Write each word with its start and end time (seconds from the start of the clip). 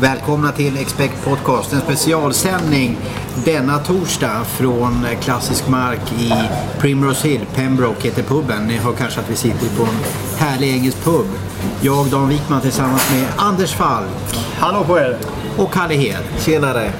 Välkomna 0.00 0.52
till 0.52 0.76
Expect 0.76 1.24
Podcast, 1.24 1.72
en 1.72 1.80
specialsändning 1.80 2.96
denna 3.44 3.78
torsdag 3.78 4.44
från 4.44 5.06
klassisk 5.20 5.68
mark 5.68 6.12
i 6.18 6.32
Primrose 6.78 7.28
Hill. 7.28 7.40
Pembroke 7.54 8.08
heter 8.08 8.22
puben. 8.22 8.66
Ni 8.66 8.76
hör 8.76 8.92
kanske 8.92 9.20
att 9.20 9.30
vi 9.30 9.36
sitter 9.36 9.76
på 9.76 9.82
en 9.82 9.98
härlig 10.38 10.68
engelsk 10.74 11.04
pub. 11.04 11.26
Jag, 11.80 12.06
Dan 12.06 12.28
Wikman, 12.28 12.60
tillsammans 12.60 13.10
med 13.10 13.26
Anders 13.36 13.72
Falk. 13.72 14.10
Hallå 14.58 14.84
på 14.84 14.98
er! 14.98 15.18
Och 15.58 15.72
Kalle 15.72 15.94
Hed. 15.94 16.24
Tjenare! 16.38 16.92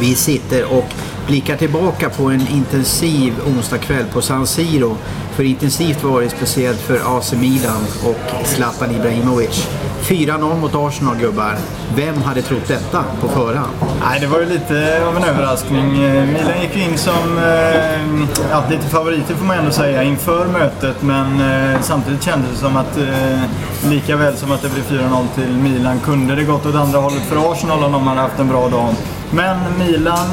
Vi 0.00 0.14
sitter 0.14 0.72
och 0.72 0.94
blickar 1.26 1.56
tillbaka 1.56 2.10
på 2.10 2.24
en 2.24 2.48
intensiv 2.48 3.34
onsdagkväll 3.46 4.04
på 4.12 4.22
San 4.22 4.46
Siro. 4.46 4.96
För 5.32 5.42
intensivt 5.42 6.04
var 6.04 6.20
det 6.20 6.30
speciellt 6.30 6.80
för 6.80 7.18
AC 7.18 7.32
Milan 7.32 7.84
och 8.04 8.46
Zlatan 8.46 8.90
Ibrahimovic. 8.90 9.68
4-0 10.02 10.60
mot 10.60 10.74
Arsenal 10.74 11.16
gubbar. 11.16 11.54
Vem 11.96 12.22
hade 12.22 12.42
trott 12.42 12.68
detta 12.68 13.04
på 13.20 13.28
förhand? 13.28 13.70
Nej, 14.00 14.20
det 14.20 14.26
var 14.26 14.40
ju 14.40 14.46
lite 14.46 15.06
av 15.08 15.16
en 15.16 15.24
överraskning. 15.24 16.02
Eh, 16.02 16.26
Milan 16.26 16.62
gick 16.62 16.76
in 16.76 16.98
som 16.98 17.38
eh, 17.38 18.26
ja, 18.50 18.64
lite 18.70 18.86
favoriter 18.88 19.34
får 19.34 19.44
man 19.46 19.58
ändå 19.58 19.70
säga 19.70 20.02
inför 20.02 20.46
mötet. 20.46 21.02
Men 21.02 21.40
eh, 21.40 21.80
samtidigt 21.80 22.22
kändes 22.22 22.50
det 22.50 22.56
som 22.56 22.76
att 22.76 22.98
eh, 22.98 23.90
lika 23.90 24.16
väl 24.16 24.36
som 24.36 24.52
att 24.52 24.62
det 24.62 24.68
blev 24.68 25.00
4-0 25.00 25.26
till 25.34 25.56
Milan 25.56 26.00
kunde 26.00 26.34
det 26.34 26.44
gått 26.44 26.66
åt 26.66 26.74
andra 26.74 26.98
hållet 26.98 27.22
för 27.22 27.52
Arsenal 27.52 27.84
om 27.84 27.92
de 27.92 28.06
hade 28.06 28.20
haft 28.20 28.38
en 28.38 28.48
bra 28.48 28.68
dag. 28.68 28.94
Men 29.30 29.56
Milan 29.78 30.26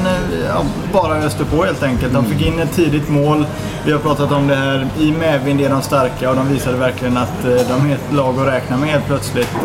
ja, 0.47 0.65
bara 0.93 1.15
öste 1.15 1.45
på 1.45 1.63
helt 1.63 1.83
enkelt. 1.83 2.13
De 2.13 2.25
fick 2.25 2.47
in 2.47 2.59
ett 2.59 2.73
tidigt 2.73 3.09
mål. 3.09 3.45
Vi 3.85 3.91
har 3.91 3.99
pratat 3.99 4.31
om 4.31 4.47
det 4.47 4.55
här. 4.55 4.87
I 4.99 5.11
medvind 5.11 5.61
är 5.61 5.69
de 5.69 5.81
starka 5.81 6.29
och 6.29 6.35
de 6.35 6.47
visade 6.47 6.77
verkligen 6.77 7.17
att 7.17 7.43
de 7.43 7.89
är 7.91 7.93
ett 7.95 8.13
lag 8.13 8.39
att 8.39 8.47
räkna 8.47 8.77
med 8.77 8.89
helt 8.89 9.05
plötsligt. 9.05 9.55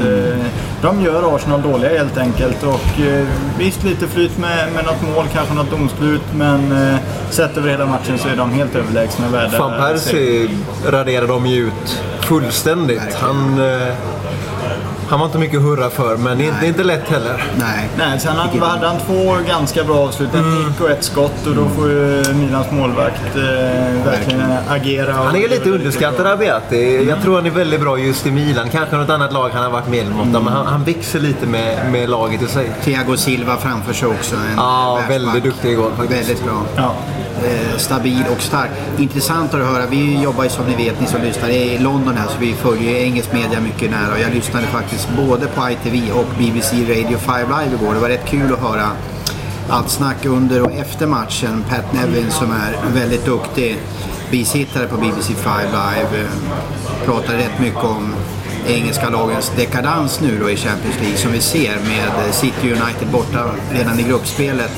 De 0.82 1.02
gör 1.02 1.36
Arsenal 1.36 1.62
dåliga 1.62 1.98
helt 1.98 2.18
enkelt. 2.18 2.62
Och 2.62 3.00
visst, 3.58 3.84
lite 3.84 4.08
flyt 4.08 4.38
med, 4.38 4.72
med 4.74 4.84
något 4.84 5.02
mål, 5.14 5.24
kanske 5.32 5.54
något 5.54 5.70
domslut. 5.70 6.22
Men 6.34 6.74
sett 7.30 7.56
över 7.56 7.70
hela 7.70 7.86
matchen 7.86 8.18
så 8.18 8.28
är 8.28 8.36
de 8.36 8.50
helt 8.52 8.76
överlägsna 8.76 9.28
värda. 9.28 9.58
Van 9.58 9.72
Persie 9.80 10.50
raderade 10.86 11.26
dem 11.26 11.46
ju 11.46 11.66
ut 11.66 12.02
fullständigt. 12.20 13.14
Han... 13.14 13.60
Han 15.10 15.20
var 15.20 15.26
inte 15.26 15.38
mycket 15.38 15.56
att 15.56 15.64
hurra 15.64 15.90
för, 15.90 16.16
men 16.16 16.38
det 16.38 16.46
är 16.46 16.64
inte 16.64 16.84
lätt 16.84 17.08
heller. 17.08 17.44
Nej. 17.58 17.88
Nej, 17.98 18.20
sen 18.20 18.36
hade 18.36 18.66
han, 18.66 18.78
han 18.82 18.96
två 19.06 19.36
ganska 19.48 19.84
bra 19.84 19.96
avslut. 19.96 20.34
En 20.34 20.54
nick 20.54 20.80
och 20.80 20.90
ett 20.90 21.04
skott 21.04 21.46
och 21.46 21.54
då 21.54 21.68
får 21.68 21.88
ju 21.88 22.24
Milans 22.34 22.70
målvakt 22.70 23.36
eh, 23.36 23.42
verkligen 24.04 24.52
agera. 24.68 25.12
Han 25.12 25.36
är 25.36 25.48
lite 25.48 25.70
underskattad 25.70 26.26
Abiati. 26.26 26.96
Mm. 26.96 27.08
Jag 27.08 27.22
tror 27.22 27.34
han 27.34 27.46
är 27.46 27.50
väldigt 27.50 27.80
bra 27.80 27.98
just 27.98 28.26
i 28.26 28.30
Milan. 28.30 28.68
Kanske 28.70 28.96
något 28.96 29.10
annat 29.10 29.32
lag 29.32 29.50
han 29.52 29.62
har 29.62 29.70
varit 29.70 29.88
medlem 29.88 30.16
mot. 30.16 30.26
Mm. 30.26 30.44
Men 30.44 30.52
han, 30.52 30.66
han 30.66 30.84
växer 30.84 31.20
lite 31.20 31.46
med, 31.46 31.92
med 31.92 32.10
laget 32.10 32.42
i 32.42 32.46
sig. 32.46 32.70
Thiago 32.84 33.16
Silva 33.16 33.56
framför 33.56 33.92
sig 33.92 34.08
också. 34.08 34.36
En 34.36 34.56
ja, 34.56 35.00
väldigt 35.08 35.44
duktig 35.44 35.70
igår 35.70 35.90
faktiskt. 35.96 36.28
Väldigt 36.28 36.44
bra. 36.44 36.62
Ja. 36.76 36.94
Eh, 37.44 37.76
stabil 37.76 38.24
och 38.32 38.42
stark. 38.42 38.70
Intressant 38.98 39.54
att 39.54 39.66
höra. 39.66 39.86
Vi 39.86 40.22
jobbar 40.22 40.44
ju 40.44 40.50
som 40.50 40.66
ni 40.66 40.84
vet, 40.84 41.00
ni 41.00 41.06
som 41.06 41.22
lyssnar, 41.22 41.48
i 41.48 41.78
London 41.78 42.16
här 42.16 42.28
så 42.28 42.38
vi 42.40 42.54
följer 42.54 42.94
engelsk 42.94 43.32
media 43.32 43.60
mycket 43.60 43.90
nära. 43.90 44.12
Och 44.12 44.20
jag 44.20 44.34
lyssnade 44.34 44.66
faktiskt 44.66 45.08
både 45.16 45.46
på 45.46 45.70
ITV 45.70 46.12
och 46.12 46.26
BBC 46.38 46.76
Radio 46.76 47.18
5 47.18 47.48
Live 47.48 47.74
igår. 47.74 47.94
Det 47.94 48.00
var 48.00 48.08
rätt 48.08 48.26
kul 48.26 48.52
att 48.52 48.60
höra 48.60 48.90
allt 49.68 49.90
snack 49.90 50.24
under 50.24 50.62
och 50.62 50.72
efter 50.72 51.06
matchen. 51.06 51.64
Pat 51.68 51.92
Nevin 51.92 52.30
som 52.30 52.50
är 52.50 52.76
väldigt 52.94 53.24
duktig 53.24 53.78
bisittare 54.30 54.86
på 54.86 54.96
BBC 54.96 55.34
5 55.34 55.52
Live 55.66 56.20
eh, 56.22 56.30
pratade 57.04 57.38
rätt 57.38 57.60
mycket 57.60 57.84
om 57.84 58.14
engelska 58.68 59.10
lagens 59.10 59.52
dekadans 59.56 60.20
nu 60.20 60.38
då 60.38 60.50
i 60.50 60.56
Champions 60.56 61.00
League 61.00 61.16
som 61.16 61.32
vi 61.32 61.40
ser 61.40 61.76
med 61.76 62.34
City 62.34 62.72
United 62.72 63.08
borta 63.12 63.50
redan 63.72 64.00
i 64.00 64.02
gruppspelet. 64.02 64.72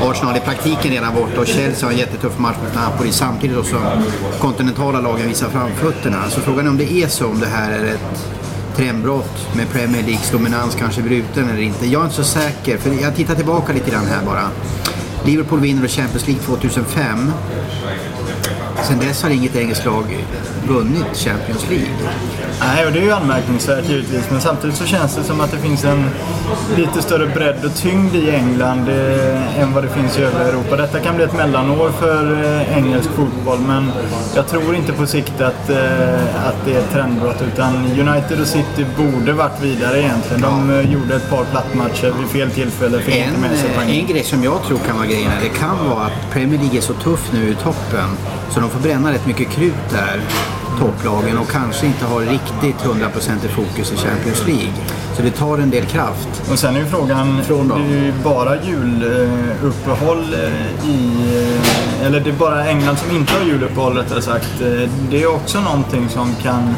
Arsenal 0.00 0.36
i 0.36 0.40
praktiken 0.40 0.90
redan 0.90 1.14
borta 1.14 1.40
och 1.40 1.46
Chelsea 1.46 1.86
har 1.86 1.92
en 1.92 1.98
jättetuff 1.98 2.38
match 2.38 2.56
mot 2.64 2.74
Napoli 2.74 3.12
samtidigt 3.12 3.66
som 3.66 3.78
kontinentala 4.40 5.00
lagen 5.00 5.28
visar 5.28 5.48
framfötterna. 5.48 6.30
Så 6.30 6.40
frågan 6.40 6.66
är 6.66 6.70
om 6.70 6.76
det 6.78 6.92
är 6.92 7.08
så, 7.08 7.26
om 7.26 7.40
det 7.40 7.46
här 7.46 7.72
är 7.72 7.84
ett 7.84 8.28
trendbrott 8.76 9.56
med 9.56 9.68
Premier 9.70 10.02
Leagues 10.02 10.30
dominans 10.30 10.74
kanske 10.74 11.02
bruten 11.02 11.48
eller 11.48 11.62
inte. 11.62 11.86
Jag 11.86 12.00
är 12.00 12.04
inte 12.04 12.16
så 12.16 12.24
säker, 12.24 12.78
för 12.78 12.90
jag 13.02 13.16
tittar 13.16 13.34
tillbaka 13.34 13.72
lite 13.72 13.90
grann 13.90 14.06
här 14.06 14.24
bara. 14.26 14.50
Liverpool 15.24 15.60
vinner 15.60 15.88
Champions 15.88 16.26
League 16.26 16.42
2005. 16.42 17.32
Sen 18.82 18.98
dess 18.98 19.22
har 19.22 19.30
inget 19.30 19.56
engelskt 19.56 19.84
lag 19.84 20.04
vunnit 20.68 21.06
Champions 21.16 21.70
League. 21.70 21.88
Nej, 22.60 22.86
och 22.86 22.92
det 22.92 22.98
är 22.98 23.02
ju 23.02 23.12
anmärkningsvärt 23.12 23.88
givetvis. 23.88 24.30
Men 24.30 24.40
samtidigt 24.40 24.76
så 24.76 24.84
känns 24.84 25.16
det 25.16 25.22
som 25.24 25.40
att 25.40 25.50
det 25.50 25.58
finns 25.58 25.84
en 25.84 26.04
lite 26.76 27.02
större 27.02 27.26
bredd 27.26 27.64
och 27.64 27.74
tyngd 27.74 28.14
i 28.14 28.30
England 28.30 28.88
eh, 28.88 29.60
än 29.62 29.72
vad 29.74 29.84
det 29.84 29.88
finns 29.88 30.18
i 30.18 30.22
övriga 30.22 30.48
Europa. 30.48 30.76
Detta 30.76 31.00
kan 31.00 31.16
bli 31.16 31.24
ett 31.24 31.32
mellanår 31.36 31.90
för 32.00 32.44
eh, 32.44 32.76
engelsk 32.78 33.08
fotboll, 33.10 33.58
men 33.58 33.90
jag 34.34 34.46
tror 34.48 34.74
inte 34.74 34.92
på 34.92 35.06
sikt 35.06 35.40
att, 35.40 35.70
eh, 35.70 36.46
att 36.48 36.56
det 36.64 36.74
är 36.74 36.78
ett 36.78 36.92
trendbrott. 36.92 37.42
Utan 37.52 37.76
United 37.76 38.40
och 38.40 38.46
City 38.46 38.86
borde 38.96 39.32
varit 39.32 39.62
vidare 39.62 40.00
egentligen. 40.00 40.40
De 40.42 40.70
eh, 40.70 40.92
gjorde 40.92 41.14
ett 41.16 41.30
par 41.30 41.44
plattmatcher 41.44 42.12
vid 42.18 42.28
fel 42.28 42.50
tillfälle. 42.50 42.98
Fick 43.00 43.14
En, 43.16 43.28
inte 43.28 43.40
med 43.40 43.58
sig 43.58 43.70
poäng. 43.76 43.90
en 43.90 44.06
grej 44.06 44.24
som 44.24 44.44
jag 44.44 44.62
tror 44.62 44.78
kan 44.78 44.96
vara 44.96 45.06
grejen 45.06 45.30
det 45.42 45.48
kan 45.48 45.88
vara 45.88 46.04
att 46.06 46.30
Premier 46.32 46.58
League 46.60 46.78
är 46.78 46.82
så 46.82 46.92
tuff 46.94 47.30
nu 47.32 47.48
i 47.50 47.54
toppen 47.54 48.08
så 48.50 48.60
de 48.60 48.70
får 48.70 48.80
bränna 48.80 49.12
rätt 49.12 49.26
mycket 49.26 49.50
krut 49.50 49.74
där 49.90 50.20
topplagen 50.78 51.38
och 51.38 51.48
kanske 51.48 51.86
inte 51.86 52.04
har 52.04 52.20
riktigt 52.20 52.76
100% 52.84 53.44
i 53.44 53.48
fokus 53.48 53.92
i 53.92 53.96
Champions 53.96 54.46
League. 54.46 54.72
Så 55.16 55.22
det 55.22 55.30
tar 55.30 55.58
en 55.58 55.70
del 55.70 55.84
kraft. 55.86 56.28
Och 56.52 56.58
sen 56.58 56.76
är 56.76 56.80
ju 56.80 56.86
frågan, 56.86 57.42
Från 57.42 57.68
det 57.68 57.74
är 57.74 58.04
ju 58.04 58.12
bara 58.24 58.56
juluppehåll 58.62 60.34
i... 60.84 61.10
eh, 62.00 62.06
Eller 62.06 62.20
det 62.20 62.30
är 62.30 62.34
bara 62.34 62.66
England 62.66 62.96
som 62.98 63.16
inte 63.16 63.32
har 63.32 63.44
juluppehåll 63.46 63.96
rättare 63.96 64.22
sagt. 64.22 64.60
Eh, 64.60 64.90
Det 65.10 65.22
är 65.22 65.34
också 65.34 65.60
någonting 65.60 66.08
som 66.08 66.34
kan 66.42 66.74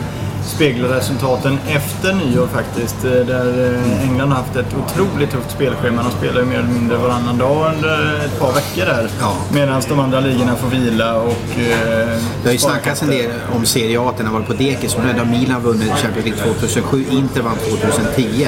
spegla 0.50 0.96
resultaten 0.96 1.58
efter 1.68 2.12
nyår 2.12 2.46
faktiskt. 2.46 3.04
Eh, 3.04 3.10
Där 3.10 3.74
eh, 3.74 4.08
England 4.10 4.28
har 4.30 4.36
haft 4.36 4.56
ett 4.56 4.74
otroligt 4.84 5.30
tufft 5.30 5.50
spelschema. 5.50 6.02
De 6.02 6.10
spelar 6.10 6.40
ju 6.40 6.46
mer 6.46 6.58
eller 6.58 6.68
mindre 6.68 6.96
varannan 6.96 7.38
dag 7.38 7.72
under 7.76 8.24
ett 8.24 8.38
par 8.40 8.52
veckor 8.52 8.84
där. 8.86 9.08
Ja. 9.20 9.36
Medan 9.52 9.82
de 9.88 10.00
andra 10.00 10.20
ligorna 10.20 10.56
får 10.56 10.68
vila 10.68 11.14
och... 11.20 11.30
eh, 11.58 12.08
Det 12.42 12.44
har 12.48 12.52
ju 12.52 12.58
snackats 12.58 13.02
en 13.02 13.08
del 13.10 13.30
om 13.56 13.66
Serie 13.66 14.00
A, 14.00 14.08
att 14.10 14.16
den 14.16 14.26
har 14.26 14.32
varit 14.34 14.46
på 14.46 14.52
dekis. 14.52 14.94
Och 14.94 15.00
nu 15.04 15.18
har 15.18 15.24
Milan 15.24 15.62
vunnit 15.62 15.88
Champions 15.96 16.26
League 16.26 16.54
2007, 16.54 17.04
Inter 17.10 17.42
vann 17.42 17.56
2010. 17.56 18.46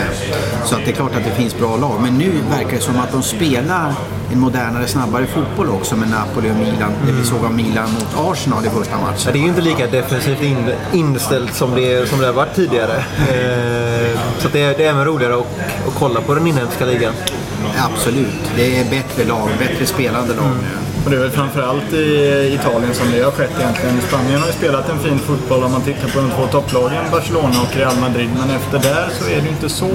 Så 0.64 0.74
att 0.74 0.80
det 0.84 0.91
är 0.91 0.94
klart 0.94 1.16
att 1.16 1.24
det 1.24 1.30
finns 1.42 1.58
bra 1.58 1.76
lag. 1.76 2.00
Men 2.02 2.18
nu 2.18 2.32
verkar 2.50 2.70
det 2.76 2.82
som 2.82 2.98
att 2.98 3.12
de 3.12 3.22
spelar 3.22 3.92
en 4.32 4.41
modernare, 4.41 4.87
snabbare 4.87 5.26
fotboll 5.26 5.69
också 5.69 5.97
med 5.97 6.10
Napoli 6.10 6.50
och 6.50 6.56
Milan. 6.56 6.93
Det 7.06 7.12
vi 7.12 7.25
såg 7.25 7.44
av 7.44 7.54
Milan 7.54 7.93
mot 7.93 8.31
Arsenal 8.31 8.66
i 8.66 8.70
första 8.70 8.98
matchen. 8.98 9.32
det 9.32 9.38
är 9.38 9.43
ju 9.43 9.48
inte 9.48 9.60
lika 9.60 9.87
defensivt 9.87 10.43
in, 10.43 10.70
inställt 10.93 11.54
som 11.54 11.75
det, 11.75 12.09
som 12.09 12.19
det 12.19 12.26
har 12.26 12.32
varit 12.32 12.54
tidigare. 12.54 12.97
Eh, 13.19 14.21
så 14.38 14.48
det, 14.53 14.62
är, 14.62 14.76
det 14.76 14.84
är 14.84 14.91
även 14.91 15.04
roligare 15.04 15.34
att, 15.34 15.47
att 15.88 15.94
kolla 15.98 16.21
på 16.21 16.34
den 16.34 16.47
inhemska 16.47 16.84
ligan. 16.84 17.12
Absolut. 17.92 18.53
Det 18.56 18.81
är 18.81 18.91
bättre 18.91 19.25
lag, 19.25 19.48
bättre 19.59 19.87
spelande 19.87 20.34
lag 20.34 20.50
nu. 20.62 20.91
Och 21.04 21.10
det 21.10 21.16
är 21.16 21.20
väl 21.20 21.30
framförallt 21.30 21.92
i 21.92 22.06
Italien 22.60 22.94
som 22.94 23.12
det 23.12 23.22
har 23.22 23.30
skett 23.30 23.56
egentligen. 23.58 24.00
Spanien 24.00 24.40
har 24.40 24.46
ju 24.46 24.52
spelat 24.52 24.90
en 24.90 24.98
fin 24.98 25.18
fotboll 25.18 25.62
om 25.64 25.72
man 25.72 25.82
tittar 25.82 26.08
på 26.08 26.20
de 26.20 26.30
två 26.30 26.46
topplagen, 26.46 27.04
Barcelona 27.10 27.56
och 27.62 27.76
Real 27.76 27.96
Madrid. 28.00 28.30
Men 28.40 28.50
efter 28.50 28.78
där 28.78 29.08
så 29.18 29.24
är 29.30 29.41
det 29.42 29.48
inte 29.48 29.68
så 29.68 29.91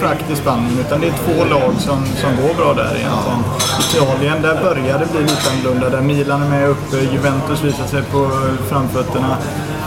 frakt 0.00 0.30
i 0.30 0.36
Spanien 0.36 0.78
utan 0.86 1.00
det 1.00 1.06
är 1.06 1.16
två 1.24 1.44
lag 1.44 1.72
som, 1.78 2.06
som 2.06 2.30
går 2.42 2.54
bra 2.54 2.74
där 2.74 2.92
egentligen. 3.00 3.42
Italien, 3.80 4.42
där 4.42 4.56
börjar 4.62 4.98
det 4.98 5.06
bli 5.12 5.20
lite 5.20 5.50
annorlunda. 5.50 5.90
Där 5.90 6.00
Milan 6.00 6.42
är 6.42 6.48
med 6.48 6.68
uppe, 6.68 6.96
Juventus 7.12 7.64
visar 7.64 7.86
sig 7.86 8.02
på 8.02 8.30
framfötterna. 8.68 9.36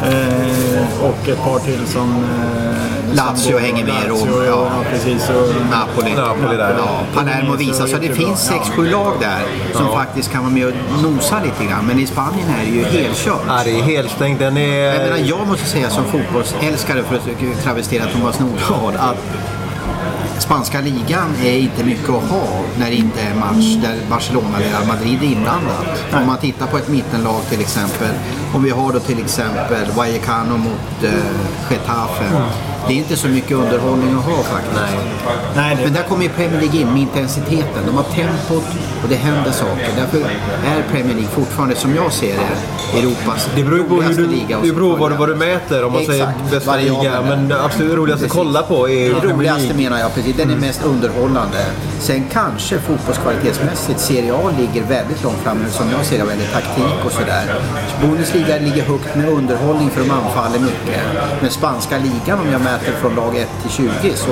Eh, 0.03 1.05
och 1.07 1.29
ett 1.29 1.43
par 1.43 1.59
till 1.59 1.87
som... 1.87 2.09
Eh, 2.23 3.04
Lazio 3.15 3.57
hänger 3.57 3.85
med, 3.85 3.93
Lazio, 3.93 4.25
Rom, 4.25 4.45
ja. 4.45 4.71
ja. 4.75 4.83
precis. 4.91 5.29
Och, 5.29 5.55
Napoli. 5.71 6.15
Napoli 6.15 6.57
där. 6.57 6.75
Ja, 6.77 6.99
Palermo 7.13 7.55
visar. 7.55 7.87
Så 7.87 7.97
det 7.97 8.13
finns 8.13 8.51
6-7 8.51 8.91
lag 8.91 9.13
där 9.19 9.41
som 9.73 9.87
faktiskt 9.87 10.31
kan 10.31 10.43
vara 10.43 10.53
med 10.53 10.67
och 10.67 10.73
nosa 11.03 11.41
lite 11.43 11.65
grann. 11.65 11.85
Men 11.85 11.99
i 11.99 12.07
Spanien 12.07 12.49
är 12.49 12.65
det 12.65 12.71
ju 12.71 12.83
helkört. 12.83 13.41
Ja, 13.47 13.61
det 13.65 13.79
är 13.79 13.83
helt 13.83 14.11
stängt. 14.11 14.39
Den 14.39 14.57
är... 14.57 14.93
Jag 14.93 15.03
menar, 15.03 15.17
jag 15.17 15.47
måste 15.47 15.65
säga 15.65 15.89
som 15.89 16.05
fotbollsälskare, 16.05 17.03
för 17.03 17.15
att 17.15 17.63
travestera 17.63 18.05
Thomas 18.05 18.39
Nordahl, 18.39 18.95
att 18.97 19.17
spanska 20.39 20.81
ligan 20.81 21.29
är 21.43 21.57
inte 21.57 21.83
mycket 21.83 22.09
att 22.09 22.29
ha 22.29 22.47
när 22.79 22.85
det 22.85 22.95
inte 22.95 23.21
är 23.21 23.35
match 23.35 23.75
där 23.81 23.95
Barcelona 24.09 24.57
eller 24.57 24.69
Real 24.69 24.87
Madrid 24.87 25.23
är 25.23 25.25
inblandat. 25.25 26.03
Om 26.13 26.27
man 26.27 26.37
tittar 26.37 26.67
på 26.67 26.77
ett 26.77 26.87
mittenlag 26.87 27.41
till 27.49 27.61
exempel, 27.61 28.09
om 28.53 28.63
vi 28.63 28.69
har 28.69 28.93
då 28.93 28.99
till 28.99 29.19
exempel 29.19 29.85
Vallecano 29.95 30.57
mot 30.57 31.03
eh, 31.03 31.71
Getafe. 31.71 32.25
Det 32.87 32.93
är 32.93 32.97
inte 32.97 33.15
så 33.17 33.27
mycket 33.27 33.51
underhållning 33.57 34.17
att 34.17 34.25
ha 34.25 34.43
faktiskt. 34.43 34.75
Nej. 34.81 34.99
Nej, 35.55 35.75
det, 35.75 35.83
Men 35.83 35.93
där 35.93 36.03
kommer 36.03 36.23
ju 36.23 36.29
Premier 36.29 36.61
League 36.61 36.81
in 36.81 36.87
med 36.93 37.01
intensiteten. 37.01 37.83
De 37.85 37.95
har 37.95 38.03
tempot 38.03 38.63
och 39.03 39.09
det 39.09 39.15
händer 39.15 39.51
saker. 39.51 39.87
Därför 39.97 40.17
är 40.67 40.83
Premier 40.91 41.13
League 41.15 41.29
fortfarande, 41.31 41.75
som 41.75 41.95
jag 41.95 42.13
ser 42.13 42.35
det, 42.35 42.99
Europas 42.99 43.49
Det 43.55 43.63
beror 43.63 43.83
på 43.83 44.01
hur 44.01 44.13
du, 44.15 44.27
liga. 44.27 44.57
det 44.63 44.71
beror 44.71 44.93
på 44.93 44.99
vad, 44.99 45.11
du- 45.11 45.15
vad 45.15 45.29
du 45.29 45.35
mäter. 45.35 45.85
Om 45.85 45.93
man 45.93 46.05
säger 46.05 46.23
Exakt, 46.29 46.51
bästa 46.51 46.75
liga. 46.77 47.21
Men 47.21 47.47
det 47.47 47.63
absolut 47.63 47.95
roligaste 47.95 48.25
att 48.25 48.31
kolla 48.31 48.61
på 48.63 48.89
är 48.89 48.93
ju 48.93 49.13
Det 49.13 49.19
Premier 49.19 49.35
roligaste 49.35 49.73
menar 49.73 49.99
jag 49.99 50.13
precis. 50.15 50.35
Den 50.37 50.49
är 50.51 50.55
mest 50.55 50.85
underhållande. 50.85 51.65
Sen 51.99 52.25
kanske 52.33 52.79
fotbollskvalitetsmässigt 52.79 53.99
Serie 53.99 54.33
A 54.33 54.51
ligger 54.59 54.87
väldigt 54.87 55.23
långt 55.23 55.37
fram 55.43 55.57
som 55.71 55.85
jag 55.91 56.05
ser 56.05 56.17
det, 56.17 56.23
väldigt 56.23 56.53
taktik 56.53 57.05
och 57.05 57.11
sådär. 57.11 57.43
Bundesliga 58.01 58.57
ligger 58.57 58.83
högt 58.83 59.15
med 59.15 59.29
underhållning 59.29 59.89
för 59.89 60.01
de 60.01 60.11
anfaller 60.11 60.59
mycket. 60.59 61.01
Men 61.41 61.51
spanska 61.51 61.97
ligan 61.97 62.39
om 62.39 62.51
jag 62.51 62.61
mäter 62.61 62.74
från 63.01 63.15
lag 63.15 63.37
1 63.37 63.47
till 63.61 63.71
20 63.71 64.15
så 64.15 64.31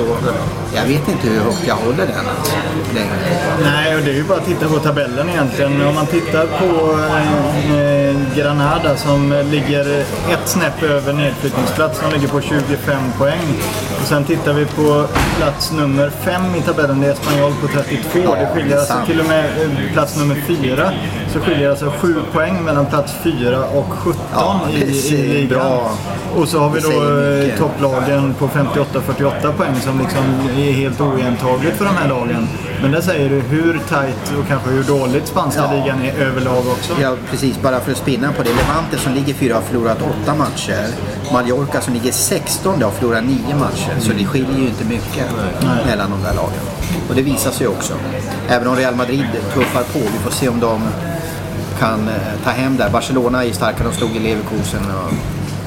jag 0.75 0.83
vet 0.83 1.07
inte 1.09 1.27
hur 1.27 1.39
högt 1.39 1.67
jag 1.67 1.75
håller 1.75 1.97
den 2.07 2.25
alltså, 2.37 2.55
längre. 2.93 3.13
Nej, 3.63 3.95
och 3.95 4.01
det 4.01 4.11
är 4.11 4.15
ju 4.15 4.23
bara 4.23 4.37
att 4.37 4.45
titta 4.45 4.67
på 4.67 4.79
tabellen 4.79 5.29
egentligen. 5.29 5.81
Om 5.87 5.95
man 5.95 6.05
tittar 6.05 6.45
på 6.45 6.99
eh, 7.73 8.37
Granada 8.37 8.97
som 8.97 9.43
ligger 9.51 9.99
ett 10.31 10.45
snäpp 10.45 10.83
över 10.83 11.13
nedflyttningsplats. 11.13 11.99
De 11.99 12.13
ligger 12.15 12.27
på 12.27 12.41
25 12.41 13.01
poäng. 13.17 13.61
Och 14.01 14.07
sen 14.07 14.23
tittar 14.23 14.53
vi 14.53 14.65
på 14.65 15.05
plats 15.37 15.71
nummer 15.71 16.09
5 16.09 16.55
i 16.55 16.61
tabellen. 16.61 17.01
Det 17.01 17.07
är 17.07 17.11
Espanyol 17.11 17.53
på 17.61 17.67
32. 17.67 18.35
Det 18.35 18.49
skiljer 18.53 18.77
alltså 18.77 18.93
till 19.05 19.19
och 19.19 19.27
med 19.27 19.45
eh, 19.45 19.93
plats 19.93 20.17
nummer 20.17 20.35
4. 20.47 20.91
Så 21.33 21.39
skiljer 21.39 21.69
alltså 21.69 21.93
7 21.99 22.15
poäng 22.33 22.63
mellan 22.63 22.85
plats 22.85 23.13
4 23.23 23.65
och 23.65 23.93
17 23.93 24.21
Ja, 24.33 24.61
i, 24.71 24.75
i 24.81 25.27
ligan. 25.27 25.59
bra. 25.59 25.91
Och 26.35 26.47
så 26.47 26.59
har 26.59 26.69
vi 26.69 26.79
då 26.79 26.87
säger 26.87 27.57
på 28.33 28.47
58-48 28.47 29.51
poäng 29.57 29.75
som 29.81 29.99
liksom 29.99 30.23
är 30.57 30.71
helt 30.71 31.01
oigentaget 31.01 31.77
för 31.77 31.85
de 31.85 31.95
här 31.97 32.07
lagen. 32.09 32.47
Men 32.81 32.91
där 32.91 33.01
säger 33.01 33.29
du 33.29 33.39
hur 33.39 33.79
tajt 33.89 34.33
och 34.39 34.47
kanske 34.47 34.69
hur 34.69 34.83
dåligt 34.83 35.27
spanska 35.27 35.61
Ja. 35.61 35.71
ligan 35.73 36.01
är 36.01 36.13
överlag 36.25 36.57
också. 36.67 36.93
Ja, 37.01 37.15
precis. 37.31 37.61
Bara 37.61 37.79
för 37.79 37.91
att 37.91 37.97
spinna 37.97 38.31
på 38.31 38.43
det. 38.43 38.49
Levante 38.49 38.97
som 38.97 39.13
ligger 39.13 39.33
fyra 39.33 39.55
har 39.55 39.61
förlorat 39.61 39.97
åtta 40.01 40.35
matcher. 40.35 40.87
Mallorca 41.33 41.81
som 41.81 41.93
ligger 41.93 42.11
16 42.11 42.81
har 42.83 42.91
förlorat 42.91 43.23
nio 43.23 43.55
matcher. 43.59 43.99
Så 43.99 44.11
det 44.17 44.25
skiljer 44.25 44.57
ju 44.59 44.67
inte 44.67 44.85
mycket 44.85 45.25
mellan 45.85 46.11
de 46.11 46.21
där 46.23 46.33
lagen. 46.33 46.63
Och 47.09 47.15
det 47.15 47.21
visar 47.21 47.51
sig 47.51 47.67
också. 47.67 47.93
Även 48.49 48.67
om 48.67 48.75
Real 48.75 48.95
Madrid 48.95 49.25
tuffar 49.53 49.83
på. 49.83 49.99
Vi 49.99 50.19
får 50.23 50.31
se 50.31 50.49
om 50.49 50.59
de 50.59 50.81
kan 51.79 52.07
eh, 52.07 52.13
ta 52.43 52.49
hem 52.49 52.77
där. 52.77 52.89
Barcelona 52.89 53.45
är 53.45 53.51
starka. 53.51 53.83
De 53.83 53.93
slog 53.93 54.15
i 54.15 54.19
Leverkusen. 54.19 54.81
Och 54.91 55.13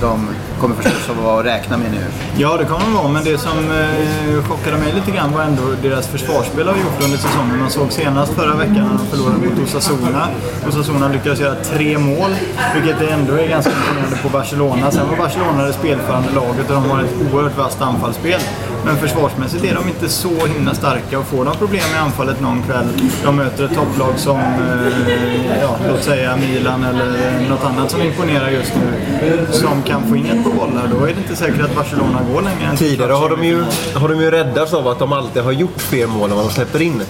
de 0.01 0.29
kommer 0.61 0.75
förstås 0.75 1.11
att 1.11 1.25
vara 1.25 1.41
att 1.41 1.47
räkna 1.47 1.77
med 1.77 1.91
nu. 1.91 2.05
Ja, 2.37 2.57
det 2.57 2.65
kommer 2.65 2.85
de 2.85 2.95
vara. 2.95 3.09
Men 3.09 3.25
det 3.25 3.39
som 3.39 3.59
eh, 3.59 4.45
chockade 4.49 4.77
mig 4.77 4.93
lite 4.93 5.11
grann 5.11 5.33
var 5.33 5.43
ändå 5.43 5.63
deras 5.83 6.07
försvarsspel 6.07 6.69
har 6.69 6.77
gjort 6.77 7.05
under 7.05 7.19
säsongen. 7.19 7.59
Man 7.61 7.71
såg 7.71 7.93
senast 7.93 8.33
förra 8.33 8.55
veckan 8.55 8.75
när 8.75 8.99
de 8.99 9.07
förlorade 9.07 9.39
mot 9.39 9.59
Osasuna. 9.65 10.29
Osasuna 10.69 11.09
lyckades 11.09 11.41
göra 11.41 11.55
tre 11.55 11.99
mål, 11.99 12.31
vilket 12.75 13.11
ändå 13.11 13.33
är 13.35 13.49
ganska 13.49 13.73
imponerande 13.73 14.17
på 14.23 14.29
Barcelona. 14.29 14.91
Sen 14.91 15.09
var 15.09 15.17
Barcelona 15.17 15.65
det 15.65 15.73
spelförande 15.73 16.29
laget 16.35 16.69
och 16.71 16.75
de 16.75 16.91
har 16.91 17.03
ett 17.03 17.15
oerhört 17.33 17.59
vasst 17.59 17.81
anfallsspel. 17.81 18.41
Men 18.87 18.97
försvarsmässigt 18.97 19.65
är 19.65 19.75
de 19.75 19.89
inte 19.89 20.09
så 20.09 20.47
himla 20.47 20.75
starka 20.75 21.19
och 21.19 21.27
får 21.27 21.45
de 21.45 21.57
problem 21.57 21.85
i 21.95 21.99
anfallet 21.99 22.41
någon 22.41 22.63
kväll, 22.63 22.87
de 23.25 23.37
möter 23.37 23.65
ett 23.65 23.75
topplag 23.75 24.19
som, 24.19 24.39
eh, 24.39 25.61
ja, 25.61 25.77
låt 25.89 26.03
säga 26.03 26.37
Milan 26.37 26.85
eller 26.85 27.41
något 27.49 27.65
annat 27.65 27.91
som 27.91 28.03
imponerar 28.03 28.51
just 28.51 28.73
nu, 28.77 29.47
som 29.51 29.83
kan 29.83 30.09
få 30.09 30.17
in 30.17 30.27
ett 30.27 30.45
par 30.45 30.51
bollar, 30.51 30.89
då 30.99 31.05
är 31.05 31.15
det 31.15 31.21
inte 31.21 31.37
säkert 31.37 31.61
att 31.61 31.75
Barcelona 31.75 32.21
går 32.33 32.43
längre 32.43 32.71
än 32.71 32.77
Tidigare 32.77 33.13
har 33.13 33.29
de, 33.29 33.45
ju, 33.45 33.65
20 33.93 33.99
har 33.99 34.09
de 34.09 34.21
ju 34.21 34.31
räddats 34.31 34.75
av 34.75 34.89
att 34.89 34.99
de 34.99 35.13
alltid 35.13 35.43
har 35.43 35.53
gjort 35.53 35.81
fler 35.81 36.07
mål 36.07 36.31
än 36.31 36.37
vad 36.37 36.47
de 36.47 36.53
släpper 36.53 36.83
in. 36.83 37.03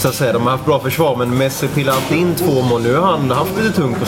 Så 0.00 0.08
att 0.08 0.14
säga, 0.14 0.32
de 0.32 0.42
har 0.42 0.50
haft 0.50 0.64
bra 0.64 0.80
försvar, 0.80 1.16
men 1.16 1.38
Messi 1.38 1.68
pillar 1.68 1.92
alltid 1.92 2.18
in 2.18 2.34
två 2.34 2.62
mål. 2.62 2.82
Nu 2.82 2.96
har 2.96 3.06
han 3.06 3.30
haft 3.30 3.56
lite 3.56 3.72
tungt 3.72 3.98
på 4.00 4.06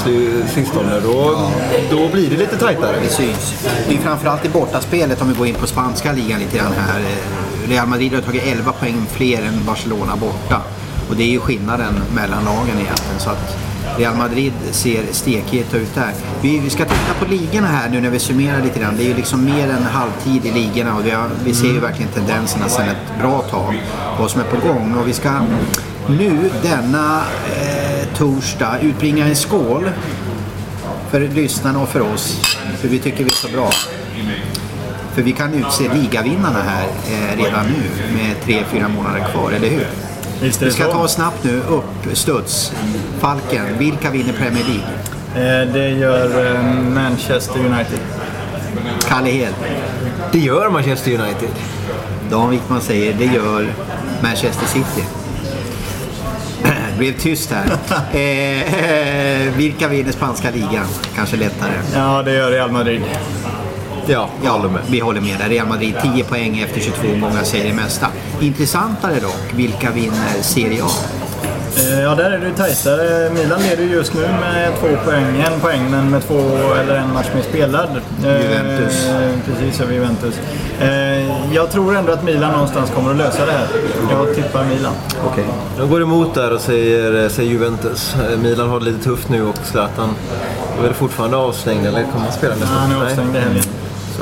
sistone. 0.48 1.00
Då, 1.00 1.48
då 1.90 2.08
blir 2.08 2.30
det 2.30 2.36
lite 2.36 2.58
tajtare. 2.58 2.96
Det 3.02 3.08
syns. 3.08 3.68
Det 3.88 3.94
är 3.94 3.98
framförallt 3.98 4.44
i 4.44 4.48
bortaspelet 4.48 5.22
om 5.22 5.28
vi 5.28 5.34
går 5.34 5.46
in 5.46 5.54
på 5.54 5.66
spanska 5.66 6.12
ligan 6.12 6.40
lite 6.40 6.56
grann 6.58 6.72
här. 6.72 7.00
Eh, 7.00 7.68
Real 7.68 7.86
Madrid 7.86 8.14
har 8.14 8.20
tagit 8.20 8.42
11 8.46 8.72
poäng 8.72 9.06
fler 9.10 9.42
än 9.42 9.64
Barcelona 9.66 10.16
borta. 10.16 10.62
Och 11.10 11.16
det 11.16 11.22
är 11.22 11.30
ju 11.30 11.40
skillnaden 11.40 11.94
mellan 12.14 12.44
lagen 12.44 12.80
egentligen. 12.80 13.18
Så 13.18 13.30
att 13.30 13.56
Real 13.98 14.16
Madrid 14.16 14.52
ser 14.70 15.02
stekheta 15.10 15.76
ut 15.76 15.94
där. 15.94 16.12
Vi, 16.40 16.58
vi 16.58 16.70
ska 16.70 16.84
titta 16.84 17.14
på 17.18 17.24
ligorna 17.24 17.66
här 17.66 17.88
nu 17.88 18.00
när 18.00 18.10
vi 18.10 18.18
summerar 18.18 18.62
lite 18.62 18.80
grann. 18.80 18.96
Det 18.96 19.02
är 19.02 19.08
ju 19.08 19.14
liksom 19.14 19.44
mer 19.44 19.68
än 19.68 19.82
halvtid 19.82 20.46
i 20.46 20.50
ligorna 20.50 20.96
och 20.96 21.06
vi, 21.06 21.10
har, 21.10 21.30
vi 21.44 21.54
ser 21.54 21.72
ju 21.72 21.80
verkligen 21.80 22.12
tendenserna 22.12 22.68
sedan 22.68 22.88
ett 22.88 23.20
bra 23.20 23.42
tag. 23.42 23.82
Vad 24.18 24.30
som 24.30 24.40
är 24.40 24.44
på 24.44 24.68
gång. 24.68 24.94
Och 24.94 25.08
vi 25.08 25.12
ska 25.12 25.40
nu 26.06 26.50
denna 26.62 27.20
eh, 27.60 28.16
torsdag 28.16 28.78
utbringa 28.80 29.26
en 29.26 29.36
skål 29.36 29.90
för 31.10 31.20
lyssnarna 31.20 31.80
och 31.80 31.88
för 31.88 32.00
oss. 32.00 32.56
För 32.80 32.88
vi 32.88 32.98
tycker 32.98 33.24
vi 33.24 33.30
är 33.30 33.48
så 33.48 33.48
bra. 33.48 33.70
För 35.14 35.22
vi 35.22 35.32
kan 35.32 35.54
utse 35.54 35.94
ligavinnarna 35.94 36.62
här 36.62 36.84
eh, 36.84 37.44
redan 37.44 37.66
nu 37.66 38.14
med 38.14 38.42
tre, 38.44 38.64
fyra 38.70 38.88
månader 38.88 39.26
kvar, 39.32 39.52
eller 39.52 39.68
hur? 39.68 39.86
Visst 40.42 40.62
är 40.62 40.66
Vi 40.66 40.72
ska 40.72 40.84
så. 40.84 40.92
ta 40.92 41.08
snabbt 41.08 41.44
nu, 41.44 41.60
upp, 41.68 42.16
studs. 42.16 42.72
Falken, 43.20 43.78
vilka 43.78 44.10
vinner 44.10 44.32
Premier 44.32 44.64
League? 44.64 45.62
Eh, 45.62 45.72
Det 45.72 45.88
gör 45.88 46.54
eh, 46.54 46.62
Manchester 46.94 47.58
United. 47.58 47.98
Kalle 49.08 49.30
Hed. 49.30 49.54
Det 50.32 50.38
gör 50.38 50.70
Manchester 50.70 51.10
United. 51.10 51.48
Dan 52.30 52.50
Wickman 52.50 52.80
säger 52.80 53.14
det 53.14 53.24
gör 53.24 53.66
Manchester 54.22 54.66
City. 54.66 55.04
Det 56.62 56.72
blev 56.98 57.12
tyst 57.18 57.50
här. 57.52 57.64
Eh, 58.12 59.56
vilka 59.56 59.88
vinner 59.88 60.12
spanska 60.12 60.50
ligan? 60.50 60.86
Kanske 61.16 61.36
lättare. 61.36 61.72
Ja, 61.94 62.22
det 62.22 62.32
gör 62.32 62.50
Real 62.50 62.70
Madrid. 62.72 63.02
Ja, 64.06 64.28
jag 64.44 64.50
håller 64.50 64.68
med. 64.68 64.80
vi 64.90 65.00
håller 65.00 65.20
med 65.20 65.38
där. 65.38 65.48
Real 65.48 65.66
Madrid 65.66 65.94
10 66.14 66.24
poäng 66.24 66.60
efter 66.60 66.80
22 66.80 67.16
många 67.16 67.42
säger 67.44 67.68
det 67.68 67.74
mesta. 67.74 68.06
Intressantare 68.40 69.14
dock, 69.20 69.52
vilka 69.54 69.90
vinner 69.90 70.42
Serie 70.42 70.82
A? 70.84 70.88
Eh, 71.76 72.00
Ja, 72.00 72.14
där 72.14 72.30
är 72.30 72.38
det 72.38 72.46
ju 72.46 72.54
tajtare. 72.54 73.30
Milan 73.30 73.60
leder 73.62 73.84
ju 73.84 73.90
just 73.90 74.14
nu 74.14 74.20
med 74.20 74.72
två 74.80 74.86
poäng. 75.04 75.44
En 75.52 75.60
poäng, 75.60 75.90
men 75.90 76.10
med 76.10 76.22
två 76.26 76.38
eller 76.80 76.94
en 76.96 77.12
match 77.12 77.26
mer 77.34 77.42
spelad. 77.42 77.88
Eh, 78.24 78.42
Juventus. 78.42 79.06
Precis, 79.46 79.80
över 79.80 79.94
Juventus. 79.94 80.34
Eh, 80.80 81.54
Jag 81.54 81.70
tror 81.70 81.96
ändå 81.96 82.12
att 82.12 82.24
Milan 82.24 82.52
någonstans 82.52 82.90
kommer 82.90 83.10
att 83.10 83.16
lösa 83.16 83.46
det 83.46 83.52
här. 83.52 83.66
Jag 84.10 84.34
tippar 84.34 84.64
Milan. 84.64 84.92
Okej. 85.32 85.44
Jag 85.78 85.88
går 85.90 86.02
emot 86.02 86.34
där 86.34 86.52
och 86.54 86.60
säger, 86.60 87.28
säger 87.28 87.50
Juventus. 87.50 88.14
Eh, 88.32 88.38
Milan 88.38 88.68
har 88.70 88.78
det 88.80 88.84
lite 88.86 89.04
tufft 89.04 89.28
nu 89.28 89.42
och 89.42 89.56
Zlatan 89.64 90.14
är 90.78 90.82
väl 90.82 90.94
fortfarande 90.94 91.36
avstängd 91.36 91.86
eller 91.86 92.02
kommer 92.02 92.24
han 92.24 92.32
spela 92.32 92.54
nästa? 92.54 92.74
Han 92.74 92.92
är 92.92 93.04
avstängd 93.04 93.36
i 93.36 93.38
helgen. 93.38 93.64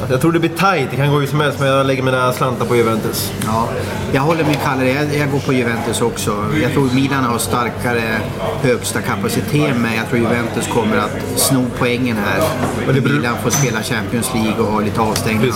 Att 0.05 0.11
jag 0.11 0.21
tror 0.21 0.33
det 0.33 0.39
blir 0.39 0.51
tight. 0.51 0.91
Det 0.91 0.97
kan 0.97 1.11
gå 1.11 1.19
hur 1.19 1.27
som 1.27 1.41
helst 1.41 1.59
men 1.61 1.69
jag 1.69 1.87
lägger 1.87 2.03
mina 2.03 2.33
slantar 2.33 2.67
på 2.67 2.77
Juventus. 2.77 3.33
Ja, 3.47 3.69
jag 4.13 4.23
håller 4.23 4.45
med 4.45 4.57
Kalle. 4.65 4.85
Jag, 4.91 5.15
jag 5.17 5.31
går 5.31 5.39
på 5.39 5.53
Juventus 5.53 6.01
också. 6.01 6.45
Jag 6.63 6.73
tror 6.73 6.91
Milan 6.95 7.25
har 7.25 7.39
starkare 7.39 8.21
högsta 8.63 9.01
kapacitet 9.01 9.77
men 9.77 9.95
jag 9.97 10.09
tror 10.09 10.19
Juventus 10.21 10.67
kommer 10.69 10.97
att 10.97 11.39
sno 11.41 11.67
poängen 11.79 12.17
här. 12.17 12.41
Och 12.89 12.95
det 12.95 13.01
beror- 13.01 13.15
Milan 13.17 13.37
får 13.43 13.51
spela 13.51 13.83
Champions 13.83 14.35
League 14.35 14.55
och 14.65 14.73
ha 14.73 14.81
lite 14.81 15.01
avstängningar 15.01 15.55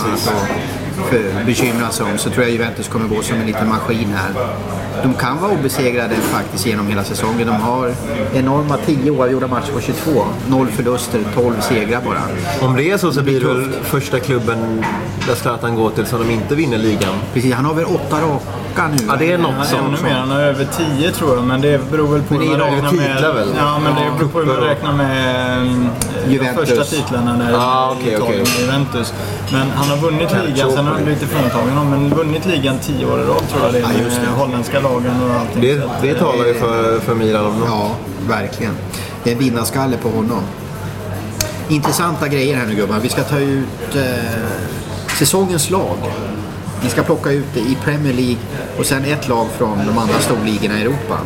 Precis. 0.95 1.25
och 1.25 1.35
för, 1.35 1.45
bekymra 1.45 1.89
sig 1.89 2.05
om. 2.05 2.17
Så 2.17 2.29
tror 2.29 2.43
jag 2.43 2.51
Juventus 2.51 2.87
kommer 2.87 3.07
gå 3.07 3.21
som 3.21 3.37
en 3.37 3.47
liten 3.47 3.69
maskin 3.69 4.13
här. 4.15 4.31
De 5.03 5.13
kan 5.13 5.41
vara 5.41 5.51
obesegrade 5.51 6.15
faktiskt 6.15 6.65
genom 6.65 6.87
hela 6.87 7.03
säsongen. 7.03 7.47
De 7.47 7.55
har 7.55 7.91
enorma 8.33 8.77
10 8.85 9.11
oavgjorda 9.11 9.47
matcher 9.47 9.71
på 9.73 9.81
22. 9.81 10.25
Noll 10.49 10.67
förluster, 10.67 11.19
12 11.35 11.61
segrar 11.61 12.01
bara. 12.05 12.21
Om 12.67 12.75
det 12.75 12.91
är 12.91 12.97
så 12.97 13.11
så 13.11 13.23
blir 13.23 13.39
det 13.39 13.47
väl 13.47 13.71
första 13.83 14.19
klubben 14.19 14.85
där 15.27 15.35
Zlatan 15.35 15.75
går 15.75 15.89
till 15.89 16.05
som 16.05 16.19
de 16.19 16.33
inte 16.33 16.55
vinner 16.55 16.77
ligan. 16.77 17.15
Precis, 17.33 17.53
han 17.53 17.65
har 17.65 17.73
väl 17.73 17.85
åtta 17.85 18.21
raka 18.21 18.45
nu. 18.83 18.97
Ja, 19.07 19.15
det 19.19 19.31
är 19.31 19.37
något 19.37 19.67
sånt. 19.67 19.81
ännu 19.87 20.03
mer. 20.03 20.13
Han 20.15 20.31
har 20.31 20.39
över 20.39 20.67
10 20.97 21.11
tror 21.11 21.35
jag, 21.35 21.43
men 21.43 21.61
det 21.61 21.91
beror 21.91 22.07
väl 22.07 22.21
på 22.23 22.33
Men 22.33 22.41
det 22.43 22.47
hur 22.49 22.57
man 22.57 22.69
de 22.69 22.75
räknar 22.75 22.89
titlar 22.91 23.33
med... 23.33 23.35
väl? 23.35 23.47
Ja, 23.57 23.79
men 23.79 23.95
det 23.95 24.01
Ja, 24.05 24.11
beror 24.17 24.29
på 24.29 24.39
hur 24.39 24.45
man 24.45 24.55
räknar 24.55 24.93
med 24.93 25.57
eh, 25.57 25.71
de 26.25 26.33
Juventus. 26.33 26.69
första 26.69 26.83
titlarna 26.83 27.37
där 27.37 27.53
Ah, 27.57 27.91
okej. 27.99 28.19
med 28.19 28.47
Juventus. 28.59 29.13
Men 29.51 29.67
han 29.75 29.89
har 29.89 29.97
vunnit 29.97 30.29
ligan, 30.45 30.71
sen 30.71 30.85
har 30.85 30.93
han 30.93 31.03
blivit 31.03 31.23
fråntagen 31.29 31.69
honom, 31.77 31.89
men 31.89 32.09
vunnit 32.17 32.45
ligan 32.45 32.77
10 32.79 33.05
år 33.05 33.19
i 33.19 33.23
rad 33.23 33.49
tror 33.51 33.63
jag 33.63 33.73
det 33.73 33.79
är. 33.79 33.81
Ja, 33.81 33.89
just 34.03 34.15
det. 34.21 34.27
Med 34.27 34.39
holländska 34.39 34.79
lagen 34.79 35.13
och 35.29 35.35
allting. 35.39 35.61
Det, 35.61 35.81
det 36.01 36.13
talar 36.19 36.45
ju 36.45 36.53
för, 36.53 36.99
för 36.99 37.15
Milan 37.15 37.45
om 37.45 37.59
något. 37.59 37.69
Ja, 37.69 37.91
verkligen. 38.27 38.73
Det 39.23 39.29
är 39.29 39.33
en 39.33 39.39
vinnarskalle 39.39 39.97
på 39.97 40.09
honom. 40.09 40.41
Intressanta 41.67 42.27
grejer 42.27 42.55
här 42.57 42.65
nu 42.65 42.75
gubbar. 42.75 42.99
Vi 43.01 43.09
ska 43.09 43.23
ta 43.23 43.37
ut 43.39 43.95
eh, 43.95 44.01
säsongens 45.19 45.69
lag. 45.69 45.97
Vi 46.85 46.91
ska 46.91 47.03
plocka 47.03 47.31
ut 47.31 47.45
det 47.53 47.59
i 47.59 47.77
Premier 47.83 48.13
League 48.13 48.37
och 48.77 48.85
sen 48.85 49.05
ett 49.05 49.27
lag 49.27 49.47
från 49.57 49.77
de 49.77 49.97
andra 49.97 50.19
storligorna 50.19 50.79
i 50.79 50.81
Europa. 50.81 51.19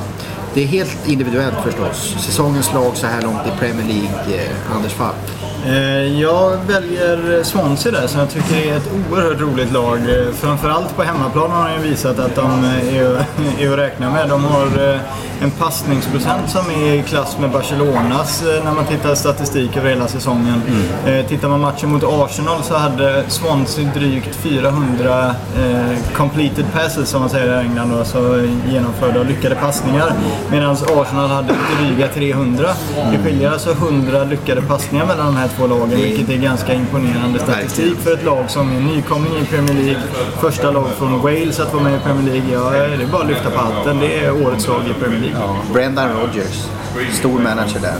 Det 0.54 0.64
är 0.64 0.66
helt 0.66 1.08
individuellt 1.08 1.56
förstås. 1.64 2.16
Säsongens 2.26 2.74
lag 2.74 2.98
så 2.98 3.08
här 3.08 3.22
långt 3.22 3.48
i 3.48 3.60
Premier 3.60 3.88
League, 3.88 4.44
eh, 4.44 4.76
Anders 4.76 4.94
Falk. 4.94 5.39
Eh, 5.66 6.20
Jag 6.22 6.58
väljer 6.68 7.44
Swansea 7.44 7.92
där 7.92 8.08
som 8.08 8.20
jag 8.20 8.30
tycker 8.30 8.56
är 8.72 8.78
ett 8.78 8.90
oerhört 9.12 9.40
roligt 9.42 9.72
lag. 9.74 9.98
Eh, 9.98 10.34
Framförallt 10.34 10.96
på 10.96 11.04
hemmaplan 11.04 11.52
har 11.52 11.70
de 11.70 11.90
visat 11.90 12.20
att 12.20 12.36
de 12.36 12.64
är, 12.66 13.26
är 13.60 13.72
att 13.72 13.78
räkna 13.80 14.10
med. 14.12 14.30
De 14.30 14.44
har 14.46 14.94
eh, 14.94 15.00
en 15.42 15.52
passningsprocent 15.52 16.50
som 16.50 16.72
är 16.72 16.94
i 16.94 17.04
klass 17.04 17.38
med 17.40 17.50
Barcelonas 17.52 18.44
när 18.64 18.72
man 18.72 18.86
tittar 18.86 19.16
statistik 19.16 19.78
över 19.78 19.90
hela 19.90 20.08
säsongen. 20.08 20.62
Eh, 21.06 21.26
Tittar 21.26 21.48
man 21.50 21.60
matchen 21.60 21.90
mot 21.92 22.04
Arsenal 22.04 22.64
så 22.64 22.78
hade 22.78 23.24
Swansea 23.28 23.90
drygt 23.96 24.36
400 24.36 25.36
eh, 25.58 25.98
completed 26.14 26.66
passes 26.74 27.10
som 27.10 27.22
man 27.22 27.30
säger 27.30 27.62
i 27.62 27.66
England, 27.66 27.90
då, 27.92 27.98
alltså 28.00 28.42
genomförda 28.72 29.20
och 29.20 29.26
lyckade 29.26 29.56
passningar. 29.56 30.14
Medan 30.52 30.72
Arsenal 30.72 31.30
hade 31.30 31.54
dryga 31.80 32.08
300. 32.08 32.70
Det 33.12 33.18
skiljer 33.30 33.52
alltså 33.52 33.72
100 33.72 34.24
lyckade 34.24 34.62
passningar 34.62 35.06
mellan 35.06 35.26
de 35.26 35.36
här 35.38 35.49
två 35.58 35.68
lagen, 35.68 35.90
vilket 35.90 36.30
är 36.30 36.38
ganska 36.38 36.74
imponerande 36.74 37.40
statistik 37.40 37.98
för 37.98 38.14
ett 38.14 38.26
lag 38.26 38.50
som 38.50 38.72
är 38.76 38.80
nykomling 38.80 39.34
i 39.42 39.46
Premier 39.46 39.74
League. 39.74 40.02
Första 40.42 40.72
lag 40.72 40.88
från 40.98 41.22
Wales 41.22 41.60
att 41.60 41.74
vara 41.74 41.84
med 41.84 41.96
i 41.96 42.00
Premier 42.00 42.34
League. 42.34 42.54
Ja, 42.54 42.70
det 42.98 43.04
är 43.04 43.08
bara 43.12 43.22
att 43.22 43.28
lyfta 43.28 43.50
på 43.50 43.58
hatten. 43.60 44.00
Det 44.00 44.20
är 44.20 44.46
årets 44.46 44.68
lag 44.68 44.82
i 44.90 44.94
Premier 45.04 45.20
League. 45.22 45.40
Brendan 45.74 46.10
Rodgers, 46.20 46.68
stor 47.12 47.40
manager 47.40 47.80
där. 47.82 47.94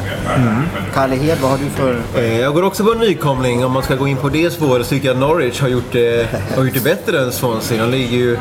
Kalle 0.94 1.16
Hed, 1.16 1.38
vad 1.42 1.52
har 1.52 1.58
du 1.58 1.70
för... 1.70 2.02
Eh, 2.16 2.40
Jag 2.40 2.54
går 2.54 2.64
också 2.64 2.84
på 2.84 2.92
en 2.92 2.98
nykomling. 2.98 3.66
Om 3.66 3.72
man 3.72 3.84
ska 3.84 3.96
gå 3.96 4.08
in 4.08 4.18
på 4.18 4.30
det 4.30 4.52
spåret 4.54 4.86
så 4.86 4.90
tycker 4.90 5.08
jag 5.08 5.14
att 5.14 5.20
Norwich 5.22 5.62
har 5.62 5.68
gjort 5.68 5.92
det, 5.92 6.28
har 6.56 6.64
gjort 6.64 6.74
det 6.74 6.84
bättre 6.84 7.20
än 7.20 7.32
Swansea. 7.32 7.84
De 7.84 7.92
ligger 7.92 8.18
ju 8.18 8.38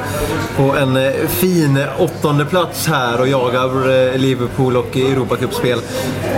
på 0.57 0.62
en 0.76 0.97
eh, 0.97 1.12
fin 1.28 1.85
åttonde 1.99 2.45
plats 2.45 2.87
här 2.87 3.21
och 3.21 3.28
jagar 3.28 3.67
eh, 3.67 4.19
Liverpool 4.19 4.76
och 4.76 4.97
Europacupspel. 4.97 5.78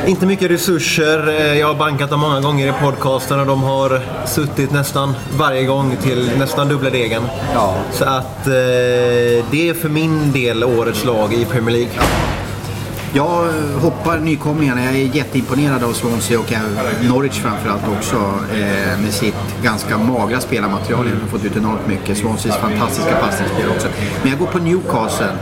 Inte 0.07 0.27
mycket 0.27 0.51
resurser. 0.51 1.33
Jag 1.55 1.67
har 1.67 1.75
bankat 1.75 2.11
dem 2.11 2.21
många 2.21 2.41
gånger 2.41 2.69
i 2.69 2.73
podcasten 2.83 3.41
och 3.41 3.47
de 3.47 3.63
har 3.63 4.01
suttit 4.27 4.73
nästan 4.73 5.15
varje 5.39 5.65
gång 5.65 5.97
till 6.03 6.31
nästan 6.39 6.69
dubbla 6.69 6.91
degen. 6.91 7.23
Ja. 7.55 7.75
Så 7.93 8.05
att 8.05 8.45
det 8.45 9.69
är 9.69 9.75
för 9.75 9.89
min 9.89 10.33
del 10.33 10.65
årets 10.65 11.05
lag 11.05 11.35
i 11.35 11.45
Premier 11.45 11.77
League. 11.77 11.91
Jag 13.13 13.53
hoppar 13.81 14.19
nykomlingarna. 14.19 14.85
Jag 14.85 14.95
är 14.95 15.17
jätteimponerad 15.17 15.85
av 15.85 15.93
Swansea 15.93 16.41
och 16.41 16.53
Norwich 17.09 17.41
framförallt 17.41 17.83
också 17.99 18.17
eh, 18.53 19.01
med 19.01 19.13
sitt 19.13 19.63
ganska 19.63 19.99
magra 19.99 20.41
spelarmaterial. 20.41 21.05
De 21.05 21.21
har 21.21 21.29
fått 21.29 21.45
ut 21.45 21.57
enormt 21.57 21.87
mycket. 21.89 22.19
Swanseas 22.19 22.57
fantastiska 22.57 23.15
passningsspel 23.15 23.69
också. 23.77 23.89
Men 24.23 24.31
jag 24.31 24.39
går 24.39 24.47
på 24.47 24.59
Newcastle. 24.59 25.33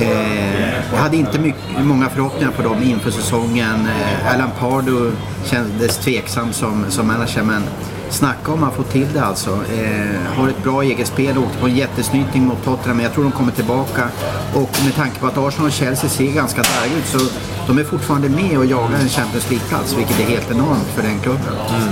Eh, 0.00 0.92
jag 0.92 0.98
hade 0.98 1.16
inte 1.16 1.38
mycket, 1.38 1.84
många 1.84 2.08
förhoppningar 2.08 2.50
på 2.50 2.62
dem 2.62 2.82
inför 2.82 3.10
säsongen. 3.10 3.86
Eh, 3.86 4.34
Alan 4.34 4.50
Pardo 4.58 5.12
kändes 5.44 5.98
tveksam 5.98 6.52
som, 6.52 6.84
som 6.88 7.06
manager 7.06 7.42
men 7.42 7.62
Snacka 8.10 8.52
om 8.52 8.64
att 8.64 8.74
få 8.74 8.82
till 8.82 9.06
det 9.14 9.20
alltså. 9.24 9.50
Eh, 9.50 10.38
har 10.38 10.48
ett 10.48 10.62
bra 10.64 10.82
eget 10.82 11.06
spel, 11.06 11.38
åkte 11.38 11.58
på 11.58 11.66
en 11.66 11.76
jättesnyting 11.76 12.46
mot 12.46 12.64
Tottenham 12.64 12.96
men 12.96 13.04
jag 13.04 13.12
tror 13.14 13.24
de 13.24 13.32
kommer 13.32 13.52
tillbaka. 13.52 14.08
Och 14.54 14.70
med 14.84 14.94
tanke 14.96 15.18
på 15.20 15.26
att 15.26 15.38
Arsenal 15.38 15.66
och 15.66 15.72
Chelsea 15.72 16.10
ser 16.10 16.32
ganska 16.32 16.62
darriga 16.62 16.96
ut 16.98 17.06
så 17.06 17.18
de 17.66 17.78
är 17.78 17.84
fortfarande 17.84 18.28
med 18.28 18.58
och 18.58 18.66
jagar 18.66 18.98
en 19.02 19.08
Champions 19.08 19.50
League-plats 19.50 19.94
vilket 19.98 20.20
är 20.20 20.24
helt 20.24 20.50
enormt 20.50 20.86
för 20.94 21.02
den 21.02 21.18
klubben. 21.20 21.42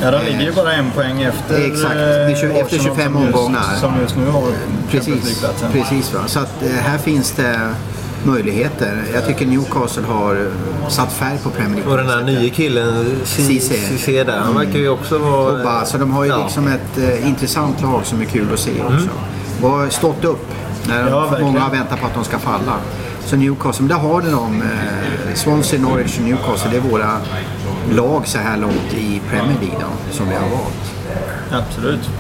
Ja, 0.02 0.10
de 0.10 0.24
ligger 0.24 0.40
ju 0.40 0.52
bara 0.52 0.72
en 0.72 0.90
poäng 0.90 1.22
efter 1.22 1.66
Exakt. 1.66 1.94
eh, 1.94 2.30
efter 2.32 2.50
Arsenal 2.64 2.84
25 2.84 3.12
som 3.12 3.22
just- 3.22 3.34
omgångar. 3.36 3.62
Som 3.80 3.92
just 4.02 4.16
nu 4.16 4.26
har 4.26 4.40
Champions 4.42 4.90
Precis, 4.90 5.24
League-platsen. 5.24 5.72
precis 5.72 6.14
va. 6.14 6.20
Så 6.26 6.40
att 6.40 6.62
eh, 6.62 6.68
här 6.70 6.98
finns 6.98 7.32
det 7.32 7.70
möjligheter. 8.26 9.02
Jag 9.14 9.26
tycker 9.26 9.46
Newcastle 9.46 10.02
har 10.06 10.50
satt 10.88 11.12
färg 11.12 11.38
på 11.42 11.50
Premier 11.50 11.76
League. 11.76 11.92
Och 11.92 11.98
den 11.98 12.08
här 12.08 12.22
nya 12.22 12.50
killen, 12.50 13.16
Cissé. 13.24 14.24
Där, 14.24 14.38
han 14.38 14.54
verkar 14.54 14.78
ju 14.78 14.88
också 14.88 15.18
vara... 15.18 15.64
Bara, 15.64 15.84
så 15.84 15.98
de 15.98 16.10
har 16.10 16.24
ju 16.24 16.38
liksom 16.42 16.68
ett 16.68 16.98
eh, 16.98 17.28
intressant 17.28 17.82
lag 17.82 18.06
som 18.06 18.20
är 18.20 18.24
kul 18.24 18.52
att 18.52 18.58
se 18.60 18.70
också. 18.82 19.08
Och 19.62 19.70
har 19.70 19.88
stått 19.88 20.24
upp 20.24 20.46
när 20.88 21.10
Ja, 21.10 21.36
många 21.40 21.60
har 21.60 21.70
väntat 21.70 22.00
på 22.00 22.06
att 22.06 22.14
de 22.14 22.24
ska 22.24 22.38
falla. 22.38 22.76
Så 23.24 23.36
Newcastle, 23.36 23.86
men 23.86 23.88
där 23.88 24.08
har 24.08 24.22
ni 24.22 24.30
dem. 24.30 24.62
Eh, 24.62 25.34
Swansea, 25.34 25.80
Norwich 25.80 26.18
och 26.18 26.24
Newcastle. 26.24 26.70
Det 26.70 26.76
är 26.76 26.80
våra 26.80 27.16
lag 27.92 28.26
så 28.26 28.38
här 28.38 28.56
långt 28.56 28.94
i 28.94 29.20
Premier 29.30 29.56
League 29.60 29.78
då, 29.80 30.12
som 30.16 30.28
vi 30.28 30.34
har 30.34 30.48
valt. 30.48 30.92
Absolut. 31.52 32.10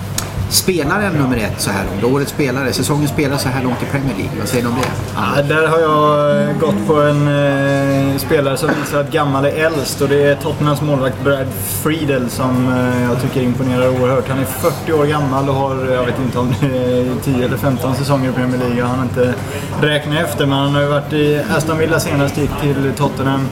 Spelaren 0.48 1.12
nummer 1.12 1.36
ett 1.36 1.60
så 1.60 1.70
här 1.70 1.84
långt, 1.84 2.14
årets 2.14 2.30
spelare, 2.30 2.72
säsongens 2.72 3.10
spelare 3.10 3.38
så 3.38 3.48
här 3.48 3.62
långt 3.62 3.82
i 3.82 3.86
Premier 3.86 4.16
League. 4.16 4.38
Vad 4.38 4.48
säger 4.48 4.64
ni 4.64 4.70
om 4.70 4.76
det? 4.76 4.88
Ja, 5.14 5.42
där 5.42 5.66
har 5.66 5.78
jag 5.78 6.40
eh, 6.42 6.58
gått 6.58 6.86
på 6.86 7.00
en 7.00 7.28
eh, 7.28 8.16
spelare 8.18 8.56
som 8.56 8.70
visar 8.80 9.00
att 9.00 9.12
gammal 9.12 9.44
är 9.44 9.50
äldst 9.50 10.00
och 10.00 10.08
det 10.08 10.22
är 10.22 10.34
Tottenhams 10.34 10.82
målvakt 10.82 11.24
Brad 11.24 11.46
Friedel 11.82 12.30
som 12.30 12.68
eh, 12.68 13.02
jag 13.02 13.22
tycker 13.22 13.40
imponerar 13.40 13.88
oerhört. 13.88 14.28
Han 14.28 14.38
är 14.38 14.44
40 14.44 14.92
år 14.92 15.04
gammal 15.04 15.48
och 15.48 15.54
har, 15.54 15.86
jag 15.86 16.06
vet 16.06 16.18
inte 16.18 16.38
om 16.38 16.54
det 16.60 16.66
är 16.66 17.06
10 17.24 17.44
eller 17.44 17.56
15 17.56 17.96
säsonger 17.96 18.30
i 18.30 18.32
Premier 18.32 18.58
League. 18.58 18.78
Jag 18.78 18.86
har 18.86 19.02
inte 19.02 19.34
räknat 19.80 20.18
efter 20.18 20.46
men 20.46 20.58
han 20.58 20.74
har 20.74 20.82
ju 20.82 20.88
varit 20.88 21.12
i 21.12 21.42
Aston 21.56 21.78
Villa 21.78 22.00
senast, 22.00 22.38
gick 22.38 22.60
till 22.60 22.92
Tottenham 22.96 23.48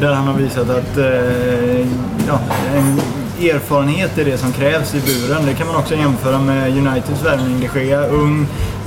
där 0.00 0.12
han 0.12 0.26
har 0.26 0.34
visat 0.34 0.70
att 0.70 0.98
eh, 0.98 1.80
ja, 2.28 2.40
en 2.74 3.00
erfarenhet 3.48 4.18
är 4.18 4.24
det 4.24 4.38
som 4.38 4.52
krävs 4.52 4.94
i 4.94 5.00
buren. 5.00 5.46
Det 5.46 5.54
kan 5.54 5.66
man 5.66 5.76
också 5.76 5.94
jämföra 5.94 6.38
med 6.38 6.76
Uniteds 6.76 7.24
värvning. 7.24 7.68
De 7.74 7.80
Gea, 7.80 8.06
ung, 8.06 8.46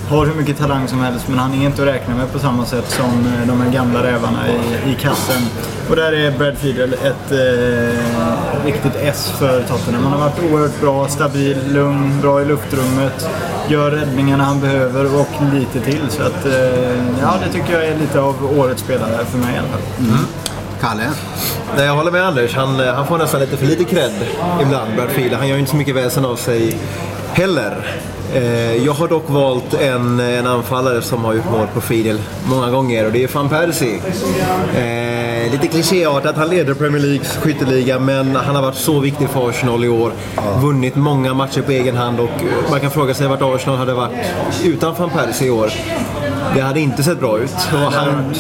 har 0.09 0.25
hur 0.25 0.35
mycket 0.35 0.57
talang 0.57 0.87
som 0.87 0.99
helst 0.99 1.27
men 1.27 1.39
han 1.39 1.53
är 1.53 1.65
inte 1.65 1.81
att 1.81 1.87
räkna 1.87 2.15
med 2.15 2.31
på 2.31 2.39
samma 2.39 2.65
sätt 2.65 2.89
som 2.89 3.25
eh, 3.25 3.47
de 3.47 3.61
här 3.61 3.71
gamla 3.71 4.03
rävarna 4.03 4.39
i, 4.49 4.91
i 4.91 4.95
kassen. 4.95 5.41
Och 5.89 5.95
där 5.95 6.11
är 6.11 6.31
Brad 6.37 6.57
Fiedel 6.57 6.93
ett 6.93 7.31
eh, 7.31 8.65
riktigt 8.65 8.95
S 8.95 9.33
för 9.39 9.63
Tottenham. 9.63 10.03
Han 10.03 10.11
har 10.11 10.19
varit 10.19 10.51
oerhört 10.51 10.81
bra, 10.81 11.07
stabil, 11.07 11.57
lugn, 11.73 12.21
bra 12.21 12.41
i 12.41 12.45
luftrummet, 12.45 13.29
gör 13.67 13.91
räddningarna 13.91 14.43
han 14.43 14.61
behöver 14.61 15.19
och 15.19 15.53
lite 15.53 15.79
till. 15.79 16.09
Så 16.09 16.23
att, 16.23 16.45
eh, 16.45 17.19
ja, 17.21 17.35
det 17.45 17.53
tycker 17.53 17.73
jag 17.73 17.85
är 17.85 17.97
lite 17.97 18.19
av 18.21 18.59
årets 18.59 18.81
spelare 18.81 19.25
för 19.25 19.37
mig 19.37 19.55
i 19.55 19.57
alla 19.57 19.67
fall. 19.67 19.81
Mm. 19.99 20.42
Kalle? 20.83 21.09
Nej, 21.77 21.85
jag 21.85 21.95
håller 21.95 22.11
med 22.11 22.23
Anders. 22.27 22.55
Han, 22.55 22.79
eh, 22.79 22.93
han 22.93 23.07
får 23.07 23.17
nästan 23.17 23.39
lite 23.41 23.57
för 23.57 23.65
lite 23.65 23.83
cred 23.83 24.11
ibland, 24.61 24.95
Brad 24.95 25.09
Friedel. 25.09 25.33
Han 25.37 25.47
gör 25.47 25.55
ju 25.55 25.59
inte 25.59 25.71
så 25.71 25.77
mycket 25.77 25.95
väsen 25.95 26.25
av 26.25 26.35
sig 26.35 26.77
heller. 27.33 27.87
Eh, 28.33 28.75
Jag 28.85 28.93
har 28.93 29.07
dock 29.07 29.29
valt 29.29 29.73
en, 29.73 30.19
en 30.19 30.47
anfallare 30.47 31.01
som 31.01 31.25
har 31.25 31.33
gjort 31.33 31.51
mål 31.51 31.67
på 31.73 31.81
Fidel 31.81 32.19
många 32.45 32.69
gånger 32.69 33.05
och 33.05 33.11
det 33.11 33.23
är 33.23 33.27
van 33.33 33.49
Persie. 33.49 33.95
Eh, 34.75 35.12
lite 35.51 35.67
klichéartat, 35.67 36.37
han 36.37 36.49
leder 36.49 36.73
Premier 36.73 37.01
Leagues 37.01 37.37
skytteliga 37.37 37.99
men 37.99 38.35
han 38.35 38.55
har 38.55 38.61
varit 38.61 38.75
så 38.75 38.99
viktig 38.99 39.29
för 39.29 39.49
Arsenal 39.49 39.83
i 39.83 39.89
år. 39.89 40.11
Vunnit 40.61 40.95
många 40.95 41.33
matcher 41.33 41.61
på 41.61 41.71
egen 41.71 41.95
hand 41.97 42.19
och 42.19 42.29
eh, 42.29 42.71
man 42.71 42.79
kan 42.79 42.91
fråga 42.91 43.13
sig 43.13 43.27
vart 43.27 43.41
Arsenal 43.41 43.77
hade 43.77 43.93
varit 43.93 44.11
utan 44.63 44.95
van 44.99 45.09
Persie 45.09 45.47
i 45.47 45.51
år. 45.51 45.69
Det 46.55 46.61
hade 46.61 46.79
inte 46.79 47.03
sett 47.03 47.19
bra 47.19 47.39
ut. 47.39 47.55
Och 47.73 47.91
han, 47.93 48.33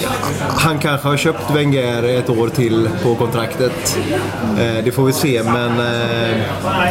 han 0.57 0.79
kanske 0.79 1.07
har 1.07 1.17
köpt 1.17 1.51
Wenger 1.55 2.03
ett 2.03 2.29
år 2.29 2.47
till 2.49 2.89
på 3.03 3.15
kontraktet. 3.15 3.97
Eh, 4.59 4.83
det 4.85 4.91
får 4.95 5.03
vi 5.05 5.13
se, 5.13 5.43
men 5.43 5.79
eh, 5.79 6.37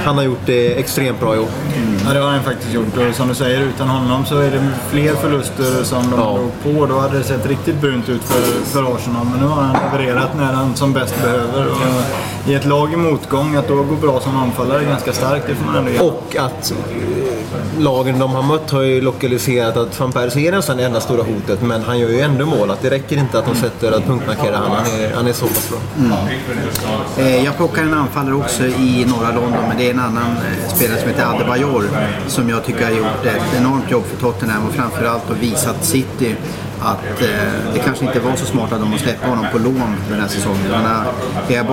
han 0.04 0.16
har 0.16 0.24
gjort 0.24 0.40
det 0.46 0.78
extremt 0.78 1.20
bra 1.20 1.34
i 1.36 1.38
år. 1.38 1.46
Ja, 2.06 2.12
det 2.12 2.20
har 2.20 2.28
han 2.30 2.42
faktiskt 2.42 2.72
gjort. 2.74 2.96
Och 2.96 3.14
som 3.14 3.28
du 3.28 3.34
säger, 3.34 3.60
utan 3.60 3.88
honom 3.88 4.24
så 4.24 4.38
är 4.38 4.50
det 4.50 4.62
fler 4.90 5.14
förluster 5.14 5.84
som 5.84 6.10
de 6.10 6.20
Ja. 6.20 6.36
låg 6.36 6.76
på. 6.76 6.86
Då 6.86 6.98
hade 6.98 7.18
det 7.18 7.24
sett 7.24 7.46
riktigt 7.46 7.80
brunt 7.80 8.08
ut 8.08 8.22
för, 8.24 8.64
för 8.64 8.94
Arsenal. 8.96 9.26
Men 9.32 9.40
nu 9.40 9.46
har 9.46 9.62
han 9.62 9.76
levererat 10.02 10.36
när 10.36 10.52
han 10.52 10.76
som 10.76 10.92
bäst 10.92 11.22
behöver. 11.22 11.70
Och 11.70 11.76
i 12.46 12.54
ett 12.54 12.64
lag 12.66 12.92
i 12.92 12.96
motgång, 12.96 13.54
att 13.56 13.68
då 13.68 13.74
gå 13.82 13.94
bra 13.96 14.20
som 14.20 14.36
anfallare 14.36 14.80
är 14.80 14.84
ganska 14.88 15.12
starkt. 15.12 15.46
Det 15.48 15.54
får 15.54 15.64
man 15.66 15.76
ändå 15.76 15.90
ge. 15.90 15.98
Och 16.00 16.36
att 16.38 16.70
eh, 16.70 17.82
lagen 17.82 18.18
de 18.18 18.30
har 18.30 18.42
mött 18.42 18.70
har 18.70 18.82
ju 18.82 19.00
lokaliserat 19.00 19.76
att 19.76 20.00
van 20.00 20.12
Persie 20.12 20.48
är 20.48 20.52
nästan 20.52 20.76
det 20.76 20.84
enda 20.84 21.00
stora 21.00 21.22
hotet, 21.22 21.62
men 21.62 21.82
han 21.82 21.98
gör 21.98 22.08
ju 22.08 22.20
ändå 22.20 22.46
mål. 22.46 22.70
Att 22.70 22.82
det 22.82 22.90
räcker 22.90 23.16
inte 23.16 23.38
att 23.38 23.46
de 23.46 23.54
sätter 23.54 23.92
att 23.92 24.06
punktmarkera 24.06 24.56
han. 24.56 24.70
Han 24.70 24.86
är, 25.00 25.14
han 25.14 25.26
är 25.26 25.32
så 25.32 25.46
pass 25.46 25.70
bra. 25.70 26.18
Eh, 27.18 27.44
Jag 27.44 27.56
plockar 27.56 27.82
en 27.82 27.94
anfallare 27.94 28.34
också 28.34 28.64
i 28.64 29.06
norra 29.08 29.32
London, 29.34 29.64
men 29.68 29.76
det 29.78 29.86
är 29.86 29.90
en 29.90 30.00
annan 30.00 30.30
eh, 30.36 30.74
spelare 30.74 30.98
som 31.00 31.08
heter 31.08 31.34
Adebayor 31.34 31.84
som 32.26 32.48
jag 32.48 32.64
tycker 32.64 32.84
har 32.84 32.90
gjort 32.90 33.24
ett 33.26 33.60
enormt 33.60 33.90
jobb 33.90 34.04
för 34.04 34.16
Tottenham 34.16 34.66
och 34.68 34.74
framförallt 34.74 35.28
har 35.28 35.34
visat 35.34 35.84
City 35.84 36.36
att 36.84 37.22
eh, 37.22 37.28
det 37.74 37.78
kanske 37.78 38.04
inte 38.04 38.20
var 38.20 38.36
så 38.36 38.46
smart 38.46 38.72
av 38.72 38.80
dem 38.80 38.94
att 38.94 39.00
släppa 39.00 39.26
honom 39.28 39.46
på 39.52 39.58
lån 39.58 39.96
den 40.10 40.20
här 40.20 40.28
säsongen. 40.28 40.70
Han 40.72 40.84
har 40.84 41.04
legat 41.48 41.66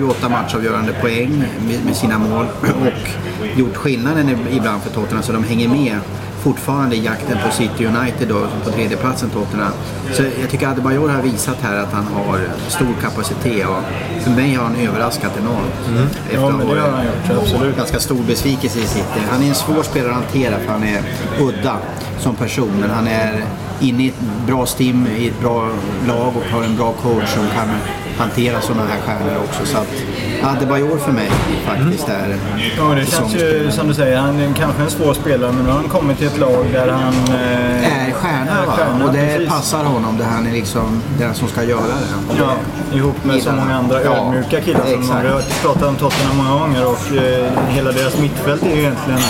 bakom 0.00 0.30
7-8 0.30 0.30
matchavgörande 0.30 0.92
poäng 0.92 1.44
med, 1.66 1.84
med 1.84 1.96
sina 1.96 2.18
mål 2.18 2.46
och 2.62 3.58
gjort 3.58 3.76
skillnaden 3.76 4.36
ibland 4.50 4.82
för 4.82 4.90
Tottenham 4.90 5.22
så 5.22 5.32
de 5.32 5.44
hänger 5.44 5.68
med 5.68 5.98
fortfarande 6.42 6.96
i 6.96 7.04
jakten 7.04 7.38
på 7.46 7.52
City 7.52 7.86
United 7.86 8.28
då, 8.28 8.46
på 8.64 8.70
tredjeplatsen 8.70 9.30
Tottenham. 9.30 9.72
Så 10.12 10.22
jag 10.40 10.50
tycker 10.50 10.68
Adebayor 10.68 11.08
har 11.08 11.22
visat 11.22 11.56
här 11.60 11.76
att 11.76 11.92
han 11.92 12.04
har 12.04 12.40
stor 12.68 12.94
kapacitet 13.02 13.66
och 13.66 14.22
för 14.22 14.30
mig 14.30 14.54
har 14.54 14.64
han 14.64 14.76
överraskat 14.76 15.32
enormt. 15.38 16.08
Efter 16.24 16.40
Ja, 16.40 16.50
men 16.50 16.66
det 16.66 16.80
har 16.80 16.90
han 16.90 17.06
gjort, 17.06 17.42
absolut. 17.42 17.76
ganska 17.76 17.98
stor 17.98 18.22
besvikelse 18.26 18.78
i 18.78 18.86
City. 18.86 19.20
Han 19.30 19.42
är 19.42 19.48
en 19.48 19.54
svår 19.54 19.82
spelare 19.82 20.10
att 20.10 20.22
hantera 20.22 20.58
för 20.58 20.72
han 20.72 20.82
är 20.82 21.02
udda 21.40 21.76
som 22.18 22.34
person 22.34 22.72
men 22.80 22.90
han 22.90 23.06
är 23.06 23.44
inne 23.80 24.02
i 24.02 24.08
ett 24.08 24.46
bra 24.46 24.66
stim, 24.66 25.06
i 25.18 25.28
ett 25.28 25.40
bra 25.40 25.68
lag 26.08 26.32
och 26.36 26.52
har 26.52 26.62
en 26.62 26.76
bra 26.76 26.92
coach 26.92 27.28
som 27.28 27.46
kan 27.54 27.68
hantera 28.20 28.60
sådana 28.60 28.82
här 28.86 29.00
stjärnor 29.00 29.36
också. 29.44 29.66
Så 29.66 29.78
att 29.78 29.88
Adebayor 30.42 30.98
för 30.98 31.12
mig 31.12 31.30
faktiskt 31.66 32.08
är 32.08 32.36
Ja, 32.76 32.94
det 32.94 33.06
känns 33.06 33.34
ju 33.34 33.70
som 33.70 33.88
du 33.88 33.94
säger, 33.94 34.18
han 34.18 34.40
är 34.40 34.54
kanske 34.54 34.82
en 34.82 34.90
svår 34.90 35.14
spelare 35.14 35.52
men 35.52 35.64
nu 35.64 35.70
har 35.70 35.76
han 35.76 35.88
kommit 35.88 36.18
till 36.18 36.26
ett 36.26 36.38
lag 36.38 36.66
där 36.72 36.88
han... 36.88 37.14
Eh, 37.28 38.08
är 38.08 38.12
stjärna, 38.12 38.62
är 38.62 38.66
va? 38.66 38.72
stjärna, 38.72 39.04
och 39.04 39.12
det 39.12 39.26
precis. 39.26 39.48
passar 39.48 39.84
honom. 39.84 40.18
Det 40.18 40.24
han 40.24 40.46
är 40.46 40.52
liksom 40.52 41.02
den 41.18 41.34
som 41.34 41.48
ska 41.48 41.64
göra 41.64 41.80
det. 41.80 42.36
Ja, 42.38 42.52
ihop 42.92 43.24
med 43.24 43.42
så 43.42 43.52
många 43.52 43.74
andra 43.76 44.04
Ja, 44.04 44.16
ödmjuka 44.16 44.60
killar. 44.60 44.80
Som 44.80 45.00
exakt. 45.00 45.24
vi 45.24 45.28
har 45.28 45.42
pratat 45.62 45.88
om 45.88 45.96
Tottenham 45.96 46.36
många 46.36 46.60
gånger 46.60 46.86
och 46.86 47.16
eh, 47.16 47.50
hela 47.68 47.92
deras 47.92 48.18
mittfält 48.18 48.62
är 48.62 48.70
ju 48.76 48.80
egentligen 48.80 49.20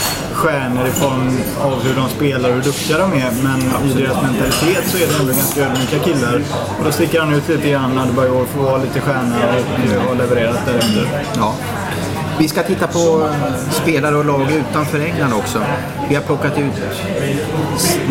stjärnor 0.41 0.87
i 0.87 0.91
form 0.91 1.39
av 1.61 1.83
hur 1.83 1.95
de 1.95 2.09
spelar 2.09 2.49
och 2.49 2.55
hur 2.55 2.63
duktiga 2.63 2.99
de 2.99 3.13
är. 3.13 3.31
Men 3.43 3.61
i 3.91 4.03
deras 4.03 4.23
mentalitet 4.23 4.85
så 4.91 4.97
är 4.97 5.07
det 5.07 5.15
ändå 5.21 5.33
ganska 5.33 5.61
ödmjuka 5.61 5.99
killar. 6.05 6.43
Och 6.79 6.85
då 6.85 6.93
sticker 6.93 7.21
han 7.21 7.35
ut 7.35 7.49
lite 7.49 7.71
grann, 7.71 7.99
Adebayor, 7.99 8.45
får 8.45 8.63
vara 8.63 8.79
lite 8.79 9.01
stjärna 9.01 9.37
och 9.37 10.09
har 10.09 10.15
levererat 10.15 10.67
därefter. 10.67 11.25
Ja. 11.37 11.55
Vi 12.39 12.49
ska 12.49 12.63
titta 12.63 12.87
på 12.87 13.29
spelare 13.71 14.17
och 14.17 14.25
lag 14.25 14.53
utanför 14.53 15.01
England 15.01 15.33
också. 15.33 15.63
Vi 16.09 16.15
har 16.15 16.23
plockat 16.23 16.59
ut 16.59 16.73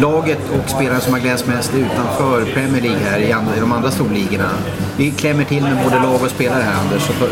laget 0.01 0.39
och 0.63 0.69
spelare 0.69 0.99
som 0.99 1.13
har 1.13 1.19
glänst 1.19 1.47
mest 1.47 1.73
utanför 1.75 2.45
Premier 2.53 2.81
League 2.81 2.99
här 2.99 3.19
i, 3.19 3.31
andra, 3.31 3.55
i 3.55 3.59
de 3.59 3.71
andra 3.71 3.91
storligorna. 3.91 4.49
Vi 4.97 5.11
klämmer 5.11 5.43
till 5.43 5.63
med 5.63 5.77
både 5.83 5.95
lag 5.95 6.21
och 6.23 6.29
spelare 6.29 6.61
här 6.61 6.81
Anders, 6.81 7.01
så 7.01 7.13
tar, 7.13 7.29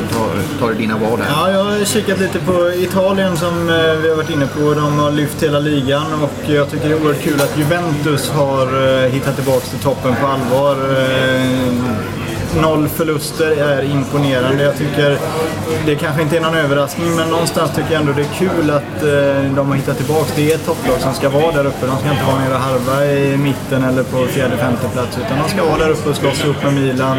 tar, 0.60 0.70
du 0.70 0.76
dina 0.76 0.98
val 0.98 1.20
här. 1.22 1.32
Ja, 1.32 1.52
jag 1.52 1.64
har 1.64 1.86
kikat 1.86 2.20
lite 2.20 2.40
på 2.40 2.72
Italien 2.74 3.38
som 3.38 3.70
eh, 3.70 3.76
vi 4.02 4.10
har 4.10 4.16
varit 4.16 4.30
inne 4.30 4.48
på. 4.48 4.74
De 4.74 5.00
har 5.00 5.12
lyft 5.12 5.44
hela 5.44 5.60
ligan 5.60 6.14
och 6.24 6.50
jag 6.50 6.72
tycker 6.72 6.90
det 6.90 6.96
är 6.96 7.04
oerhört 7.04 7.24
kul 7.24 7.42
att 7.42 7.58
Juventus 7.58 8.30
har 8.30 9.04
eh, 9.04 9.12
hittat 9.12 9.36
tillbaka 9.36 9.66
till 9.66 9.80
toppen 9.80 10.16
på 10.22 10.28
allvar. 10.28 10.76
Eh, 10.76 12.27
Noll 12.56 12.88
förluster 12.88 13.52
är 13.52 13.84
imponerande. 13.84 14.64
Jag 14.64 14.78
tycker 14.78 15.18
det 15.86 15.96
kanske 15.96 16.22
inte 16.22 16.38
är 16.38 16.42
någon 16.42 16.56
överraskning 16.56 17.16
men 17.16 17.30
någonstans 17.30 17.72
tycker 17.76 17.92
jag 17.92 18.02
ändå 18.02 18.14
det 18.14 18.22
är 18.22 18.34
kul 18.34 18.70
att 18.70 19.04
eh, 19.04 19.56
de 19.56 19.68
har 19.70 19.76
hittat 19.76 19.98
tillbaka. 19.98 20.32
Det 20.36 20.52
är 20.52 20.56
ett 20.56 20.66
topplag 20.66 21.00
som 21.00 21.14
ska 21.14 21.30
vara 21.30 21.52
där 21.52 21.66
uppe. 21.66 21.86
De 21.86 21.98
ska 21.98 22.12
inte 22.12 22.26
vara 22.26 22.40
nere 22.40 22.54
och 22.54 22.60
harva 22.60 23.06
i 23.06 23.38
mitten 23.38 23.84
eller 23.84 24.04
på 24.04 24.26
fjärde, 24.26 24.58
femte 24.58 24.90
plats 24.94 25.18
utan 25.26 25.38
de 25.38 25.50
ska 25.50 25.66
vara 25.66 25.78
där 25.78 25.90
uppe 25.90 26.10
och 26.10 26.16
slåss 26.16 26.46
upp 26.46 26.64
med 26.64 26.74
Milan, 26.74 27.18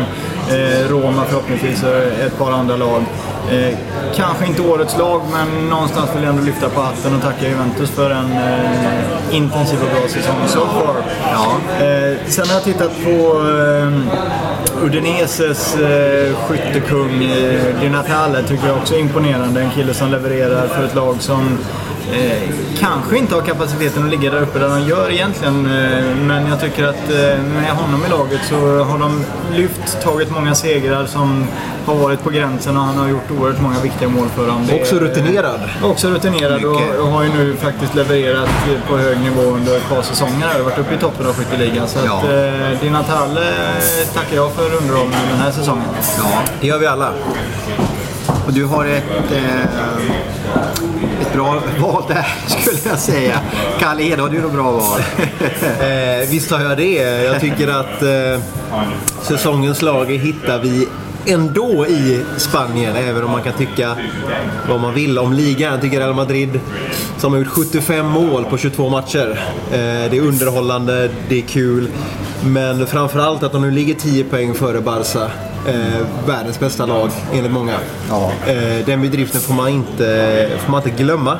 eh, 0.50 0.88
Roma 0.88 1.24
förhoppningsvis 1.24 1.82
och 1.82 1.96
ett 2.26 2.38
par 2.38 2.52
andra 2.52 2.76
lag. 2.76 3.04
Eh, 3.50 3.78
kanske 4.16 4.46
inte 4.46 4.62
årets 4.62 4.98
lag, 4.98 5.22
men 5.32 5.68
någonstans 5.68 6.10
vill 6.14 6.22
jag 6.22 6.30
ändå 6.30 6.42
lyfta 6.44 6.68
på 6.68 6.80
hatten 6.80 7.14
och 7.14 7.22
tacka 7.22 7.48
Juventus 7.48 7.90
för 7.90 8.10
en 8.10 8.32
eh, 8.32 9.36
intensiv 9.36 9.78
och 9.82 9.88
bra 10.00 10.08
säsong 10.08 10.36
so 10.46 10.60
far. 10.60 10.94
Ja. 11.32 11.56
Eh, 11.84 12.16
sen 12.26 12.46
har 12.46 12.54
jag 12.54 12.64
tittat 12.64 12.90
på 13.04 13.48
eh, 13.48 14.84
Udineses 14.84 15.76
eh, 15.76 16.34
skyttekung 16.36 17.24
eh, 17.24 17.80
Di 17.80 17.88
Natale, 17.88 18.42
tycker 18.42 18.66
jag 18.66 18.76
också 18.76 18.94
är 18.94 18.98
imponerande. 18.98 19.60
En 19.60 19.70
kille 19.70 19.94
som 19.94 20.10
levererar 20.10 20.68
för 20.68 20.84
ett 20.84 20.94
lag 20.94 21.16
som 21.22 21.58
Eh, 22.12 22.42
kanske 22.78 23.18
inte 23.18 23.34
har 23.34 23.42
kapaciteten 23.42 24.04
att 24.04 24.10
ligga 24.10 24.30
där 24.30 24.42
uppe 24.42 24.58
där 24.58 24.68
de 24.68 24.80
gör 24.88 25.10
egentligen. 25.10 25.66
Eh, 25.66 26.04
men 26.26 26.46
jag 26.46 26.60
tycker 26.60 26.84
att 26.84 27.10
eh, 27.10 27.42
med 27.42 27.70
honom 27.70 28.04
i 28.06 28.08
laget 28.10 28.40
så 28.48 28.84
har 28.84 28.98
de 28.98 29.24
lyft, 29.56 30.02
tagit 30.02 30.30
många 30.30 30.54
segrar 30.54 31.06
som 31.06 31.46
har 31.86 31.94
varit 31.94 32.22
på 32.24 32.30
gränsen 32.30 32.76
och 32.76 32.82
han 32.82 32.98
har 32.98 33.08
gjort 33.08 33.30
oerhört 33.40 33.60
många 33.60 33.80
viktiga 33.80 34.08
mål 34.08 34.28
för 34.28 34.46
dem. 34.46 34.66
Det 34.68 34.80
Också 34.80 34.96
rutinerad. 34.96 35.60
Också 35.82 36.08
rutinerad 36.10 36.64
och, 36.64 36.80
och 37.00 37.06
har 37.08 37.22
ju 37.22 37.28
nu 37.28 37.56
faktiskt 37.56 37.94
levererat 37.94 38.48
på 38.88 38.96
hög 38.96 39.18
nivå 39.20 39.42
under 39.42 39.76
ett 39.76 39.88
par 39.88 40.02
säsonger. 40.02 40.58
och 40.58 40.64
varit 40.64 40.78
uppe 40.78 40.94
i 40.94 40.98
toppen 40.98 41.26
av 41.26 41.32
skytteligan. 41.34 41.88
Så 41.88 41.98
Ja. 42.06 42.18
att 42.18 42.24
eh, 42.24 42.80
Di 42.80 42.90
Natale 42.90 43.40
eh, 43.40 44.08
tackar 44.14 44.36
jag 44.36 44.52
för 44.52 44.76
underhållningen 44.82 45.26
den 45.30 45.38
här 45.40 45.50
säsongen. 45.50 45.84
Ja. 46.18 46.24
Det 46.60 46.66
gör 46.66 46.78
vi 46.78 46.86
alla. 46.86 47.12
Och 48.46 48.52
du 48.54 48.64
har 48.64 48.84
ett, 48.84 49.32
eh, 49.32 49.62
ett 49.62 50.77
bra 51.38 51.62
val 51.80 52.02
där 52.08 52.26
skulle 52.46 52.78
jag 52.84 52.98
säga. 52.98 53.40
Kalle 53.78 54.02
Hed, 54.02 54.18
har 54.18 54.28
du 54.28 54.40
något 54.40 54.52
bra 54.52 54.70
val? 54.70 55.00
Eh, 55.80 56.28
visst 56.30 56.50
har 56.50 56.60
jag 56.60 56.76
det. 56.76 56.92
Jag 57.24 57.40
tycker 57.40 57.68
att 57.68 58.02
eh, 58.02 58.40
säsongens 59.22 59.82
lag 59.82 60.06
hittar 60.06 60.58
vi 60.58 60.88
ändå 61.26 61.86
i 61.86 62.24
Spanien, 62.36 62.96
även 62.96 63.24
om 63.24 63.30
man 63.30 63.42
kan 63.42 63.52
tycka 63.52 63.96
vad 64.68 64.80
man 64.80 64.94
vill 64.94 65.18
om 65.18 65.32
ligan. 65.32 65.72
Jag 65.72 65.80
tycker 65.80 65.98
Real 65.98 66.14
Madrid, 66.14 66.60
som 67.18 67.32
har 67.32 67.38
gjort 67.38 67.48
75 67.48 68.06
mål 68.06 68.44
på 68.44 68.58
22 68.58 68.88
matcher. 68.88 69.40
Eh, 69.72 70.10
det 70.10 70.16
är 70.16 70.20
underhållande, 70.20 71.10
det 71.28 71.38
är 71.38 71.42
kul. 71.42 71.88
Men 72.44 72.86
framförallt 72.86 73.42
att 73.42 73.52
de 73.52 73.62
nu 73.62 73.70
ligger 73.70 73.94
10 73.94 74.24
poäng 74.24 74.54
före 74.54 74.80
Barca. 74.80 75.30
Eh, 75.68 76.26
världens 76.26 76.60
bästa 76.60 76.86
lag, 76.86 77.10
enligt 77.32 77.52
många. 77.52 77.74
Ja. 78.10 78.32
Eh, 78.46 78.86
den 78.86 79.02
bedriften 79.02 79.40
får 79.40 79.54
man, 79.54 79.68
inte, 79.68 80.48
får 80.64 80.72
man 80.72 80.82
inte 80.82 81.02
glömma. 81.02 81.38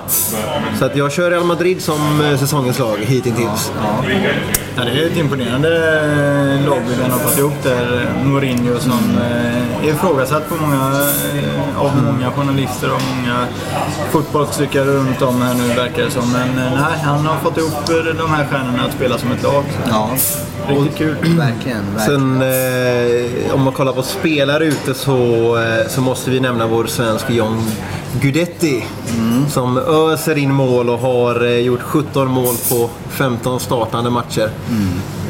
Så 0.79 0.85
att 0.85 0.97
jag 0.97 1.13
kör 1.13 1.31
Real 1.31 1.45
Madrid 1.45 1.83
som 1.83 2.21
eh, 2.21 2.39
säsongens 2.39 2.79
lag 2.79 2.99
hittills. 2.99 3.73
Ja, 3.77 4.05
det 4.85 5.03
är 5.03 5.07
ett 5.07 5.17
imponerande 5.17 5.69
eh, 5.69 6.69
lagbygge 6.69 7.03
han 7.03 7.11
har 7.11 7.19
fått 7.19 7.39
ihop 7.39 7.63
där. 7.63 8.09
Mourinho 8.25 8.79
som 8.79 9.19
eh, 9.21 9.85
är 9.85 9.89
ifrågasatt 9.89 10.49
på 10.49 10.55
många, 10.55 10.93
eh, 11.35 11.81
av 11.81 12.03
många 12.05 12.31
journalister 12.31 12.95
och 12.95 13.03
många 13.17 13.47
fotbollstyckare 14.11 14.85
runt 14.85 15.23
om 15.23 15.43
här 15.43 15.55
nu 15.55 15.69
verkar 15.69 16.03
det 16.05 16.11
som. 16.11 16.33
Men 16.33 16.49
eh, 16.49 16.73
nej, 16.75 16.99
han 17.03 17.27
har 17.27 17.37
fått 17.37 17.59
ihop 17.59 17.89
eh, 17.89 18.15
de 18.19 18.31
här 18.31 18.47
stjärnorna 18.47 18.85
att 18.85 18.93
spela 18.93 19.19
som 19.19 19.33
ett 19.33 19.43
lag. 19.43 19.65
Så. 19.85 19.91
Ja. 19.91 20.11
Riktigt 20.69 20.99
kul. 20.99 21.17
Verkligen, 21.23 21.95
verkligen. 21.95 22.41
Sen 22.41 22.43
eh, 22.43 23.55
om 23.55 23.63
man 23.63 23.73
kollar 23.73 23.93
på 23.93 24.03
spelare 24.03 24.65
ute 24.65 24.95
så, 24.95 25.17
eh, 25.59 25.89
så 25.89 26.01
måste 26.01 26.31
vi 26.31 26.41
nämna 26.41 26.67
vår 26.67 26.87
svensk 26.87 27.31
John 27.31 27.71
Guidetti. 28.13 28.85
Som 29.49 29.79
öser 29.79 30.39
in 30.39 30.55
mål 30.55 30.91
och 30.91 30.99
har 30.99 31.45
eh, 31.45 31.59
gjort 31.59 31.83
17 31.83 32.29
mål 32.29 32.55
på 32.71 32.91
15 33.09 33.61
startande 33.61 34.11
matcher. 34.11 34.51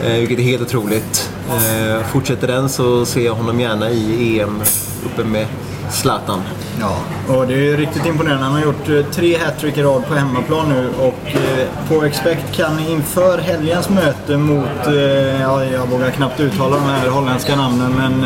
Eh, 0.05 0.13
vilket 0.13 0.39
är 0.39 0.43
helt 0.43 0.63
otroligt. 0.63 1.31
Eh, 1.49 2.07
fortsätter 2.07 2.47
den 2.47 2.69
så 2.69 3.07
ser 3.07 3.25
jag 3.25 3.35
honom 3.35 3.61
gärna 3.61 3.91
i 3.91 4.41
EM 4.41 4.63
uppe 5.07 5.25
med 5.25 5.47
Zlatan. 5.91 6.43
Ja. 6.81 6.97
Och 7.35 7.47
det 7.47 7.55
är 7.73 7.77
riktigt 7.77 8.07
imponerande. 8.07 8.45
Han 8.45 8.55
har 8.55 8.61
gjort 8.61 8.89
eh, 8.89 9.05
tre 9.13 9.39
hattrick 9.39 9.77
i 9.79 9.83
rad 9.83 10.07
på 10.09 10.15
hemmaplan 10.15 10.69
nu 10.69 10.89
och 10.99 11.37
eh, 11.37 11.67
på 11.89 12.05
Expect 12.05 12.53
kan 12.57 12.79
inför 12.79 13.39
helgens 13.39 13.89
möte 13.89 14.37
mot, 14.37 14.87
eh, 14.87 15.43
ja, 15.43 15.65
jag 15.65 15.87
vågar 15.87 16.11
knappt 16.11 16.41
uttala 16.41 16.77
de 16.77 16.83
här 16.85 17.09
holländska 17.09 17.57
namnen, 17.57 17.93
men 17.97 18.25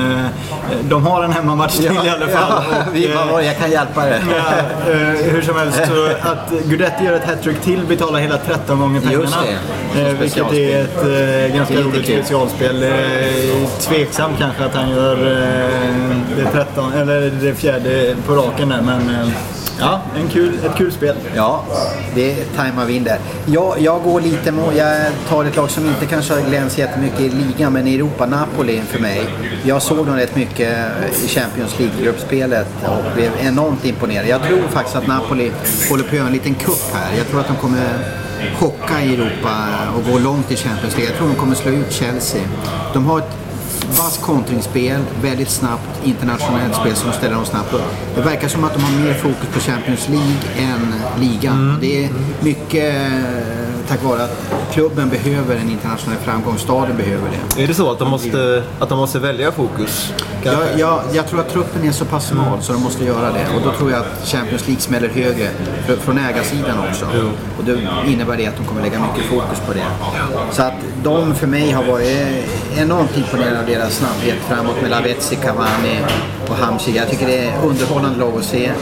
de 0.83 1.07
har 1.07 1.25
en 1.25 1.33
hemmamatch 1.33 1.77
till 1.77 1.85
i 1.85 1.89
alla 2.09 2.29
fall. 2.29 2.65
Ja, 2.71 2.79
Och, 2.89 2.97
vi, 2.97 3.07
det? 3.07 3.45
jag 3.45 3.59
kan 3.59 3.71
hjälpa 3.71 4.05
dig. 4.05 4.23
Ja, 4.31 4.93
hur 5.25 5.43
som 5.43 5.57
helst, 5.57 5.81
så 5.87 6.07
att 6.29 6.65
Guidetti 6.65 7.05
gör 7.05 7.13
ett 7.13 7.25
hattrick 7.25 7.61
till 7.61 7.81
betalar 7.89 8.19
hela 8.19 8.39
13 8.39 8.81
gånger 8.81 9.01
pengarna. 9.01 9.23
Just 9.23 9.37
det. 9.95 10.13
Vilket 10.21 10.53
är 10.53 10.81
ett 10.81 11.55
ganska 11.55 11.75
lite 11.75 11.89
roligt 11.89 12.07
kul. 12.07 12.25
specialspel. 12.25 12.93
Tveksamt 13.81 14.39
kanske 14.39 14.65
att 14.65 14.75
han 14.75 14.91
gör 14.91 15.17
det, 16.37 16.51
13, 16.53 16.93
eller 16.93 17.21
det 17.41 17.52
fjärde 17.55 18.17
på 18.27 18.35
raken 18.35 18.69
där, 18.69 18.83
men 18.83 19.11
eh, 19.11 19.29
ja, 19.81 20.01
en 20.17 20.29
kul, 20.29 20.55
ett 20.65 20.77
kul 20.77 20.93
spel. 20.93 21.17
Ja, 21.37 21.65
det 22.15 22.45
tajmar 22.57 22.85
vi 22.85 22.97
in 22.97 23.05
där. 23.05 23.19
Jag, 23.47 23.81
jag 23.81 24.03
går 24.03 24.21
lite 24.21 24.53
mot, 24.53 24.77
jag 24.77 24.97
tar 25.29 25.45
ett 25.45 25.57
lag 25.57 25.71
som 25.71 25.87
inte 25.87 26.07
kanske 26.07 26.35
har 26.35 26.41
glänst 26.41 26.79
jättemycket 26.79 27.21
i 27.21 27.29
ligan, 27.29 27.73
men 27.73 27.87
i 27.87 27.95
Europa, 27.95 28.27
Napoli 28.27 28.81
för 28.81 28.99
mig. 28.99 29.25
Jag 29.65 29.83
såg 29.83 30.07
dem 30.07 30.17
rätt 30.17 30.37
mycket 30.37 30.89
i 31.25 31.29
Champions 31.29 31.79
League-gruppspelet 31.79 32.69
och 32.83 33.15
blev 33.15 33.31
enormt 33.41 33.85
imponerad. 33.85 34.29
Jag 34.29 34.43
tror 34.43 34.63
faktiskt 34.69 34.97
att 34.97 35.07
Napoli 35.07 35.53
håller 35.91 36.03
på 36.03 36.09
att 36.09 36.17
göra 36.17 36.27
en 36.27 36.33
liten 36.33 36.55
kupp 36.55 36.95
här. 36.95 37.17
Jag 37.19 37.27
tror 37.27 37.41
att 37.41 37.49
de 37.49 37.57
kommer 37.57 37.99
chocka 38.59 39.03
i 39.03 39.15
Europa 39.15 39.57
och 39.97 40.13
gå 40.13 40.19
långt 40.19 40.51
i 40.51 40.57
Champions 40.57 40.97
League. 40.97 41.11
Jag 41.11 41.19
tror 41.19 41.29
de 41.29 41.35
kommer 41.35 41.55
slå 41.55 41.71
ut 41.71 41.93
Chelsea. 41.93 42.43
De 42.93 43.07
har 43.07 43.19
ett 43.19 43.42
vass 43.99 44.19
kontringsspel, 44.19 45.01
väldigt 45.23 45.51
snabbt 45.51 46.01
internationellt 46.05 46.75
spel 46.75 46.97
som 46.97 47.13
ställer 47.13 47.35
dem 47.35 47.45
snabbt 47.45 47.73
upp. 47.75 47.83
Det 48.15 48.21
verkar 48.21 48.49
som 48.49 48.65
att 48.65 48.75
de 48.75 48.83
har 48.83 49.05
mer 49.05 49.15
fokus 49.15 49.49
på 49.55 49.61
Champions 49.61 50.09
League 50.09 50.37
än 50.59 50.95
ligan. 51.21 51.79
Det 51.81 52.05
är 52.05 52.11
mycket 52.43 52.95
eh, 52.95 53.82
tack 53.89 54.03
vare 54.03 54.25
att 54.25 54.39
klubben 54.73 55.09
behöver 55.09 55.57
en 55.57 55.71
internationell 55.71 56.19
framgång, 56.19 56.59
staden 56.59 56.97
behöver 56.97 57.29
det. 57.57 57.63
Är 57.63 57.67
det 57.69 57.75
så 57.75 57.91
att 57.91 57.99
de 57.99 58.11
måste, 58.11 58.63
att 58.79 58.89
de 58.89 58.99
måste 58.99 59.19
välja 59.19 59.53
fokus? 59.53 60.13
Jag, 60.45 60.55
jag, 60.77 61.01
jag 61.13 61.27
tror 61.29 61.41
att 61.41 61.49
truppen 61.49 61.89
är 61.89 61.93
så 61.93 62.05
pass 62.05 62.27
smal 62.27 62.63
så 62.63 62.73
de 62.73 62.83
måste 62.83 63.05
göra 63.05 63.33
det. 63.33 63.47
Och 63.57 63.63
då 63.65 63.73
tror 63.73 63.91
jag 63.91 64.01
att 64.01 64.29
Champions 64.29 64.67
League 64.67 64.81
smäller 64.81 65.09
högre 65.09 65.49
fr- 65.89 65.97
från 65.97 66.19
ägarsidan 66.19 66.79
också. 66.91 67.07
Och 67.59 67.65
då 67.65 67.73
innebär 68.07 68.37
det 68.37 68.47
att 68.47 68.57
de 68.57 68.65
kommer 68.65 68.83
lägga 68.83 68.99
mycket 69.01 69.31
fokus 69.31 69.61
på 69.67 69.73
det. 69.73 69.87
Så 70.53 70.63
att 70.63 70.73
de 71.03 71.35
för 71.35 71.47
mig 71.47 71.71
har 71.71 71.85
varit 71.85 72.45
enormt 72.77 73.17
imponerade 73.17 73.61
av 73.61 73.67
deras 73.67 73.95
snabbhet 73.97 74.37
framåt 74.49 74.83
med 74.83 74.91
Lavezzi, 74.91 75.37
Cavani 75.37 75.99
och 76.49 76.55
Hamsik. 76.57 76.97
Jag 76.97 77.11
tycker 77.11 77.27
det 77.27 77.39
är 77.39 77.53
underhållande 77.67 78.19
lag 78.19 78.33
att 78.39 78.45
se. 78.45 78.73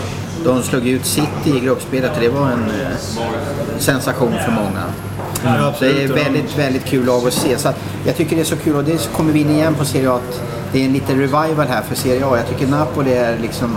De 0.45 0.63
slog 0.63 0.89
ut 0.89 1.07
City 1.07 1.57
i 1.57 1.61
gruppspelet 1.61 2.11
och 2.15 2.21
det 2.21 2.29
var 2.29 2.51
en 2.51 2.65
eh, 2.65 3.79
sensation 3.79 4.33
för 4.45 4.53
många. 4.53 4.85
Absolut. 5.45 5.97
det 5.97 6.03
är 6.03 6.25
väldigt, 6.25 6.59
väldigt 6.59 6.85
kul 6.85 7.07
lag 7.07 7.27
att 7.27 7.33
se. 7.33 7.59
Så 7.59 7.69
att 7.69 7.77
jag 8.07 8.17
tycker 8.17 8.37
det 8.37 8.43
är 8.43 8.47
så 8.47 8.57
kul 8.57 8.77
och 8.77 8.85
det 8.85 9.11
kommer 9.13 9.33
vi 9.33 9.41
in 9.41 9.51
igen 9.51 9.75
på 9.75 9.85
Serie 9.85 10.11
A 10.11 10.15
att 10.15 10.41
det 10.73 10.81
är 10.81 10.85
en 10.85 10.93
liten 10.93 11.19
revival 11.19 11.67
här 11.69 11.83
för 11.83 11.95
Serie 11.95 12.27
A. 12.27 12.37
Jag 12.37 12.49
tycker 12.49 12.67
Napoli 12.67 13.13
är 13.13 13.39
liksom 13.39 13.77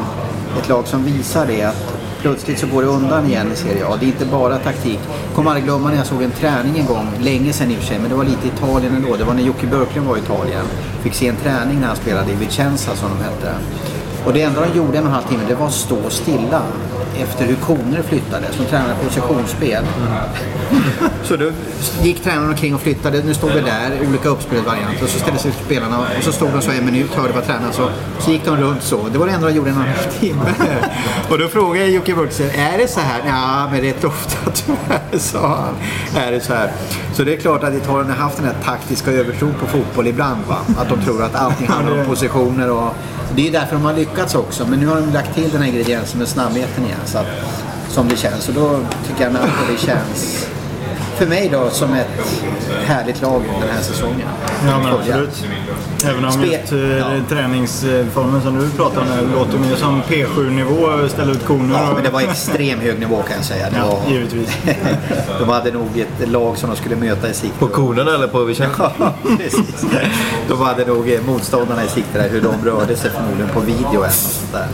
ett 0.62 0.70
lag 0.70 0.88
som 0.88 1.04
visar 1.04 1.48
det 1.48 1.64
att 1.64 1.94
plötsligt 2.22 2.60
så 2.60 2.68
går 2.68 2.82
det 2.82 2.88
undan 2.88 3.26
igen 3.26 3.52
i 3.54 3.56
Serie 3.56 3.86
A. 3.86 3.98
Det 4.00 4.06
är 4.06 4.08
inte 4.08 4.26
bara 4.26 4.58
taktik. 4.58 5.00
Jag 5.28 5.36
kommer 5.36 5.50
aldrig 5.50 5.66
glömma 5.66 5.90
när 5.90 5.98
jag 5.98 6.06
såg 6.06 6.24
en 6.24 6.32
träning 6.32 6.80
en 6.80 6.86
gång, 6.86 7.08
länge 7.22 7.54
sedan 7.54 7.72
i 7.72 7.76
och 7.76 7.80
för 7.80 7.86
sig, 7.86 8.00
men 8.00 8.10
det 8.10 8.16
var 8.16 8.24
lite 8.24 8.48
Italien 8.48 8.96
ändå. 8.96 9.16
Det 9.16 9.24
var 9.24 9.34
när 9.34 9.44
Jocke 9.44 9.68
Björklund 9.68 10.08
var 10.08 10.18
i 10.18 10.20
Italien. 10.20 10.66
Fick 11.02 11.14
se 11.14 11.28
en 11.28 11.36
träning 11.36 11.80
när 11.80 11.88
han 11.88 11.96
spelade 11.96 12.32
i 12.32 12.36
Vicenza 12.36 12.96
som 12.96 13.10
de 13.10 13.24
hette. 13.24 13.54
Och 14.26 14.34
det 14.34 14.42
enda 14.42 14.62
de 14.62 14.78
gjorde 14.78 14.98
en 14.98 15.04
och 15.04 15.10
en 15.10 15.16
halv 15.16 15.24
timme, 15.24 15.44
det 15.48 15.56
var 15.56 15.68
att 15.68 15.74
stå 15.74 16.10
stilla 16.10 16.62
efter 17.18 17.46
hur 17.46 17.56
koner 17.56 18.02
flyttade, 18.02 18.46
som 18.52 18.66
tränade 18.66 18.96
positionsspel. 19.04 19.84
Så 21.24 21.36
då 21.36 21.52
gick 22.02 22.24
tränaren 22.24 22.50
omkring 22.50 22.76
och 22.76 22.82
flyttade. 22.82 23.24
Nu 23.24 23.34
stod 23.34 23.52
vi 23.52 23.62
där, 23.62 24.08
olika 24.10 24.30
uppspelsvarianter. 24.30 25.04
Och 25.04 25.10
så 25.10 25.20
ställde 25.20 25.40
sig 25.40 25.52
spelarna 25.66 26.00
och 26.00 26.24
så 26.24 26.32
stod 26.32 26.50
de 26.52 26.62
så 26.62 26.72
en 26.72 26.86
minut, 26.86 27.14
hörde 27.14 27.34
vad 27.34 27.46
tränaren 27.46 27.74
sa. 27.74 27.90
Så 28.20 28.32
gick 28.32 28.46
de 28.46 28.58
runt 28.58 28.84
så. 28.84 29.08
Det 29.12 29.18
var 29.18 29.26
det 29.26 29.32
enda 29.32 29.48
de 29.48 29.54
gjorde 29.54 29.70
en 29.70 29.78
och 29.78 29.84
en 29.84 29.90
halv 29.90 30.12
timme. 30.20 30.54
Och 31.30 31.40
då 31.40 31.48
frågade 31.48 31.86
jag 31.86 31.90
Jocke 31.90 32.16
Burksen, 32.16 32.50
är 32.50 32.78
det 32.78 32.88
så 32.88 33.00
här? 33.00 33.22
Ja, 33.26 33.70
men 33.72 33.82
rätt 33.82 34.04
ofta 34.04 34.52
tyvärr, 34.52 35.20
sa 35.20 35.48
han. 35.48 35.76
Är 36.24 36.32
det 36.32 36.40
så 36.40 36.54
här? 36.54 36.72
Så 37.14 37.24
det 37.24 37.34
är 37.34 37.38
klart 37.38 37.64
att 37.64 37.74
Italien 37.74 38.10
har 38.10 38.18
haft 38.18 38.38
den 38.38 38.46
här 38.46 38.56
taktiska 38.64 39.12
övertron 39.12 39.54
på 39.60 39.68
fotboll 39.68 40.08
ibland. 40.08 40.42
Va? 40.48 40.58
Att 40.78 40.90
de 40.90 41.02
tror 41.02 41.24
att 41.24 41.36
allting 41.36 41.68
handlar 41.68 42.00
om 42.00 42.06
positioner 42.06 42.72
och 42.72 42.96
det 43.36 43.48
är 43.48 43.52
därför 43.52 43.76
de 43.76 43.86
har 43.86 43.94
lyckats 43.94 44.36
också. 44.36 44.66
Men 44.68 44.80
nu 44.80 44.88
har 44.88 44.96
de 44.96 45.14
lagt 45.14 45.36
till 45.36 45.50
den 45.50 45.62
här 45.62 45.70
ingrediensen 45.70 46.20
med 46.20 46.28
snabbheten 46.28 46.86
igen. 46.86 47.00
Så 47.06 47.18
att, 47.18 47.28
som 47.90 48.08
det 48.08 48.18
känns. 48.18 48.48
Och 48.50 48.54
då 48.54 48.80
tycker 49.08 49.24
jag 49.24 49.34
Napoli 49.34 49.78
känns, 49.78 50.48
för 51.16 51.28
mig 51.28 51.50
då, 51.52 51.70
som 51.70 51.94
ett 51.94 52.44
härligt 52.86 53.22
lag 53.22 53.44
den 53.62 53.70
här 53.70 53.82
säsongen. 53.82 54.28
Ja, 54.68 54.80
men 54.80 54.88
Att 54.88 55.00
absolut. 55.00 55.46
Även 56.06 56.26
om 56.26 56.32
Spe- 56.32 56.60
just 56.62 56.72
eh, 56.74 56.98
ja. 56.98 57.06
träningsformen 57.30 58.42
som 58.42 58.60
du 58.60 58.70
pratar 58.70 59.02
om 59.02 59.08
här 59.08 59.22
låter 59.36 59.58
mer 59.58 59.76
som 59.76 60.02
P7-nivå, 60.04 61.10
ställa 61.10 61.32
ut 61.32 61.46
koner 61.46 61.76
Ja, 61.80 61.88
och... 61.90 61.94
men 61.96 62.04
det 62.04 62.10
var 62.10 62.22
extrem 62.22 62.80
hög 62.80 63.00
nivå 63.00 63.22
kan 63.28 63.36
jag 63.36 63.46
säga. 63.46 63.70
Det 63.70 63.78
Ja, 63.78 63.86
var, 64.06 64.12
givetvis. 64.14 64.58
de 65.40 65.50
hade 65.50 65.72
nog 65.72 65.88
ett 66.00 66.30
lag 66.30 66.58
som 66.58 66.70
de 66.70 66.76
skulle 66.76 66.96
möta 66.96 67.30
i 67.30 67.34
sikte. 67.34 67.60
På 67.60 67.68
konerna 67.68 68.14
eller 68.16 68.28
på 68.28 68.44
Vicenza? 68.44 68.92
Ja, 69.00 69.14
precis. 69.38 69.86
De 70.48 70.62
hade 70.62 70.86
nog 70.86 71.10
eh, 71.12 71.22
motståndarna 71.26 71.84
i 71.84 71.88
sikte 71.88 72.22
där, 72.22 72.30
hur 72.30 72.42
de 72.42 72.66
rörde 72.70 72.96
sig 72.96 73.12
förmodligen 73.12 73.50
på 73.54 73.60
video 73.60 73.90
eller 73.90 74.00
något 74.00 74.14
sånt 74.14 74.52
där. 74.54 74.68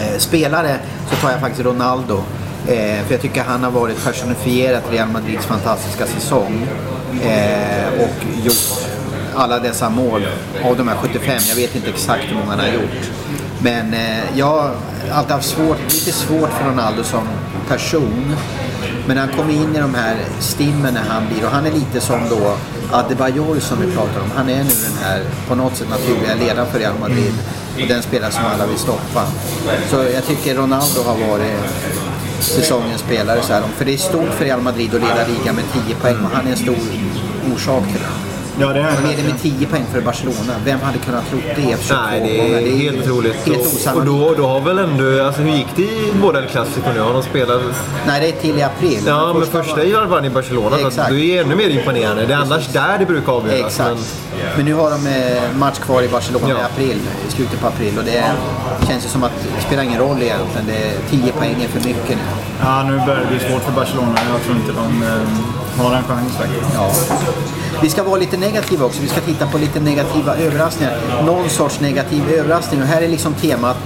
Eh, 0.00 0.18
Spelare 0.18 0.76
så 1.10 1.16
tar 1.16 1.30
jag 1.30 1.40
faktiskt 1.40 1.64
Ronaldo. 1.66 2.22
Eh, 2.66 3.04
för 3.06 3.12
jag 3.12 3.20
tycker 3.20 3.42
han 3.42 3.64
har 3.64 3.70
varit 3.70 4.04
personifierat 4.04 4.82
Real 4.92 5.08
Madrids 5.08 5.46
fantastiska 5.46 6.06
säsong. 6.06 6.66
Eh, 7.22 8.02
och 8.02 8.44
gjort 8.44 8.86
alla 9.36 9.58
dessa 9.58 9.90
mål 9.90 10.26
av 10.64 10.76
de 10.76 10.88
här 10.88 10.96
75. 10.96 11.38
Jag 11.48 11.56
vet 11.56 11.76
inte 11.76 11.88
exakt 11.88 12.24
hur 12.28 12.34
många 12.34 12.50
han 12.50 12.58
har 12.58 12.66
gjort. 12.66 13.10
Men 13.62 13.94
eh, 13.94 14.38
jag 14.38 14.46
har 14.46 14.70
alltid 15.12 15.32
haft 15.32 15.48
svårt, 15.48 15.78
lite 15.82 16.12
svårt 16.12 16.50
för 16.50 16.64
Ronaldo 16.70 17.04
som 17.04 17.28
person. 17.68 18.36
Men 19.06 19.16
han 19.16 19.28
kommer 19.28 19.52
in 19.52 19.76
i 19.76 19.78
de 19.80 19.94
här 19.94 20.16
stimmen 20.40 20.94
när 20.94 21.02
han 21.02 21.22
blir, 21.28 21.44
och 21.44 21.50
han 21.50 21.66
är 21.66 21.72
lite 21.72 22.00
som 22.00 22.20
då 22.30 22.56
Adebayor 22.92 23.60
som 23.60 23.80
vi 23.80 23.92
pratar 23.96 24.20
om. 24.20 24.30
Han 24.36 24.48
är 24.48 24.64
nu 24.64 24.70
den 24.70 24.98
här 25.02 25.22
på 25.48 25.54
något 25.54 25.76
sätt 25.76 25.88
naturliga 25.90 26.34
ledaren 26.34 26.66
för 26.72 26.78
Real 26.78 26.98
Madrid. 27.00 27.34
Och 27.82 27.88
den 27.88 28.02
spelare 28.02 28.30
som 28.30 28.44
alla 28.54 28.66
vill 28.66 28.78
stoppa. 28.78 29.26
Så 29.90 29.96
jag 30.14 30.26
tycker 30.26 30.54
Ronaldo 30.54 31.02
har 31.06 31.28
varit 31.28 31.56
säsongens 32.40 33.00
spelare 33.00 33.42
så 33.42 33.52
här 33.52 33.60
långt. 33.60 33.72
För 33.74 33.84
det 33.84 33.92
är 33.92 33.98
stort 33.98 34.34
för 34.38 34.44
Real 34.44 34.60
Madrid 34.60 34.94
att 34.94 35.00
leda 35.00 35.26
ligan 35.26 35.54
med 35.54 35.64
10 35.86 35.94
poäng 35.94 36.16
och 36.24 36.30
han 36.30 36.46
är 36.46 36.50
en 36.50 36.56
stor 36.56 36.76
orsak 37.54 37.84
till 37.84 38.00
det. 38.00 38.19
Ja, 38.60 38.72
det 38.72 38.78
är 38.80 38.82
Han 38.82 39.10
leder 39.10 39.22
med 39.22 39.40
10 39.42 39.66
poäng 39.66 39.84
för 39.92 40.00
Barcelona. 40.00 40.52
Vem 40.64 40.80
hade 40.80 40.98
kunnat 40.98 41.28
tro 41.30 41.38
det 41.56 41.72
efter 41.72 41.86
22 41.88 42.00
Nej, 42.10 42.20
det 42.20 42.40
omgångar? 42.40 42.60
är 42.60 42.76
helt 42.78 42.98
otroligt. 43.02 43.34
Helt 43.46 43.96
och, 43.96 44.06
då, 44.06 44.34
då 44.36 44.46
har 44.46 44.60
väl 44.60 44.78
ändå, 44.78 45.24
alltså 45.24 45.40
hur 45.42 45.52
gick 45.52 45.66
det 45.76 45.82
i 45.82 46.12
båda 46.22 46.38
El 46.42 46.46
Clasico 46.48 46.88
nu? 46.94 47.00
Har 47.00 47.12
de 47.12 47.22
spelat... 47.22 47.60
Nej, 48.06 48.20
det 48.20 48.28
är 48.28 48.40
till 48.40 48.58
i 48.58 48.62
april. 48.62 48.98
Ja, 49.06 49.32
men 49.32 49.42
Första 49.42 49.58
första 49.62 49.76
var- 49.76 49.82
är 49.82 49.86
ju 49.86 50.06
vann 50.06 50.24
i 50.24 50.30
Barcelona. 50.30 50.76
Exakt. 50.76 50.98
att 50.98 51.08
Det 51.08 51.38
är 51.38 51.44
ännu 51.44 51.56
mer 51.56 51.68
imponerande. 51.68 52.26
Det 52.26 52.32
är 52.34 52.38
annars 52.38 52.66
där 52.68 52.98
det 52.98 53.06
brukar 53.06 53.32
avgöras. 53.32 53.66
Exakt. 53.66 53.90
Men, 53.90 53.98
Men 54.56 54.64
nu 54.64 54.74
har 54.74 54.90
de 54.90 55.06
eh, 55.06 55.42
match 55.58 55.78
kvar 55.78 56.02
i 56.02 56.08
Barcelona 56.08 56.48
Ja. 56.48 56.56
i 56.58 56.62
april, 56.62 56.98
i 57.28 57.32
slutet 57.32 57.60
på 57.60 57.66
april. 57.66 57.98
Och 57.98 58.04
det 58.04 58.16
är, 58.16 58.32
känns 58.88 59.04
ju 59.04 59.08
som 59.08 59.22
att 59.24 59.32
det 59.56 59.62
spelar 59.66 59.82
ingen 59.82 59.98
roll 60.00 60.22
egentligen. 60.22 60.66
Det 60.66 60.76
är 60.76 61.20
10 61.22 61.32
poäng 61.32 61.56
är 61.64 61.68
för 61.68 61.88
mycket 61.88 62.08
nu. 62.08 62.16
Ja, 62.62 62.82
nu 62.82 62.92
börjar 63.06 63.20
det 63.20 63.26
bli 63.38 63.38
svårt 63.50 63.62
för 63.62 63.72
Barcelona. 63.72 64.14
Jag 64.32 64.42
tror 64.44 64.56
inte 64.56 64.72
de 64.72 65.02
eh, 65.02 65.84
har 65.84 65.96
en 65.96 66.02
chans 66.04 66.36
faktiskt. 66.36 66.70
Ja. 66.74 66.90
Vi 67.82 67.88
ska 67.90 68.02
vara 68.02 68.16
lite 68.16 68.36
negativa 68.36 68.86
också. 68.86 69.02
Vi 69.02 69.08
ska 69.08 69.20
titta 69.20 69.46
på 69.46 69.58
lite 69.58 69.80
negativa 69.80 70.36
överraskningar. 70.36 70.96
Någon 71.26 71.50
sorts 71.50 71.80
negativ 71.80 72.30
överraskning. 72.32 72.82
Och 72.82 72.86
här 72.86 73.02
är 73.02 73.08
liksom 73.08 73.34
temat 73.34 73.76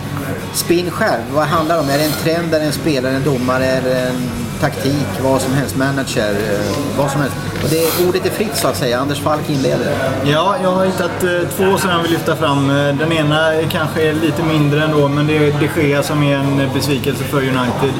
Spinn 0.53 0.91
själv. 0.91 1.23
Vad 1.35 1.45
handlar 1.45 1.75
det 1.75 1.81
om? 1.81 1.89
Är 1.89 1.99
det 1.99 2.05
en 2.05 2.13
trend, 2.23 2.55
är 2.55 2.61
det 2.61 2.67
en 2.67 2.73
spelare, 2.73 3.15
en 3.15 3.25
domare, 3.25 3.65
är 3.65 3.83
det 3.83 3.99
en 3.99 4.31
taktik, 4.61 5.07
vad 5.23 5.41
som 5.41 5.55
helst, 5.55 5.77
manager, 5.77 6.31
eh, 6.31 6.99
vad 6.99 7.11
som 7.11 7.21
helst. 7.21 7.37
Och 7.63 7.69
det, 7.71 8.09
ordet 8.09 8.27
är 8.27 8.31
fritt 8.31 8.57
så 8.57 8.69
att 8.69 8.77
säga. 8.77 8.99
Anders 8.99 9.21
Falk 9.21 9.51
inleder. 9.51 9.93
Ja, 10.25 10.57
jag 10.63 10.71
har 10.71 10.85
hittat 10.85 11.25
eh, 11.25 11.31
två 11.57 11.79
som 11.79 11.91
jag 11.91 12.03
vill 12.03 12.11
lyfta 12.11 12.37
fram. 12.37 12.71
Eh, 12.71 12.97
den 12.97 13.13
ena 13.13 13.51
kanske 13.71 14.09
är 14.09 14.13
lite 14.13 14.43
mindre 14.43 14.85
ändå, 14.85 15.09
men 15.09 15.27
det 15.27 15.37
är 15.37 15.53
de 15.61 15.89
Gea 15.89 16.03
som 16.03 16.23
är 16.23 16.37
en 16.37 16.71
besvikelse 16.75 17.25
för 17.25 17.39
United. 17.39 17.95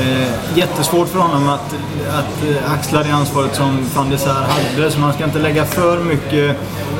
Eh, 0.00 0.58
jättesvårt 0.58 1.08
för 1.08 1.18
honom 1.18 1.48
att, 1.48 1.74
att 2.08 2.48
eh, 2.48 2.72
axla 2.72 3.02
det 3.02 3.10
ansvaret 3.10 3.54
som 3.54 3.86
van 3.94 4.10
de 4.10 4.18
Sar 4.18 4.32
hade, 4.32 4.90
så 4.90 5.00
man 5.00 5.12
ska 5.12 5.24
inte 5.24 5.38
lägga 5.38 5.64
för 5.64 6.00
mycket 6.00 6.56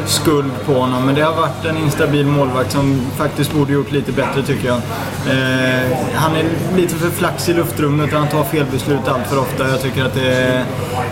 skuld 0.06 0.52
på 0.66 0.72
honom. 0.72 1.06
Men 1.06 1.14
det 1.14 1.20
har 1.22 1.34
varit 1.34 1.64
en 1.64 1.76
instabil 1.76 2.26
målvakt 2.26 2.72
som 2.72 3.00
faktiskt 3.16 3.52
borde 3.52 3.72
gjort 3.72 3.92
lite 3.92 4.12
bättre 4.12 4.42
tycker 4.42 4.66
jag. 4.66 4.76
Eh, 4.76 5.98
han 6.14 6.36
är 6.36 6.44
lite 6.76 6.94
för 6.94 7.10
flax 7.10 7.48
i 7.48 7.54
luftrummet 7.54 8.12
och 8.12 8.18
han 8.18 8.28
tar 8.28 8.44
fel 8.44 8.66
beslut 8.72 9.08
allt 9.08 9.26
för 9.26 9.38
ofta. 9.38 9.68
Jag 9.68 9.82
tycker 9.82 10.04
att 10.04 10.14
det 10.14 10.34
är, 10.34 10.64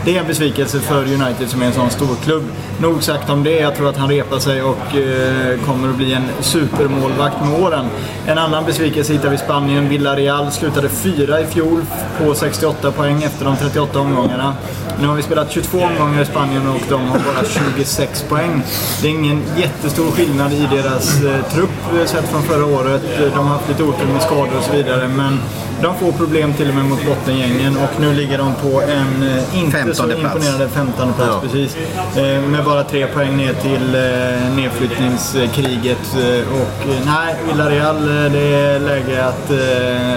det 0.05 0.17
är 0.17 0.21
en 0.21 0.27
besvikelse 0.27 0.81
för 0.81 1.03
United 1.03 1.49
som 1.49 1.63
är 1.63 1.67
en 1.67 1.73
sån 1.73 1.91
stor 1.91 2.17
klubb. 2.25 2.43
Nog 2.81 3.03
sagt 3.03 3.31
om 3.31 3.45
det. 3.45 3.61
Jag 3.61 3.77
tror 3.77 3.89
att 3.89 3.97
han 3.97 4.09
repar 4.09 4.39
sig 4.39 4.63
och 4.63 4.97
eh, 4.97 5.61
kommer 5.67 5.89
att 5.89 5.97
bli 5.97 6.13
en 6.13 6.29
supermålvakt 6.41 7.37
med 7.41 7.63
åren. 7.63 7.87
En 8.27 8.39
annan 8.39 8.65
besvikelse 8.65 9.13
hittar 9.13 9.29
vi 9.29 9.35
i 9.35 9.39
Spanien. 9.39 9.89
Villarreal 9.89 10.53
slutade 10.53 10.89
fyra 10.89 11.41
i 11.41 11.47
fjol 11.47 11.74
på 12.19 12.35
68 12.35 12.93
poäng 12.93 13.23
efter 13.23 13.45
de 13.45 13.57
38 13.57 14.01
omgångarna. 14.01 14.55
Nu 15.01 15.07
har 15.07 15.15
vi 15.15 15.23
spelat 15.23 15.51
22 15.51 15.79
omgångar 15.79 16.23
i 16.23 16.25
Spanien 16.25 16.69
och 16.69 16.81
de 16.89 17.07
har 17.09 17.19
bara 17.19 17.45
26 17.77 18.23
poäng. 18.29 18.63
Det 19.03 19.09
är 19.09 19.11
ingen 19.11 19.43
jättestor 19.57 20.11
skillnad 20.11 20.53
i 20.53 20.69
deras 20.71 21.23
eh, 21.23 21.45
trupp 21.53 21.71
eh, 21.99 22.07
sett 22.07 22.29
från 22.29 22.43
förra 22.43 22.67
året. 22.67 23.03
De 23.19 23.39
har 23.39 23.45
haft 23.45 23.69
lite 23.69 23.83
otur 23.83 24.07
med 24.07 24.23
skador 24.23 24.59
och 24.59 24.65
så 24.65 24.73
vidare. 24.73 25.09
Men 25.09 25.39
de 25.85 25.95
får 25.95 26.13
problem 26.13 26.53
till 26.55 26.69
och 26.69 26.75
med 26.75 26.85
mot 26.85 27.07
bottengängen 27.07 27.77
och 27.77 28.01
nu 28.01 28.15
ligger 28.15 28.39
de 28.39 28.55
på 28.55 28.83
en 28.83 29.23
eh, 29.23 29.59
inte 29.59 29.95
så 29.95 30.03
15:e 30.03 30.17
plats. 30.21 30.35
imponerande 30.35 30.69
15 30.69 31.13
plats. 31.13 31.31
Ja. 31.33 31.41
Precis. 31.41 31.77
Eh, 32.17 32.43
med 32.43 32.65
bara 32.65 32.85
tre 32.85 33.07
poäng 33.07 33.37
ner 33.37 33.55
till 33.55 33.95
eh, 33.95 34.57
nedflyttningskriget. 34.57 36.17
Och 36.53 36.89
nej, 37.07 37.35
Villarreal, 37.47 38.07
det 38.33 38.55
är 38.55 38.79
läge 38.79 39.25
att 39.25 39.51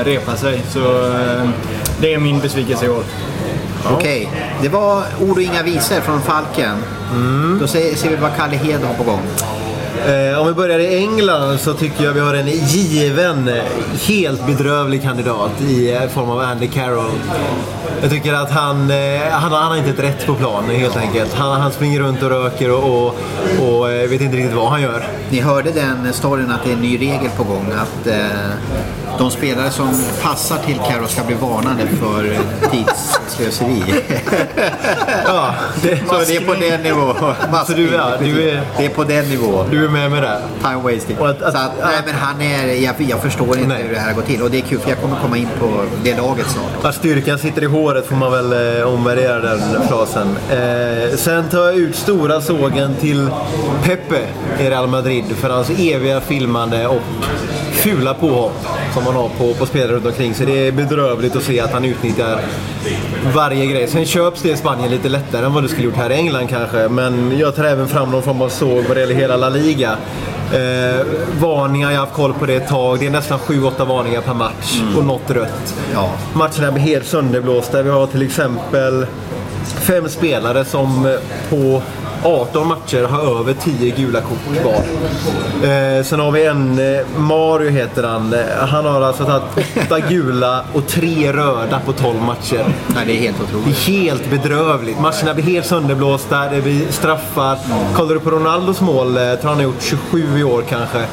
repa 0.06 0.36
sig. 0.36 0.64
Så 0.70 0.80
det 2.02 2.14
är 2.14 2.18
min 2.20 2.40
besvikelse 2.40 2.86
i 2.86 2.90
år. 2.90 3.04
Okej, 3.92 4.30
det 4.62 4.70
var 4.70 5.04
ord 5.22 5.38
och 5.38 5.42
inga 5.42 5.64
visor 5.64 6.02
från 6.02 6.22
Falken. 6.22 6.78
Då 7.60 7.68
ser, 7.68 7.96
ser 7.96 8.10
vi 8.10 8.16
vad 8.16 8.36
Kalle 8.36 8.56
Hed 8.56 8.84
har 8.84 8.94
på 8.94 9.04
gång. 9.04 9.22
Eh, 10.06 10.40
om 10.42 10.48
vi 10.48 10.54
börjar 10.54 10.80
i 10.80 10.98
England 10.98 11.60
så 11.60 11.74
tycker 11.74 12.04
jag 12.04 12.14
vi 12.14 12.20
har 12.20 12.34
en 12.34 12.48
given, 12.48 13.48
eh, 13.48 13.64
helt 14.08 14.46
bedrövlig 14.46 15.02
kandidat 15.02 15.62
i 15.62 15.94
eh, 15.94 16.08
form 16.08 16.30
av 16.30 16.40
Andy 16.40 16.68
Carroll. 16.68 17.12
Jag 18.02 18.12
tycker 18.12 18.34
att 18.34 18.52
han, 18.52 18.92
eh, 18.92 19.22
han, 19.32 19.52
han 19.52 19.72
har 19.72 19.78
inte 19.78 19.90
ett 19.90 20.00
rätt 20.00 20.26
på 20.26 20.36
plan 20.36 20.64
helt 20.70 20.98
enkelt. 20.98 21.34
Han, 21.34 21.62
han 21.62 21.72
springer 21.72 22.00
runt 22.00 22.24
och 22.24 22.30
röker 22.30 22.72
och, 22.72 22.84
och, 22.84 23.16
och 23.70 23.92
eh, 23.92 24.10
vet 24.10 24.22
inte 24.22 24.38
riktigt 24.38 24.56
vad 24.56 24.70
han 24.70 24.82
gör. 24.82 25.04
Ni 25.30 25.40
hörde 25.40 25.72
den 25.72 26.14
storyn 26.14 26.52
att 26.52 26.64
det 26.64 26.70
är 26.70 26.74
en 26.74 26.82
ny 26.82 26.98
regel 26.98 27.30
på 27.38 27.44
gång. 27.44 27.74
Att 27.78 28.08
eh, 28.08 28.16
de 29.18 29.32
spelare 29.32 29.70
som 29.72 29.90
passar 30.22 30.58
till 30.66 30.80
Carroll 30.90 31.08
ska 31.08 31.24
bli 31.24 31.36
varnade 31.36 31.88
för 31.88 32.38
tidsslöseri. 32.72 33.84
Ja, 35.26 35.54
det, 35.82 36.00
Så 36.10 36.18
det 36.28 36.36
är 36.36 36.42
på 36.42 36.54
den 36.54 36.82
nivån. 36.84 37.16
Så 37.68 37.74
du 37.74 37.96
är- 37.96 38.18
du 38.20 38.50
är- 38.50 38.62
Det 38.78 38.86
är 38.86 38.90
på 38.90 39.04
den 39.04 39.30
nivån. 39.30 39.66
du 39.72 39.86
är 39.86 39.90
med 39.90 40.12
med 40.12 40.24
det? 40.24 40.40
Time 40.64 40.76
wasting. 40.96 41.18
Att- 41.20 41.42
att- 41.42 41.54
så 41.54 41.60
att, 41.60 41.72
nej, 41.84 41.98
men 42.06 42.16
han 42.16 42.42
är, 42.42 42.68
jag, 42.84 42.96
jag 42.98 43.20
förstår 43.22 43.58
inte 43.58 43.68
Nej. 43.70 43.84
hur 43.84 43.94
det 43.94 44.00
här 44.00 44.14
går 44.14 44.22
till. 44.22 44.42
Och 44.42 44.52
det 44.52 44.58
är 44.58 44.62
kul 44.62 44.80
för 44.80 44.90
jag 44.90 45.02
kommer 45.02 45.16
komma 45.22 45.38
in 45.38 45.48
på 45.60 45.70
det 46.04 46.18
laget 46.18 46.46
snart. 46.50 46.86
Att 46.86 46.96
styrkan 46.96 47.40
sitter 47.40 47.64
i 47.64 47.66
håret 47.66 48.06
får 48.08 48.16
man 48.16 48.32
väl 48.32 48.78
eh, 48.80 48.88
omvärdera 48.88 49.40
den 49.40 49.62
frasen. 49.88 50.28
Eh, 50.52 51.18
sen 51.18 51.50
tar 51.50 51.66
jag 51.66 51.76
ut 51.76 51.96
stora 51.96 52.42
sågen 52.42 52.96
till 52.96 53.30
Pepe 53.84 54.20
i 54.60 54.70
Real 54.70 54.88
Madrid 54.88 55.24
för 55.42 55.50
hans 55.50 55.70
eviga 55.70 56.22
filmande 56.22 56.88
och 56.88 57.02
fula 57.72 58.14
påhopp. 58.14 58.66
Som 58.98 59.14
man 59.14 59.16
har 59.16 59.30
på, 59.30 59.54
på 59.54 59.66
spelare 59.66 59.96
runt 59.96 60.06
omkring 60.06 60.34
sig. 60.34 60.46
Det 60.46 60.68
är 60.68 60.72
bedrövligt 60.72 61.36
att 61.36 61.44
se 61.44 61.60
att 61.60 61.72
han 61.72 61.86
utnyttjar 61.86 62.40
varje 63.36 63.66
grej. 63.66 63.88
Sen 63.88 64.06
köps 64.06 64.42
det 64.42 64.50
i 64.50 64.58
Spanien 64.58 64.92
lite 64.92 65.10
lättare 65.10 65.46
än 65.46 65.54
vad 65.54 65.64
det 65.64 65.70
skulle 65.70 65.86
gjort 65.86 65.96
här 65.96 66.12
i 66.12 66.14
England 66.14 66.48
kanske. 66.50 66.90
Men 66.90 67.38
jag 67.40 67.56
tar 67.56 67.64
även 67.64 67.88
fram 67.88 68.12
någon 68.12 68.24
form 68.24 68.42
av 68.42 68.50
såg 68.50 68.84
vad 68.88 68.98
det 68.98 69.00
gäller 69.00 69.16
hela 69.16 69.38
La 69.38 69.50
Liga. 69.50 69.98
Eh, 70.54 71.06
varningar, 71.42 71.92
jag 71.92 72.00
har 72.00 72.06
haft 72.06 72.16
koll 72.16 72.34
på 72.34 72.46
det 72.46 72.56
ett 72.56 72.68
tag. 72.68 73.00
Det 73.00 73.06
är 73.06 73.10
nästan 73.10 73.40
7-8 73.40 73.86
varningar 73.86 74.22
per 74.22 74.34
match 74.34 74.82
och 74.98 75.06
något 75.06 75.32
rött. 75.32 75.76
Ja. 75.94 76.12
Matcherna 76.34 76.72
blir 76.72 76.84
helt 76.84 77.06
sönderblåsta. 77.06 77.84
Vi 77.84 77.90
har 77.90 78.08
till 78.08 78.22
exempel 78.22 79.06
fem 79.64 80.10
spelare 80.10 80.66
som 80.66 81.06
eh, 81.06 81.14
på 81.50 81.82
18 82.24 82.68
matcher 82.68 83.04
har 83.04 83.40
över 83.40 83.54
10 83.54 83.92
gula 83.92 84.22
kort 84.22 84.66
var. 84.66 84.74
Eh, 85.70 86.04
sen 86.04 86.20
har 86.20 86.32
vi 86.32 86.46
en, 86.46 86.80
eh, 86.96 87.00
Mario 87.18 87.70
heter 87.70 88.04
han. 88.04 88.34
Eh, 88.34 88.40
Han 88.60 88.86
har 88.86 89.02
alltså 89.02 89.26
tagit 89.26 89.44
8 89.88 90.00
gula 90.10 90.64
och 90.74 90.88
3 90.88 91.32
röda 91.34 91.80
på 91.86 91.94
12 91.94 92.22
matcher. 92.22 92.66
Nej, 92.88 93.04
det 93.06 93.12
är 93.18 93.20
helt 93.22 93.38
Det 93.38 93.44
otroligt. 93.44 93.88
är 93.88 93.92
helt 93.92 94.30
bedrövligt. 94.30 95.00
Matcherna 95.00 95.34
blir 95.34 95.44
helt 95.46 95.66
sönderblåsta, 95.66 96.50
det 96.50 96.62
blir 96.62 96.92
straffar. 96.92 97.58
Kollar 97.96 98.14
du 98.14 98.20
på 98.20 98.30
Ronaldos 98.30 98.82
mål, 98.82 99.08
eh, 99.18 99.24
tror 99.24 99.48
han 99.50 99.56
har 99.56 99.64
gjort 99.64 99.82
27 99.82 100.40
i 100.40 100.44
år 100.44 100.64
kanske. 100.70 101.06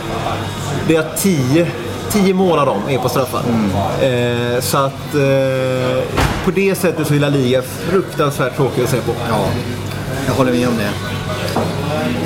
Det 0.88 0.96
är 0.96 1.04
10, 1.16 1.66
10 2.14 2.34
mål 2.34 2.58
av 2.58 2.66
dem 2.66 2.82
är 2.88 2.98
på 2.98 3.08
straffar. 3.08 3.42
Eh, 4.02 4.60
så 4.60 4.78
att 4.78 5.14
eh, 5.14 6.04
på 6.44 6.50
det 6.54 6.74
sättet 6.74 7.06
så 7.06 7.14
är 7.14 7.18
La 7.18 7.28
Liga 7.28 7.62
fruktansvärt 7.62 8.56
tråkig 8.56 8.82
att 8.82 8.90
se 8.90 8.96
på. 8.96 9.12
Ja, 9.28 9.46
jag 10.26 10.34
håller 10.34 10.52
med 10.52 10.68
om 10.68 10.74
det. 10.76 10.90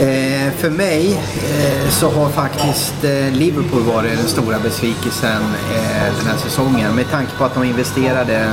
Eh, 0.04 0.52
för 0.52 0.70
mig 0.70 1.12
eh, 1.12 1.88
så 1.90 2.10
har 2.10 2.28
faktiskt 2.28 3.04
eh, 3.04 3.32
Liverpool 3.32 3.82
varit 3.82 4.16
den 4.18 4.28
stora 4.28 4.58
besvikelsen 4.58 5.42
eh, 5.74 6.14
den 6.18 6.26
här 6.26 6.36
säsongen. 6.36 6.94
Med 6.94 7.10
tanke 7.10 7.32
på 7.38 7.44
att 7.44 7.54
de 7.54 7.64
investerade 7.64 8.52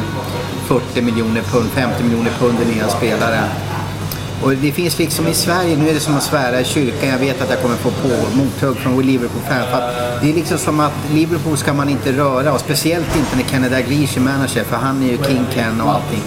40 0.68 1.02
miljoner 1.02 1.42
pund, 1.42 1.70
50 1.70 2.04
miljoner 2.04 2.32
pund 2.40 2.58
i 2.62 2.76
nya 2.76 2.88
spelare. 2.88 3.40
Och 4.44 4.52
det 4.56 4.72
finns 4.72 4.98
liksom 5.00 5.28
i 5.28 5.34
Sverige, 5.34 5.78
nu 5.78 5.90
är 5.90 5.94
det 5.94 6.00
som 6.00 6.18
att 6.18 6.24
svära 6.24 6.62
i 6.62 6.64
kyrkan. 6.64 7.10
Jag 7.10 7.18
vet 7.18 7.42
att 7.42 7.50
jag 7.50 7.62
kommer 7.62 7.76
få 7.76 7.90
på 7.92 8.08
mothugg 8.38 8.78
från 8.78 9.02
Liverpool-fan. 9.06 9.64
För 9.72 9.78
att 9.78 10.22
det 10.22 10.30
är 10.30 10.34
liksom 10.34 10.58
som 10.58 10.80
att 10.80 10.94
Liverpool 11.14 11.58
ska 11.58 11.74
man 11.74 11.90
inte 11.90 12.12
röra 12.12 12.54
och 12.54 12.60
speciellt 12.60 13.16
inte 13.16 13.36
när 13.36 13.44
Kennedy 13.44 13.76
Dalglish 13.76 14.18
är 14.18 14.22
manager 14.22 14.64
för 14.64 14.76
han 14.76 15.04
är 15.04 15.08
ju 15.08 15.18
King 15.18 15.46
Ken 15.54 15.82
och 15.82 15.92
allting. 15.92 16.22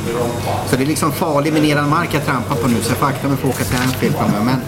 Så 0.71 0.77
det 0.77 0.83
är 0.83 0.87
liksom 0.87 1.13
farlig 1.13 1.53
minerad 1.53 1.89
mark 1.89 2.09
jag 2.13 2.25
trampar 2.25 2.55
på 2.55 2.69
nu 2.69 2.77
så 2.83 2.91
jag 2.91 2.99
får 2.99 3.07
akta 3.07 3.29
mig 3.29 3.37
för 3.37 3.49
att 3.49 3.55
åka 3.55 3.65
till 3.65 3.77
Anfield 3.77 4.15
framöver. 4.15 4.45
Men 4.45 4.61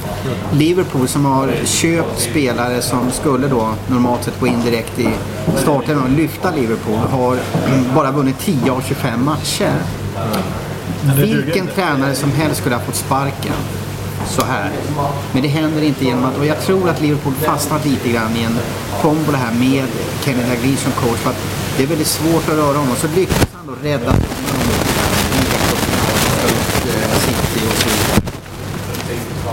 Liverpool 0.58 1.08
som 1.08 1.24
har 1.24 1.52
köpt 1.64 2.20
spelare 2.20 2.82
som 2.82 3.10
skulle 3.10 3.48
då 3.48 3.74
normalt 3.88 4.24
sett 4.24 4.40
gå 4.40 4.46
in 4.46 4.62
direkt 4.64 4.98
i 4.98 5.08
starten 5.56 6.02
och 6.02 6.10
lyfta 6.10 6.50
Liverpool 6.50 6.98
har 7.10 7.38
bara 7.94 8.10
vunnit 8.10 8.38
10 8.38 8.72
av 8.72 8.82
25 8.88 9.24
matcher. 9.24 9.72
Vilken 11.16 11.66
tränare 11.66 12.14
som 12.14 12.32
helst 12.32 12.60
skulle 12.60 12.74
ha 12.74 12.82
fått 12.82 12.94
sparken 12.94 13.54
så 14.26 14.44
här. 14.44 14.70
Men 15.32 15.42
det 15.42 15.48
händer 15.48 15.82
inte 15.82 16.04
genom 16.04 16.24
att, 16.24 16.38
och 16.38 16.46
jag 16.46 16.60
tror 16.60 16.88
att 16.88 17.00
Liverpool 17.00 17.34
fastnat 17.34 17.84
lite 17.84 18.08
grann 18.08 18.36
i 18.36 18.42
en 18.42 18.58
kombo 19.02 19.32
det 19.32 19.38
här 19.38 19.54
med 19.54 19.84
Kenny 20.24 20.42
Dalglish 20.42 20.82
som 20.82 20.92
coach 20.92 21.18
för 21.18 21.30
att 21.30 21.42
det 21.76 21.82
är 21.82 21.86
väldigt 21.86 22.06
svårt 22.06 22.48
att 22.48 22.56
röra 22.56 22.78
honom. 22.78 22.96
Så 22.96 23.08
lyckas 23.16 23.46
han 23.52 23.66
då 23.66 23.88
rädda 23.88 24.12
City 27.20 27.66
och 27.68 27.76
så 27.76 27.88
vidare. 27.88 28.20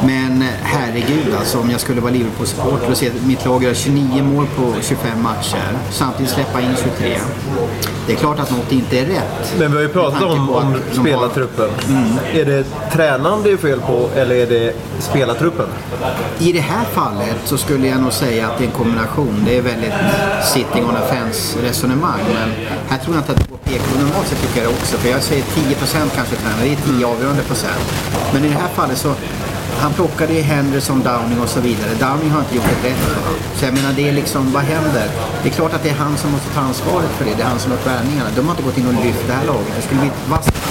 Men 0.06 0.42
herregud 0.62 1.36
alltså 1.40 1.60
om 1.60 1.72
jag 1.72 1.82
skulle 1.82 2.02
vara 2.02 2.12
Liverpool-supporter 2.12 2.92
och 2.92 2.98
se 2.98 3.08
att 3.08 3.26
mitt 3.26 3.46
lag 3.46 3.64
gör 3.64 3.74
29 3.74 4.24
mål 4.24 4.48
på 4.56 4.74
25 4.82 5.24
matcher 5.24 5.78
samtidigt 5.92 6.32
släppa 6.32 6.62
in 6.62 6.76
23. 6.84 7.18
Det 8.08 8.14
är 8.14 8.18
klart 8.18 8.40
att 8.40 8.52
något 8.52 8.72
inte 8.72 9.00
är 9.00 9.06
rätt. 9.06 9.54
Men 9.60 9.72
vi 9.72 9.76
har 9.78 9.84
ju 9.84 9.90
pratat 9.90 10.24
om, 10.24 10.32
om 10.50 10.74
de 10.94 10.98
har- 10.98 11.04
spelartruppen. 11.04 11.70
Är 12.34 12.46
det 12.46 12.66
tränaren 12.94 13.44
det 13.44 13.52
är 13.52 13.58
fel 13.58 13.80
på 13.80 14.10
eller 14.16 14.36
är 14.36 14.46
det 14.48 14.74
spelartruppen? 15.00 15.66
I 16.40 16.52
det 16.52 16.60
här 16.60 16.86
fallet 16.86 17.36
så 17.46 17.58
skulle 17.58 17.88
jag 17.88 18.02
nog 18.02 18.14
säga 18.14 18.48
att 18.48 18.58
det 18.58 18.64
är 18.64 18.68
en 18.68 18.74
kombination. 18.74 19.44
Det 19.46 19.58
är 19.58 19.62
väldigt 19.62 19.94
sitting 20.44 20.86
on 20.86 20.96
a 20.96 21.06
fence 21.10 21.58
resonemang. 21.64 22.20
Men 22.34 22.50
här 22.90 22.98
tror 22.98 23.16
jag 23.16 23.22
inte 23.22 23.32
att 23.32 23.38
det 23.38 23.50
går 23.50 23.56
att 23.58 23.66
peka 23.66 23.84
på. 23.94 24.00
Normalt 24.00 24.28
sett 24.28 24.42
tycker 24.42 24.62
jag 24.64 24.72
det 24.72 24.76
också. 24.82 24.98
För 24.98 25.10
jag 25.10 25.22
säger 25.24 25.44
10% 25.44 26.12
kanske 26.16 26.36
tränare. 26.36 26.62
Det 26.64 26.72
är 26.92 26.98
10 26.98 27.08
avgörande 27.08 27.44
procent. 27.44 27.94
Men 28.34 28.46
i 28.46 28.48
det 28.48 28.54
här 28.56 28.70
fallet 28.76 28.98
så 28.98 29.14
han 29.78 29.94
plockade 29.94 30.34
ju 30.34 30.42
Henderson, 30.42 31.04
Downing 31.04 31.40
och 31.42 31.50
så 31.50 31.60
vidare. 31.60 31.92
Downing 32.00 32.30
har 32.30 32.40
inte 32.40 32.56
gjort 32.56 32.66
ett 32.66 32.86
rätt 32.86 32.98
för. 32.98 33.60
Så 33.60 33.66
jag 33.66 33.74
menar, 33.74 33.94
det 33.94 34.10
är 34.10 34.12
liksom, 34.12 34.52
vad 34.52 34.64
händer? 34.64 35.08
Det 35.44 35.50
är 35.50 35.54
klart 35.54 35.74
att 35.74 35.84
det 35.84 35.90
är 35.90 35.96
han 35.96 36.18
som 36.18 36.32
måste 36.32 36.50
ta 36.54 36.62
ansvaret 36.62 37.10
för 37.18 37.26
det. 37.26 37.34
Det 37.38 37.42
är 37.42 37.48
han 37.48 37.60
som 37.60 37.72
har 37.72 37.78
gjort 37.78 37.88
värvningarna. 37.88 38.30
De 38.36 38.42
har 38.48 38.52
inte 38.52 38.64
gått 38.64 38.78
in 38.78 38.88
och 38.88 39.06
lyft 39.06 39.28
det 39.28 39.34
här 39.34 39.46
laget. 39.46 39.74
Det 39.76 39.82
skulle 39.82 40.00
bli 40.00 40.10
ett 40.10 40.30
vasst 40.30 40.67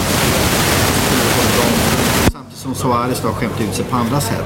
som 2.66 2.74
Suarez 2.74 3.20
då 3.20 3.29
har 3.29 3.35
skämt 3.35 3.61
ut 3.61 3.74
sig 3.74 3.85
på 3.85 3.96
andra 3.96 4.20
sätt. 4.20 4.44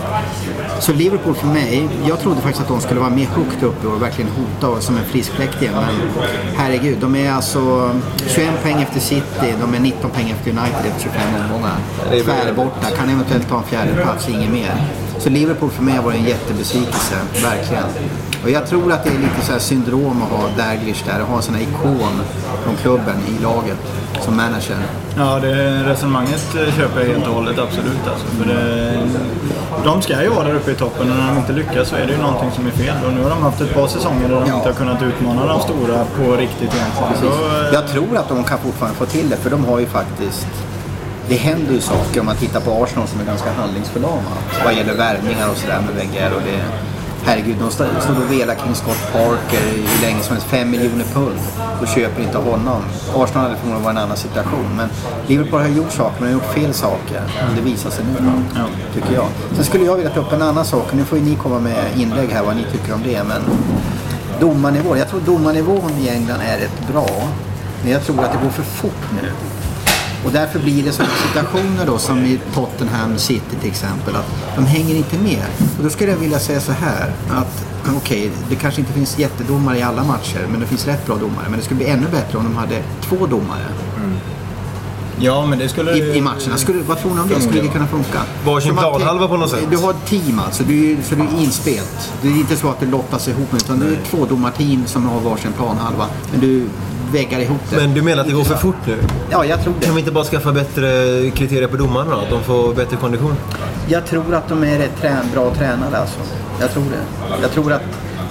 Så 0.81 0.93
Liverpool 0.93 1.35
för 1.35 1.47
mig, 1.47 1.89
jag 2.09 2.21
trodde 2.21 2.41
faktiskt 2.41 2.63
att 2.63 2.69
de 2.69 2.81
skulle 2.81 3.01
vara 3.01 3.11
mer 3.11 3.27
högt 3.27 3.63
uppe 3.63 3.87
och 3.87 4.03
verkligen 4.03 4.31
hota 4.31 4.69
och 4.69 4.83
som 4.83 4.97
en 4.97 5.05
frisk 5.05 5.33
fläkt 5.33 5.63
igen. 5.63 5.75
Men 5.75 6.25
herregud, 6.57 6.99
de 7.01 7.17
är 7.17 7.33
alltså 7.33 7.91
21 8.27 8.63
poäng 8.63 8.83
efter 8.83 9.01
City, 9.01 9.55
de 9.61 9.75
är 9.75 9.81
19 9.81 10.11
poäng 10.11 10.31
efter 10.31 10.51
United 10.51 10.87
efter 10.87 11.03
25 11.03 11.23
omgångar. 11.45 11.77
Tvärborta, 12.25 12.91
kan 12.97 13.09
eventuellt 13.09 13.49
ta 13.49 13.59
en 13.59 13.65
fjärde 13.65 14.03
plats, 14.03 14.29
inget 14.29 14.53
mer. 14.53 14.75
Så 15.21 15.31
Liverpool 15.31 15.71
för 15.71 15.83
mig 15.83 15.97
har 15.97 16.03
varit 16.03 16.19
en 16.19 16.25
jättebesvikelse, 16.25 17.15
verkligen. 17.43 17.85
Och 18.45 18.51
jag 18.51 18.67
tror 18.67 18.93
att 18.93 19.05
det 19.05 19.11
är 19.11 19.19
lite 19.19 19.41
så 19.47 19.53
här 19.53 19.59
syndrom 19.59 20.23
att 20.23 20.29
ha 20.31 20.49
Daglish 20.65 21.05
där 21.07 21.21
och 21.23 21.27
ha 21.29 21.37
en 21.37 21.43
sån 21.43 21.55
här 21.55 21.63
ikon 21.63 22.21
från 22.65 22.77
klubben 22.77 23.17
i 23.29 23.43
laget 23.43 23.79
som 24.21 24.37
manager. 24.37 24.77
Ja, 25.17 25.39
det 25.41 25.83
resonemanget 25.85 26.47
köper 26.77 27.01
jag 27.01 27.07
helt 27.09 27.27
och 27.27 27.35
hållet, 27.35 27.59
absolut. 27.59 28.07
Alltså. 28.13 28.27
För 28.27 28.45
det, 28.47 28.93
de 29.85 30.03
ska 30.03 30.23
ju 30.23 30.29
vara 30.29 30.45
där 30.45 30.55
uppe 30.55 30.71
i 30.71 30.75
toppen 30.75 31.11
och 31.11 31.17
när 31.17 31.29
de 31.29 31.37
inte 31.39 31.53
lyckas 31.53 31.89
så 31.89 31.97
är 31.97 32.07
det 32.07 32.13
ju 32.13 32.19
någonting 32.19 32.51
som 32.55 32.67
är 32.67 32.71
fel. 32.71 32.97
Och 33.07 33.13
nu 33.13 33.23
har 33.23 33.31
de 33.31 33.43
haft 33.43 33.61
ett 33.61 33.75
par 33.75 33.87
säsonger 33.89 34.29
där 34.29 34.35
de 34.41 34.49
Ja. 34.49 34.55
inte 34.57 34.69
har 34.69 34.75
kunnat 34.75 35.03
utmana 35.03 35.47
de 35.47 35.61
stora 35.61 36.05
på 36.17 36.37
riktigt 36.37 36.75
egentligen. 36.75 37.13
Så, 37.21 37.31
Jag 37.73 37.89
tror 37.89 38.17
att 38.17 38.29
de 38.29 38.45
kan 38.45 38.59
fortfarande 38.59 38.99
få 38.99 39.07
till 39.07 39.29
det 39.31 39.37
för 39.37 39.51
de 39.51 39.65
har 39.65 39.79
ju 39.79 39.87
faktiskt 39.87 40.47
det 41.31 41.37
händer 41.37 41.73
ju 41.73 41.81
saker 41.81 42.21
om 42.21 42.27
man 42.27 42.37
tittar 42.37 42.61
på 42.61 42.85
Arsenal 42.85 43.09
som 43.09 43.21
är 43.21 43.25
ganska 43.25 43.53
handlingsförlamat 43.53 44.39
vad 44.65 44.75
gäller 44.75 44.95
värvningar 44.95 45.49
och 45.51 45.57
sådär 45.57 45.81
med 45.87 45.95
Wenger 45.95 46.35
och 46.35 46.43
det 46.45 46.65
Herregud, 47.25 47.57
de 47.61 47.71
stod 47.71 48.17
och 48.25 48.33
velade 48.33 48.61
kring 48.61 48.75
Scott 48.75 49.13
Parker 49.13 49.61
hur 49.75 50.03
länge 50.03 50.23
som 50.23 50.33
helst. 50.37 50.49
5 50.49 50.71
miljoner 50.71 51.05
pund. 51.05 51.39
Och 51.81 51.89
köper 51.89 52.23
inte 52.23 52.39
honom. 52.39 52.83
Arsenal 53.15 53.43
hade 53.45 53.57
förmodligen 53.57 53.83
varit 53.85 53.97
en 53.97 54.03
annan 54.03 54.17
situation. 54.17 54.67
Men 54.77 54.89
Liverpool 55.27 55.61
har 55.61 55.69
gjort 55.69 55.93
saker, 55.93 56.15
men 56.21 56.29
har 56.29 56.33
gjort 56.35 56.55
fel 56.55 56.75
saker. 56.75 57.23
Det 57.57 57.63
visar 57.63 57.91
sig 57.91 58.05
nu 58.05 58.27
då, 58.27 58.61
Ja. 58.61 58.65
tycker 58.95 59.15
jag. 59.15 59.27
Sen 59.55 59.65
skulle 59.65 59.85
jag 59.85 59.97
vilja 59.97 60.11
ta 60.11 60.21
upp 60.21 60.33
en 60.33 60.43
annan 60.43 60.65
sak. 60.65 60.87
Nu 60.93 61.05
får 61.05 61.19
ju 61.19 61.25
ni 61.25 61.35
komma 61.35 61.59
med 61.59 61.85
inlägg 61.97 62.29
här 62.31 62.43
vad 62.43 62.57
ni 62.57 62.65
tycker 62.73 62.95
om 62.95 63.03
det. 63.03 63.23
Men 63.29 63.43
domarnivån. 64.41 64.99
Jag 64.99 65.09
tror 65.09 65.21
domarnivån 65.21 65.91
i 66.01 66.09
England 66.09 66.41
är 66.41 66.59
rätt 66.59 66.89
bra. 66.93 67.07
Men 67.83 67.93
jag 67.93 68.05
tror 68.05 68.25
att 68.25 68.33
det 68.33 68.39
går 68.43 68.51
för 68.51 68.63
fort 68.63 69.05
nu. 69.23 69.31
Och 70.25 70.33
därför 70.33 70.59
blir 70.59 70.83
det 70.83 70.93
sådana 70.93 71.13
situationer 71.29 71.87
då 71.87 71.99
som 71.99 72.19
i 72.19 72.41
Tottenham 72.55 73.19
City 73.19 73.57
till 73.61 73.71
exempel. 73.71 74.17
Att 74.17 74.57
de 74.57 74.67
hänger 74.67 74.95
inte 74.95 75.19
med. 75.19 75.45
Och 75.79 75.85
då 75.85 75.91
skulle 75.91 76.11
jag 76.11 76.19
vilja 76.19 76.39
säga 76.39 76.61
så 76.61 76.73
här. 76.73 77.13
Att 77.31 77.65
okej, 77.97 78.31
det 78.49 78.57
kanske 78.57 78.81
inte 78.81 78.93
finns 78.93 79.19
jättedomare 79.19 79.79
i 79.79 79.83
alla 79.83 80.05
matcher. 80.05 80.47
Men 80.51 80.61
det 80.61 80.67
finns 80.67 80.87
rätt 80.87 81.07
bra 81.07 81.17
domare. 81.17 81.45
Men 81.49 81.59
det 81.59 81.65
skulle 81.65 81.79
bli 81.79 81.89
ännu 81.89 82.07
bättre 82.13 82.39
om 82.39 82.45
de 82.45 82.57
hade 82.57 82.83
två 83.03 83.27
domare 83.27 83.67
ja, 85.21 85.47
men 85.47 85.59
det 85.59 85.69
skulle... 85.69 85.93
i, 85.93 86.17
i 86.19 86.21
matcherna. 86.21 86.57
Skulle, 86.57 86.83
vad 86.83 86.99
tror 86.99 87.15
ni 87.15 87.21
om 87.21 87.29
det? 87.29 87.41
Skulle 87.41 87.63
det 87.63 87.69
kunna 87.69 87.87
funka? 87.87 88.23
Varsin 88.45 88.77
planhalva 88.77 89.29
på 89.29 89.37
något 89.37 89.51
sätt. 89.51 89.67
Du 89.71 89.77
har 89.77 89.91
ett 89.91 90.07
team 90.07 90.39
alltså, 90.39 90.63
du, 90.65 90.97
så 91.03 91.15
du 91.15 91.23
är 91.23 91.43
inspelt. 91.43 92.13
Det 92.23 92.29
är 92.29 92.33
inte 92.33 92.57
så 92.57 92.69
att 92.69 92.81
du 92.81 92.87
lottas 92.87 93.29
ihop 93.29 93.55
utan 93.55 93.81
du 93.81 93.87
är 93.87 93.93
ett 93.93 94.05
tvådomarteam 94.05 94.87
som 94.87 95.09
har 95.09 95.21
varsin 95.21 95.53
planhalva. 95.53 96.07
Men 96.31 96.41
du 96.41 96.67
väggar 97.13 97.39
ihop 97.41 97.61
det. 97.71 97.77
Men 97.77 97.95
du 97.95 98.03
menar 98.03 98.21
att 98.23 98.29
det 98.29 98.35
går 98.35 98.45
för 98.45 98.55
fort 98.55 98.77
nu? 98.87 98.97
Ja, 99.31 99.45
jag 99.45 99.63
tror 99.63 99.73
Kan 99.73 99.81
det. 99.81 99.93
vi 99.95 99.99
inte 100.01 100.13
bara 100.13 100.25
skaffa 100.25 100.53
bättre 100.53 100.87
kriterier 101.31 101.69
på 101.69 101.77
domarna 101.77 102.11
då? 102.11 102.17
Att 102.17 102.31
de 102.31 102.43
får 102.43 102.75
bättre 102.75 102.97
kondition? 102.97 103.35
Jag 103.89 104.07
tror 104.07 104.35
att 104.35 104.49
de 104.49 104.65
är 104.65 104.79
rätt 104.79 105.01
trän 105.01 105.25
bra 105.35 105.55
tränade 105.55 105.97
alltså. 105.99 106.19
Jag 106.61 106.73
tror 106.73 106.83
det. 106.85 107.27
Jag 107.43 107.51
tror 107.53 107.73
att 107.73 107.83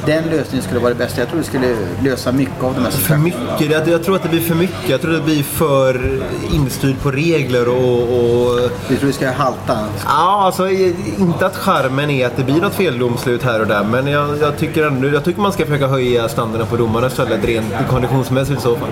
den 0.05 0.23
lösningen 0.23 0.63
skulle 0.63 0.79
vara 0.79 0.89
det 0.93 0.99
bästa. 0.99 1.19
Jag 1.21 1.27
tror 1.29 1.39
det 1.39 1.45
skulle 1.45 1.75
lösa 2.03 2.31
mycket 2.31 2.63
av 2.63 2.73
de 2.73 2.83
här 2.83 2.91
För 2.91 3.17
mycket? 3.17 3.71
Jag, 3.71 3.87
jag 3.87 4.03
tror 4.03 4.15
att 4.15 4.23
det 4.23 4.29
blir 4.29 4.41
för 4.41 4.55
mycket. 4.55 4.89
Jag 4.89 5.01
tror 5.01 5.11
det 5.11 5.21
blir 5.21 5.43
för 5.43 6.21
instyrd 6.53 6.99
på 7.01 7.11
regler 7.11 7.67
och... 7.67 8.01
och 8.01 8.69
Du 8.89 8.97
tror 8.97 9.07
det 9.07 9.13
ska 9.13 9.31
halta? 9.31 9.79
Ja, 10.05 10.41
alltså 10.45 10.69
inte 11.17 11.45
att 11.45 11.55
charmen 11.55 12.09
är 12.09 12.27
att 12.27 12.37
det 12.37 12.43
blir 12.43 12.61
något 12.61 12.73
feldomslut 12.73 13.43
här 13.43 13.61
och 13.61 13.67
där. 13.67 13.83
Men 13.83 14.07
jag, 14.07 14.37
jag 14.41 14.57
tycker 14.57 14.87
ändå, 14.87 15.07
jag 15.07 15.23
tycker 15.23 15.41
man 15.41 15.51
ska 15.51 15.65
försöka 15.65 15.87
höja 15.87 16.29
standarden 16.29 16.67
på 16.67 16.75
domarna 16.75 17.07
istället 17.07 17.45
rent 17.45 17.73
konditionsmässigt 17.89 18.59
i 18.59 18.63
så 18.63 18.75
fall. 18.75 18.89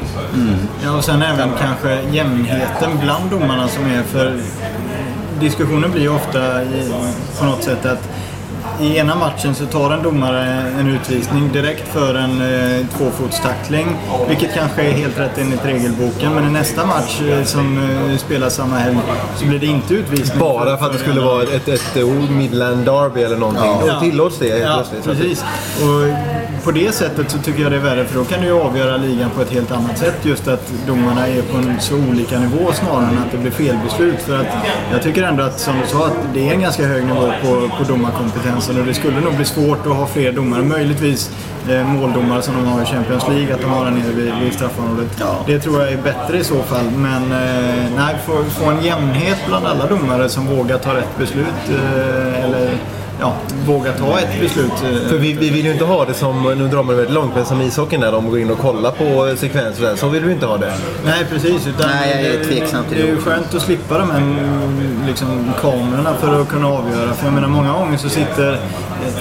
Ja, 0.84 0.98
och 0.98 1.04
sen 1.04 1.22
även 1.22 1.50
kanske 1.60 2.02
jämnheten 2.12 2.92
bland 3.02 3.30
domarna 3.30 3.68
som 3.68 3.86
är 3.86 4.04
för... 4.04 4.40
Diskussionen 5.40 5.92
blir 5.92 6.02
ju 6.02 6.10
ofta 6.10 6.40
på 7.40 7.46
något 7.46 7.64
sätt 7.64 7.86
att 7.86 8.10
i 8.82 8.98
ena 8.98 9.16
matchen 9.16 9.56
så 9.56 9.66
tar 9.66 9.92
en 9.92 10.04
domare 10.04 10.44
en 10.80 10.88
utvisning 10.88 11.52
direkt 11.52 11.88
för 11.88 12.16
en 12.16 12.42
eh, 12.42 12.86
tvåfotstackling. 12.98 13.88
Vilket 14.28 14.54
kanske 14.54 14.82
är 14.82 14.92
helt 14.92 15.20
rätt 15.20 15.38
enligt 15.38 15.66
regelboken. 15.66 16.34
Men 16.34 16.48
i 16.48 16.52
nästa 16.52 16.86
match 16.86 17.22
eh, 17.22 17.44
som 17.44 17.78
eh, 17.78 18.18
spelas 18.18 18.56
samma 18.56 18.76
helg 18.76 18.98
så 19.36 19.46
blir 19.46 19.60
det 19.60 19.66
inte 19.66 19.94
utvisning. 19.94 20.40
Bara 20.40 20.78
för 20.78 20.86
att 20.86 20.94
det 20.94 21.00
skulle 21.00 21.22
vara 21.22 21.44
ett, 21.44 21.68
ett, 21.68 21.96
ett 21.96 22.30
Midland 22.30 22.86
Derby 22.86 23.22
eller 23.22 23.38
någonting. 23.38 23.88
Ja. 23.88 23.94
Då 23.94 24.00
tillåts 24.00 24.40
det 24.40 24.48
Ja, 24.48 24.74
plötsligt. 24.76 25.18
Precis. 25.18 25.46
Och 25.82 26.64
på 26.64 26.72
det 26.72 26.92
sättet 26.92 27.32
så 27.32 27.38
tycker 27.38 27.62
jag 27.62 27.72
det 27.72 27.78
är 27.78 27.82
värre 27.82 28.06
för 28.06 28.20
då 28.20 28.26
kan 28.26 28.42
du 28.42 28.48
ju 28.48 28.62
avgöra 28.62 28.98
ligan 28.98 29.30
på 29.30 29.42
ett 29.42 29.52
helt 29.52 29.72
annat 29.72 29.98
sätt. 29.98 30.16
Just 30.24 30.48
att 30.48 30.72
domarna 30.88 31.28
är 31.28 31.42
på 31.42 31.58
en 31.58 31.80
så 31.80 31.96
olika 31.96 32.40
nivå 32.40 32.72
snarare 32.74 33.08
än 33.08 33.18
att 33.18 33.32
det 33.32 33.38
blir 33.38 33.52
felbeslut. 33.52 34.22
För 34.22 34.40
att 34.40 34.48
jag 34.92 35.04
tycker 35.04 35.24
ändå 35.24 35.44
att, 35.44 35.60
som 35.60 35.74
du 35.82 35.88
sa, 35.88 36.06
att 36.06 36.18
det 36.34 36.50
är 36.50 36.54
en 36.54 36.62
ganska 36.62 36.88
hög 36.88 37.06
nivå 37.06 37.32
på, 37.42 37.70
på 37.78 37.84
domarkompetensen 38.68 38.80
och 38.80 38.86
det 38.86 38.94
skulle 38.94 39.20
nog 39.22 39.36
bli 39.36 39.46
svårt 39.46 39.88
att 39.88 39.96
ha 39.96 40.08
fler 40.08 40.32
domare. 40.32 40.64
Möjligtvis 40.64 41.32
eh, 41.70 41.88
måldomare 41.88 42.42
som 42.42 42.56
de 42.56 42.66
har 42.66 42.82
i 42.82 42.86
Champions 42.86 43.28
League, 43.28 43.54
att 43.54 43.62
de 43.62 43.70
har 43.70 43.86
den 43.86 43.94
nere 43.94 44.12
vid, 44.12 44.34
vid 44.44 44.54
straffområdet. 44.54 45.24
Det 45.48 45.60
tror 45.60 45.82
jag 45.82 45.92
är 45.92 45.98
bättre 45.98 46.38
i 46.38 46.44
så 46.44 46.64
fall. 46.64 46.86
Men 46.92 47.24
eh, 47.24 47.92
nej, 47.96 48.16
få, 48.26 48.44
få 48.44 48.70
en 48.70 48.84
jämnhet 48.84 49.38
bland 49.48 49.66
alla 49.66 49.88
domare 49.88 50.30
som 50.30 50.48
vågar 50.48 50.78
ta 50.78 50.96
rätt 50.96 51.18
beslut. 51.18 51.70
Eh, 51.70 52.44
eller 52.44 52.70
ja, 53.20 53.34
våga 53.66 53.92
ta 53.94 54.20
ett 54.20 54.42
beslut. 54.42 54.72
eh, 54.72 55.10
För 55.10 55.18
vi, 55.18 55.34
vi 55.34 55.50
vill 55.50 55.66
ju 55.66 55.72
inte 55.72 55.86
ha 55.86 56.06
det 56.06 56.14
som, 56.14 56.44
nu 56.58 56.68
drar 56.68 56.84
man 56.84 56.96
väldigt 56.96 57.14
långt, 57.14 57.36
men 57.36 57.46
som 57.46 57.62
ishockeyn 57.62 58.02
där 58.02 58.12
de 58.12 58.30
går 58.30 58.40
in 58.40 58.52
och 58.52 58.58
kollar 58.60 58.92
på 58.92 59.38
sekvenser. 59.38 59.96
Så 59.96 60.08
vill 60.10 60.24
vi 60.24 60.34
inte 60.34 60.46
ha 60.46 60.58
det. 60.58 60.74
Nej, 61.06 61.26
precis. 61.30 61.68
Utan 61.68 61.90
Nej, 61.90 62.24
jag 62.24 62.34
är 62.34 62.40
det- 62.40 62.46
tveksam 62.46 62.84
till 62.86 62.98
det. 62.98 63.04
det 63.04 63.10
är 63.10 63.12
ju 63.16 63.22
skönt 63.22 63.56
att 63.56 63.62
slippa 63.62 63.98
de 63.98 64.12
här 64.12 64.22
liksom, 65.08 65.52
kamerorna 65.62 66.14
för 66.20 66.42
att 66.42 66.48
kunna 66.50 66.68
avgöra. 66.68 67.14
För 67.14 67.26
jag 67.26 67.34
menar, 67.34 67.48
många 67.48 67.74
gånger 67.74 67.98
så 67.98 68.10
sitter 68.10 68.58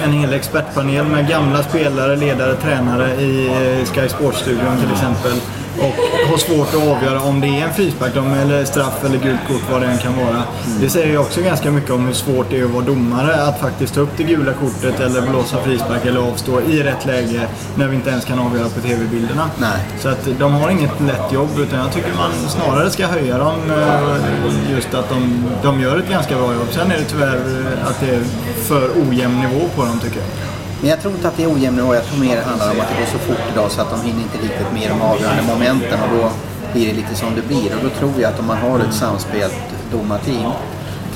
en 0.05 0.13
hel 0.13 0.33
expertpanel 0.33 1.05
med 1.05 1.29
gamla 1.29 1.63
spelare, 1.63 2.17
ledare, 2.17 2.55
tränare 2.55 3.15
i 3.21 3.47
eh, 3.47 3.85
Sky 3.93 4.09
Sports-studion 4.09 4.77
till 4.81 4.93
exempel. 4.93 5.33
Och 5.81 5.95
har 6.27 6.37
svårt 6.37 6.69
att 6.69 6.89
avgöra 6.89 7.21
om 7.21 7.41
det 7.41 7.47
är 7.47 7.67
en 7.69 7.75
frispark 7.75 8.17
eller 8.17 8.65
straff 8.65 9.05
eller 9.05 9.19
gult 9.19 9.41
kort, 9.49 9.71
vad 9.73 9.81
det 9.83 9.87
än 9.87 9.99
kan 9.99 10.17
vara. 10.17 10.43
Det 10.81 10.89
säger 10.89 11.07
ju 11.07 11.19
också 11.19 11.43
ganska 11.43 11.71
mycket 11.71 11.91
om 11.91 12.07
hur 12.07 12.13
svårt 12.13 12.51
det 12.51 12.61
är 12.61 12.65
att 12.65 12.71
vara 12.71 12.85
domare. 12.85 13.43
Att 13.43 13.61
faktiskt 13.61 13.95
ta 13.95 14.01
upp 14.01 14.11
det 14.17 14.23
gula 14.23 14.53
kortet 14.53 15.01
eller 15.01 15.23
blåsa 15.23 15.63
frispark 15.63 16.07
eller 16.07 16.21
avstå 16.21 16.61
i 16.61 16.83
rätt 16.83 17.07
läge 17.07 17.49
när 17.75 17.89
vi 17.89 17.97
inte 17.97 18.11
ens 18.11 18.25
kan 18.25 18.39
avgöra 18.39 18.69
på 18.69 18.81
TV-bilderna. 18.81 19.51
Så 19.99 20.09
att 20.09 20.29
de 20.39 20.53
har 20.53 20.71
inget 20.71 21.01
lätt 21.01 21.33
jobb 21.33 21.51
utan 21.59 21.79
jag 21.79 21.93
tycker 21.93 22.15
man 22.17 22.31
snarare 22.49 22.91
ska 22.91 23.07
höja 23.07 23.39
dem 23.39 23.71
eh, 23.71 24.75
just 24.75 24.95
att 24.95 25.09
de, 25.09 25.45
de 25.63 25.81
gör 25.81 25.99
ett 25.99 26.11
ganska 26.11 26.37
bra 26.37 26.55
jobb. 26.55 26.69
Sen 26.71 26.91
är 26.91 26.97
det 26.97 27.05
tyvärr 27.05 27.37
eh, 27.37 27.89
att 27.89 28.01
det 28.01 28.11
är 28.11 28.21
för 28.69 28.91
ojämn 29.09 29.41
nivå 29.41 29.69
på 29.77 29.85
dem 29.85 30.01
tycker 30.01 30.17
jag. 30.21 30.46
Men 30.81 30.91
jag 30.91 31.01
tror 31.01 31.13
inte 31.15 31.29
att 31.29 31.37
det 31.37 31.43
är 31.45 31.53
ojämn 31.55 31.77
nivå. 31.77 31.95
Jag 31.95 32.05
tror 32.07 32.19
mer 32.21 32.37
det 32.37 32.43
handlar 32.43 32.71
om 32.71 32.81
att 32.81 32.89
det 32.89 32.99
går 33.01 33.07
så 33.13 33.19
fort 33.19 33.43
idag 33.53 33.71
så 33.71 33.81
att 33.81 33.91
de 33.91 34.01
hinner 34.07 34.23
inte 34.23 34.39
riktigt 34.39 34.73
med 34.73 34.91
de 34.91 35.03
avgörande 35.03 35.43
momenten 35.43 35.99
och 36.03 36.09
då 36.19 36.31
blir 36.73 36.87
det 36.87 36.93
lite 36.93 37.15
som 37.15 37.35
det 37.35 37.43
blir. 37.43 37.75
Och 37.77 37.83
då 37.83 37.89
tror 37.91 38.13
jag 38.21 38.33
att 38.33 38.39
om 38.41 38.47
man 38.47 38.57
har 38.59 38.79
ett 38.81 38.95
samspelt 38.95 39.55
domarteam 39.93 40.53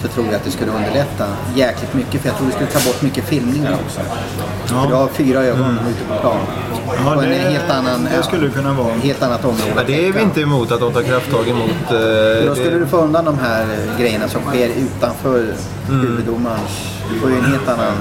så 0.03 0.09
tror 0.09 0.27
jag 0.27 0.35
att 0.35 0.45
det 0.45 0.51
skulle 0.51 0.71
underlätta 0.71 1.27
jäkligt 1.55 1.95
mycket. 1.95 2.21
För 2.21 2.29
jag 2.29 2.37
tror 2.37 2.47
det 2.47 2.53
skulle 2.53 2.71
ta 2.71 2.91
bort 2.91 3.03
mycket 3.03 3.25
filmningar 3.25 3.73
också. 3.85 4.01
För 4.67 4.89
du 4.89 4.95
har 4.95 5.09
fyra 5.09 5.41
ögon 5.45 5.79
ute 5.91 6.05
på 6.15 6.21
plan. 6.21 6.37
Ja, 7.05 7.17
och 7.17 7.25
en 7.25 7.31
det- 7.31 7.37
helt 7.37 7.71
annan, 7.71 8.09
det 8.17 8.23
skulle 8.23 8.47
det 8.47 8.53
kunna 8.53 8.73
vara. 8.73 8.93
Helt 8.95 9.23
annat 9.23 9.45
område. 9.45 9.73
Ja, 9.77 9.83
det 9.87 10.09
är 10.09 10.13
vi 10.13 10.21
inte 10.23 10.41
emot 10.41 10.73
att 10.73 10.81
de 10.81 10.93
tar 10.93 11.03
krafttag 11.03 11.49
emot. 11.49 11.71
eh, 11.71 12.47
Då 12.49 12.55
skulle 12.55 12.71
det- 12.71 12.79
du 12.79 12.87
få 12.87 12.97
undan 12.97 13.25
de 13.25 13.39
här 13.39 13.63
eh, 13.63 14.01
grejerna 14.01 14.29
som 14.29 14.41
sker 14.43 14.69
utanför 14.69 15.47
huvuddomarens. 15.89 16.87
Du 17.13 17.21
får 17.21 17.31
ju 17.31 17.37
en 17.37 17.45
helt 17.45 17.69
annan 17.69 17.93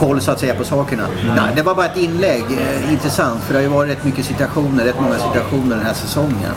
koll 0.00 0.20
så 0.20 0.30
att 0.30 0.40
säga 0.40 0.54
på 0.54 0.64
sakerna. 0.64 1.06
Nej, 1.36 1.52
det 1.56 1.62
var 1.62 1.74
bara 1.74 1.86
ett 1.86 1.96
inlägg. 1.96 2.44
Eh, 2.50 2.92
intressant 2.92 3.42
för 3.42 3.52
det 3.52 3.58
har 3.58 3.62
ju 3.62 3.68
varit 3.68 3.90
rätt 3.90 4.04
mycket 4.04 4.24
situationer, 4.24 4.84
rätt 4.84 5.00
många 5.00 5.18
situationer 5.18 5.76
den 5.76 5.86
här 5.86 5.94
säsongen. 5.94 6.54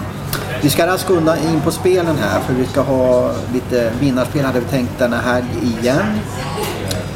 Vi 0.61 0.69
ska 0.69 0.87
raskt 0.87 1.09
undan 1.09 1.37
in 1.37 1.61
på 1.61 1.71
spelen 1.71 2.15
här 2.17 2.39
för 2.39 2.53
vi 2.53 2.65
ska 2.65 2.81
ha 2.81 3.31
lite 3.53 3.91
vinnarspel 3.99 4.45
hade 4.45 4.59
vi 4.59 4.65
tänkt 4.65 4.99
denna 4.99 5.17
här 5.17 5.43
igen. 5.61 6.19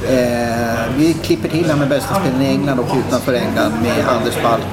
Eh, 0.09 0.79
vi 0.97 1.13
klipper 1.13 1.49
till 1.49 1.65
här 1.65 1.75
med 1.75 1.89
bästa 1.89 2.15
spelen 2.15 2.41
i 2.41 2.45
England 2.45 2.79
och 2.79 2.97
utanför 3.07 3.33
England 3.33 3.73
med 3.81 4.07
Anders 4.07 4.33
Falk. 4.33 4.63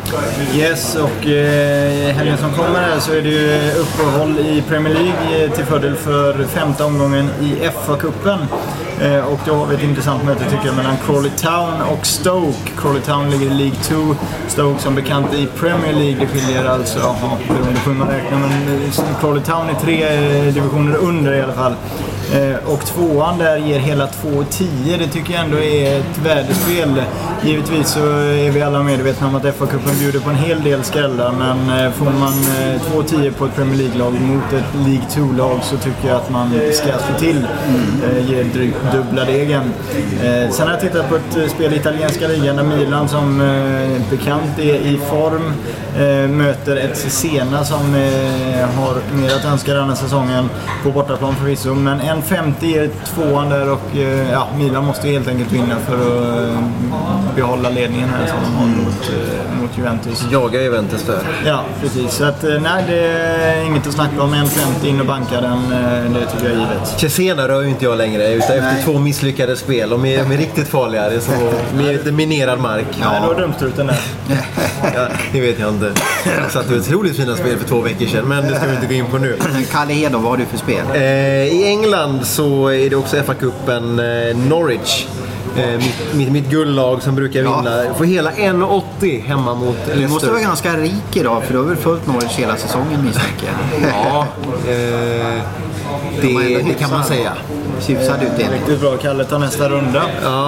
Yes, 0.55 0.97
och 0.97 1.27
eh, 1.27 2.15
helgen 2.15 2.39
som 2.39 2.53
kommer 2.53 2.81
här 2.81 3.01
så 3.01 3.13
är 3.13 3.23
det 3.23 3.29
ju 3.29 3.73
uppehåll 3.73 4.39
i 4.39 4.63
Premier 4.69 4.95
League 4.95 5.45
eh, 5.45 5.51
till 5.51 5.65
fördel 5.65 5.95
för 5.97 6.45
femte 6.45 6.85
omgången 6.85 7.31
i 7.41 7.69
FA-cupen. 7.69 8.39
Eh, 9.01 9.25
och 9.25 9.39
då 9.47 9.55
har 9.55 9.67
vi 9.67 9.75
ett 9.75 9.83
intressant 9.83 10.25
möte 10.25 10.45
tycker 10.45 10.67
jag 10.67 10.77
mellan 10.77 10.97
Crawley 11.07 11.31
Town 11.31 11.83
och 11.83 12.07
Stoke. 12.07 12.71
Crawley 12.77 13.03
Town 13.03 13.31
ligger 13.31 13.47
i 13.47 13.55
League 13.55 13.77
2, 13.83 13.95
Stoke 14.49 14.83
som 14.83 14.95
bekant 14.95 15.35
i 15.35 15.47
Premier 15.47 15.93
League. 15.93 16.17
Det 16.21 16.27
skiljer 16.27 16.65
alltså, 16.65 16.99
jaha, 16.99 17.39
beroende 17.49 17.81
på 17.85 17.91
hur 17.91 17.99
man 17.99 18.09
räknar, 18.09 18.39
men 18.39 18.51
eh, 18.51 19.21
Crawley 19.21 19.43
Town 19.43 19.69
är 19.69 19.75
tre 19.75 20.03
eh, 20.03 20.55
divisioner 20.55 20.97
under 20.97 21.33
i 21.33 21.43
alla 21.43 21.53
fall. 21.53 21.75
Eh, 22.33 22.73
och 22.73 22.81
tvåan 22.87 23.39
där 23.39 23.57
ger 23.57 23.79
hela 23.79 24.07
2,10. 24.07 24.99
Det 24.99 25.07
tycker 25.07 25.33
jag 25.35 25.45
ändå 25.45 25.59
är 25.59 25.99
ett 25.99 26.19
värdespel. 26.25 27.03
Givetvis 27.43 27.89
så 27.89 28.01
är 28.19 28.51
vi 28.51 28.63
alla 28.63 28.83
medvetna 28.83 29.27
om 29.27 29.35
att 29.35 29.43
FA-cupen 29.43 29.99
bjuder 29.99 30.21
på 30.21 30.31
en 30.31 30.37
hel 30.37 30.63
del 30.63 30.85
skrällar. 30.85 31.33
Men 31.33 31.85
eh, 31.85 31.93
får 31.93 32.05
man 32.05 32.33
eh, 32.33 32.81
2,10 32.81 33.33
på 33.33 33.45
ett 33.45 33.55
Premier 33.55 33.77
League-lag 33.77 34.13
mot 34.21 34.53
ett 34.53 34.87
League 34.87 35.07
2-lag 35.11 35.59
så 35.63 35.77
tycker 35.77 36.09
jag 36.09 36.17
att 36.17 36.31
man 36.31 36.51
ska 36.73 36.87
slå 36.87 37.19
till. 37.19 37.47
Ge 38.29 38.43
drygt 38.43 38.77
dubbla 38.93 39.25
degen. 39.25 39.73
Sen 40.51 40.67
har 40.67 40.71
jag 40.71 40.81
tittat 40.81 41.09
på 41.09 41.17
ett 41.17 41.51
spel 41.51 41.73
i 41.73 41.77
italienska 41.77 42.29
ligan 42.29 42.57
där 42.57 42.63
Milan 42.63 43.09
som 43.09 43.39
bekant 44.11 44.59
är 44.59 44.75
i 44.75 45.01
form 45.11 45.53
möter 46.37 46.77
ett 46.77 46.97
Cesena 46.97 47.65
som 47.65 47.95
har 48.77 49.17
mer 49.17 49.35
att 49.37 49.45
önska 49.45 49.75
den 49.75 49.89
här 49.89 49.97
säsongen. 49.97 50.51
På 50.83 50.91
bortaplan 50.91 51.35
förvisso. 51.35 51.75
Men 51.75 52.01
1,50 52.23 52.67
ger 52.67 52.91
tvåan 53.15 53.49
där 53.49 53.71
och 53.73 53.97
eh, 53.97 54.31
ja, 54.33 54.49
Milan 54.59 54.85
måste 54.85 55.09
helt 55.09 55.29
enkelt 55.29 55.53
vinna 55.53 55.77
för 55.87 55.95
att 55.95 56.49
eh, 56.49 56.59
behålla 57.37 57.71
ledningen 57.71 58.09
här 58.09 58.27
som 58.27 58.37
de 58.45 58.55
har 58.57 58.67
mot, 58.67 59.11
eh, 59.11 59.61
mot 59.63 59.79
Juventus. 59.79 60.25
Jagar 60.33 60.61
Juventus 60.61 61.03
där. 61.03 61.19
Ja, 61.47 61.65
precis. 61.81 62.13
Så 62.13 62.25
att, 62.25 62.43
nej, 62.43 62.85
det 62.89 63.01
är 63.01 63.65
inget 63.67 63.87
att 63.87 63.93
snacka 63.93 64.23
om. 64.23 64.35
1,50 64.35 64.87
in 64.87 65.01
och 65.01 65.07
banka 65.07 65.41
den, 65.41 65.71
det 66.15 66.27
tycker 66.27 66.45
jag 66.45 66.55
är 66.55 66.61
givet. 66.61 66.89
Cesena 66.99 67.49
rör 67.49 67.63
ju 67.63 67.69
inte 67.69 67.85
jag 67.85 67.99
längre 67.99 68.33
utan 68.33 68.57
efter 68.57 68.83
två 68.85 68.99
misslyckade 68.99 69.57
spel. 69.57 69.91
De 69.91 70.05
är, 70.05 70.19
de 70.25 70.33
är 70.33 70.37
riktigt 70.39 70.69
farliga. 70.69 71.09
Det 71.11 71.17
är 71.17 71.21
som 71.21 71.35
med 71.77 71.87
lite 71.87 72.13
minerad 72.13 72.61
mark. 72.61 72.87
Ja. 73.03 73.21
Det 73.21 73.27
var 73.27 73.41
dumstruten 73.41 73.87
där. 73.87 74.01
Ja, 74.95 75.09
det 75.33 75.41
vet 75.41 75.59
jag 75.59 75.69
inte. 75.69 75.93
Jag 76.43 76.51
satt 76.51 76.71
i 76.71 76.75
otroligt 76.79 77.17
fina 77.17 77.37
spel 77.37 77.59
för 77.59 77.69
två 77.69 77.81
veckor 77.81 78.07
sedan 78.07 78.25
men 78.29 78.49
det 78.49 78.57
ska 78.57 78.67
vi 78.67 78.75
inte 78.75 78.87
gå 78.87 78.93
in 78.93 79.07
på 79.07 79.19
nu. 79.19 79.39
Kalle 79.73 79.93
Hedon, 79.93 80.23
vad 80.23 80.31
har 80.33 80.37
du 80.37 80.45
för 80.47 80.59
spel? 80.59 80.85
Eh, 80.95 81.03
I 81.03 81.65
England 81.67 82.04
så 82.23 82.69
är 82.69 82.91
det 82.91 82.97
också 82.97 83.17
FA-cupen 83.17 83.99
eh, 84.31 84.37
Norwich. 84.37 85.07
Eh, 85.57 85.79
mitt, 85.79 86.15
mitt, 86.15 86.33
mitt 86.33 86.51
guldlag 86.51 87.03
som 87.03 87.15
brukar 87.15 87.41
Ja. 87.43 87.57
vinna. 87.59 87.95
Får 87.95 88.05
hela 88.05 88.31
1,80 88.31 89.23
hemma 89.27 89.55
mot 89.55 89.77
Du 89.77 89.91
måste 89.91 89.97
Leicester. 90.01 90.31
vara 90.31 90.41
ganska 90.41 90.77
rik 90.77 91.17
idag 91.17 91.43
för 91.45 91.53
du 91.53 91.59
har 91.59 91.67
väl 91.67 91.77
följt 91.77 92.07
Norwich 92.07 92.33
hela 92.37 92.57
säsongen 92.57 93.05
misstänker 93.05 93.47
jag? 93.47 93.91
Ja, 94.05 94.27
eh, 94.73 95.43
det, 96.23 96.63
det 96.69 96.75
kan 96.79 96.91
man 96.91 97.05
säga. 97.05 97.33
Hyfsad 97.87 98.17
utdelning. 98.23 98.61
Riktigt 98.61 98.81
bra. 98.81 98.97
Kalle 98.97 99.25
tar 99.25 99.39
nästa 99.39 99.69
runda. 99.69 100.03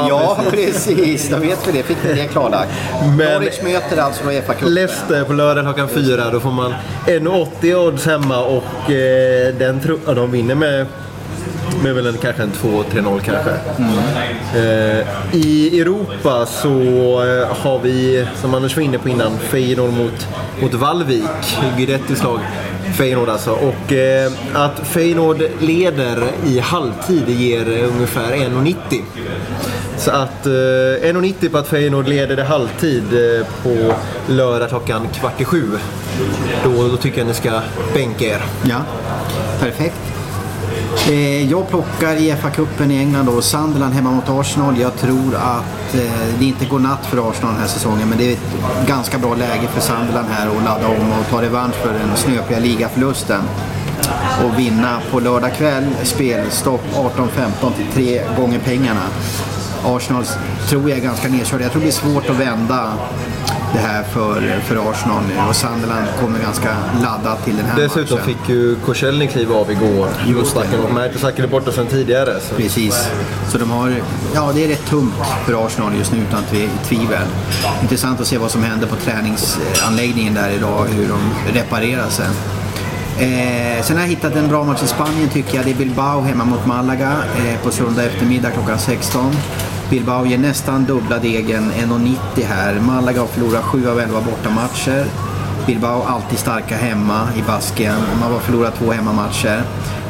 Ja, 0.08 0.38
precis. 0.50 1.28
Då 1.28 1.36
vet 1.36 1.68
vi 1.68 1.72
det. 1.72 1.82
Fick 1.82 1.96
vi 2.02 2.12
det 2.14 2.24
klarlagt. 2.28 2.70
Men- 3.16 3.16
Norwich 3.32 3.62
möter 3.62 3.96
alltså 4.02 4.24
då 4.24 4.30
FA-cupen. 4.30 4.68
Leicester 4.68 5.24
på 5.24 5.32
lördag 5.32 5.64
klockan 5.64 5.88
fyra. 5.88 6.30
Då 6.30 6.40
får 6.40 6.50
man 6.52 6.74
1,80 7.06 7.74
odds 7.74 8.06
hemma 8.06 8.38
och 8.40 8.90
eh, 8.90 9.54
den 9.58 9.80
tro- 9.80 9.98
ja, 10.06 10.14
de 10.14 10.30
vinner 10.30 10.54
med, 10.54 10.86
med 11.82 11.94
väl 11.94 12.06
en, 12.06 12.18
kanske 12.18 12.42
en 12.42 12.52
2-3-0 12.52 13.20
kanske. 13.20 13.50
Eh, 14.54 15.06
I 15.32 15.80
Europa 15.80 16.46
så 16.46 16.68
eh, 17.24 17.56
har 17.56 17.78
vi, 17.78 18.26
som 18.40 18.54
Anders 18.54 18.76
var 18.76 18.82
inne 18.82 18.98
på 18.98 19.08
innan, 19.08 19.38
Feyenoord 19.38 19.92
mot, 19.92 20.28
mot 20.60 20.74
Vallvik. 20.74 21.24
Guidettis 21.76 22.22
lag. 22.22 22.40
Feyenoord 22.94 23.28
alltså. 23.28 23.50
Och 23.50 23.92
eh, 23.92 24.32
att 24.54 24.78
Feyenoord 24.78 25.42
leder 25.60 26.30
i 26.46 26.58
halvtid 26.58 27.28
ger 27.28 27.68
ungefär 27.68 28.32
1,90. 28.32 29.02
Så 29.96 30.10
att 30.10 30.46
eh, 30.46 30.50
1,90 30.50 31.48
på 31.48 31.58
att 31.58 31.68
Feyenoord 31.68 32.08
leder 32.08 32.38
i 32.38 32.42
halvtid 32.42 33.04
eh, 33.12 33.46
på 33.62 33.94
lördag 34.32 34.68
klockan 34.68 35.08
kvart 35.08 35.40
i 35.40 35.44
sju. 35.44 35.62
Då, 36.64 36.88
då 36.88 36.96
tycker 36.96 37.18
jag 37.18 37.26
ni 37.26 37.34
ska 37.34 37.60
bänka 37.94 38.24
er. 38.24 38.42
Ja, 38.64 38.80
perfekt. 39.60 40.15
Eh, 41.08 41.50
jag 41.50 41.68
plockar 41.68 42.16
i 42.16 42.32
FA-cupen 42.32 42.90
i 42.90 42.98
England 42.98 43.26
då 43.26 43.42
Sunderland 43.42 43.94
hemma 43.94 44.10
mot 44.10 44.28
Arsenal. 44.28 44.78
Jag 44.80 44.96
tror 44.96 45.34
att 45.34 45.94
eh, 45.94 46.38
det 46.38 46.44
inte 46.44 46.64
går 46.64 46.78
natt 46.78 47.06
för 47.06 47.30
Arsenal 47.30 47.52
den 47.52 47.60
här 47.60 47.68
säsongen 47.68 48.08
men 48.08 48.18
det 48.18 48.28
är 48.28 48.32
ett 48.32 48.86
ganska 48.86 49.18
bra 49.18 49.34
läge 49.34 49.68
för 49.74 49.80
Sunderland 49.80 50.28
här 50.28 50.48
att 50.48 50.64
ladda 50.64 50.88
om 50.88 51.12
och 51.12 51.30
ta 51.30 51.42
revansch 51.42 51.74
för 51.74 51.92
den 51.92 52.16
snöpliga 52.16 52.58
ligaförlusten. 52.58 53.42
Och 54.44 54.59
vinna 54.59 54.98
på 55.11 55.20
lördag 55.20 55.54
kväll 55.54 55.86
spelstopp 56.02 56.82
18.15 56.94 57.72
till 57.76 57.86
tre 57.94 58.22
gånger 58.36 58.59
pengarna. 58.59 59.02
Arsenal 59.84 60.24
tror 60.68 60.90
jag 60.90 60.98
är 60.98 61.02
ganska 61.02 61.28
nedkörda. 61.28 61.62
Jag 61.62 61.72
tror 61.72 61.80
det 61.80 61.86
blir 61.86 62.12
svårt 62.12 62.30
att 62.30 62.36
vända 62.36 62.92
det 63.72 63.78
här 63.78 64.02
för, 64.02 64.60
för 64.60 64.90
Arsenal 64.90 65.22
nu. 65.28 65.48
Och 65.48 65.56
Sunderland 65.56 66.06
kommer 66.20 66.38
ganska 66.38 66.76
laddat 67.02 67.44
till 67.44 67.56
den 67.56 67.66
här 67.66 67.80
Dessutom 67.80 68.18
matchen. 68.18 68.34
fick 68.34 68.48
ju 68.48 68.76
Korselny 68.76 69.26
kliva 69.26 69.54
av 69.54 69.70
igår. 69.70 70.08
Just 70.26 70.54
det. 70.54 70.92
Mertesacker 70.94 71.42
är 71.42 71.46
borta 71.48 71.72
sedan 71.72 71.86
tidigare. 71.86 72.40
Så. 72.40 72.54
Precis. 72.54 73.08
Så 73.48 73.58
de 73.58 73.70
har, 73.70 73.94
ja 74.34 74.52
det 74.54 74.64
är 74.64 74.68
rätt 74.68 74.86
tungt 74.86 75.14
för 75.46 75.66
Arsenal 75.66 75.94
just 75.98 76.12
nu 76.12 76.18
utan 76.18 76.42
tvivel. 76.84 77.26
Intressant 77.82 78.20
att 78.20 78.26
se 78.26 78.38
vad 78.38 78.50
som 78.50 78.62
händer 78.62 78.86
på 78.86 78.96
träningsanläggningen 78.96 80.34
där 80.34 80.50
idag, 80.50 80.84
hur 80.84 81.08
de 81.08 81.18
reparerar 81.58 82.08
sig. 82.08 82.26
Eh, 83.18 83.82
sen 83.84 83.96
har 83.96 84.02
jag 84.02 84.08
hittat 84.10 84.36
en 84.36 84.48
bra 84.48 84.64
match 84.64 84.82
i 84.82 84.86
Spanien 84.86 85.28
tycker 85.28 85.56
jag. 85.56 85.64
Det 85.64 85.70
är 85.70 85.74
Bilbao 85.74 86.20
hemma 86.20 86.44
mot 86.44 86.66
Malaga 86.66 87.12
eh, 87.38 87.60
på 87.64 87.70
söndag 87.70 88.04
eftermiddag 88.04 88.50
klockan 88.50 88.78
16. 88.78 89.36
Bilbao 89.91 90.26
ger 90.26 90.39
nästan 90.39 90.84
dubbla 90.84 91.18
degen, 91.18 91.72
1,90 91.72 92.45
här. 92.49 92.74
Malaga 92.80 93.20
har 93.20 93.26
förlorat 93.26 93.64
7 93.64 93.89
av 93.89 94.01
11 94.01 94.20
bortamatcher. 94.20 95.05
Bilbao 95.66 96.03
alltid 96.03 96.39
starka 96.39 96.76
hemma 96.76 97.28
i 97.37 97.43
Baskien. 97.43 97.97
Man 98.20 98.32
har 98.32 98.39
förlorat 98.39 98.74
två 98.78 98.93
hemmamatcher. 98.93 99.62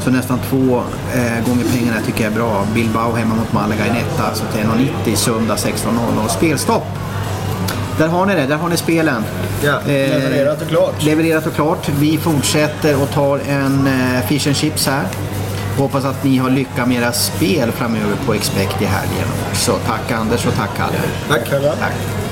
Så 0.05 0.11
nästan 0.11 0.39
två 0.51 0.83
eh, 1.14 1.47
gånger 1.47 1.64
pengarna 1.79 2.01
tycker 2.07 2.24
jag 2.24 2.33
är 2.33 2.37
bra. 2.37 2.66
Bilbao 2.74 3.12
hemma 3.12 3.35
mot 3.35 3.53
Malaga 3.53 3.87
i 3.87 3.91
netta, 3.91 4.35
så 4.35 4.45
till 4.45 4.61
1,90 5.07 5.14
söndag 5.14 5.55
16.00. 5.55 6.29
Spelstopp! 6.29 6.87
Där 7.99 8.09
har 8.09 8.27
ni 8.27 8.35
det, 8.35 8.47
där 8.47 8.57
har 8.57 8.68
ni 8.68 8.77
spelen. 8.77 9.24
Ja, 9.64 9.81
Eh, 9.81 9.87
Levererat 9.87 10.62
och 10.62 10.68
klart. 10.68 11.05
Levererat 11.05 11.47
och 11.47 11.55
klart. 11.55 11.89
Vi 11.89 12.18
fortsätter 12.18 13.03
och 13.03 13.11
tar 13.11 13.41
en 13.49 13.87
eh, 13.87 14.27
fish 14.29 14.47
and 14.47 14.57
chips 14.57 14.87
här. 14.87 15.03
Hoppas 15.79 16.05
att 16.05 16.24
ni 16.24 16.37
har 16.37 16.51
lycka 16.51 16.87
med 16.87 16.97
era 17.03 17.12
spel 17.12 17.72
framöver 17.72 18.16
på 18.27 18.35
Expect 18.35 18.83
i 18.83 18.85
helgen 18.85 19.29
också. 19.51 19.72
Tack 19.87 20.11
Anders 20.11 20.47
och 20.47 20.55
tack 20.55 20.77
Kalle. 20.77 20.99
Tack. 21.29 21.51
Tack. 21.51 22.26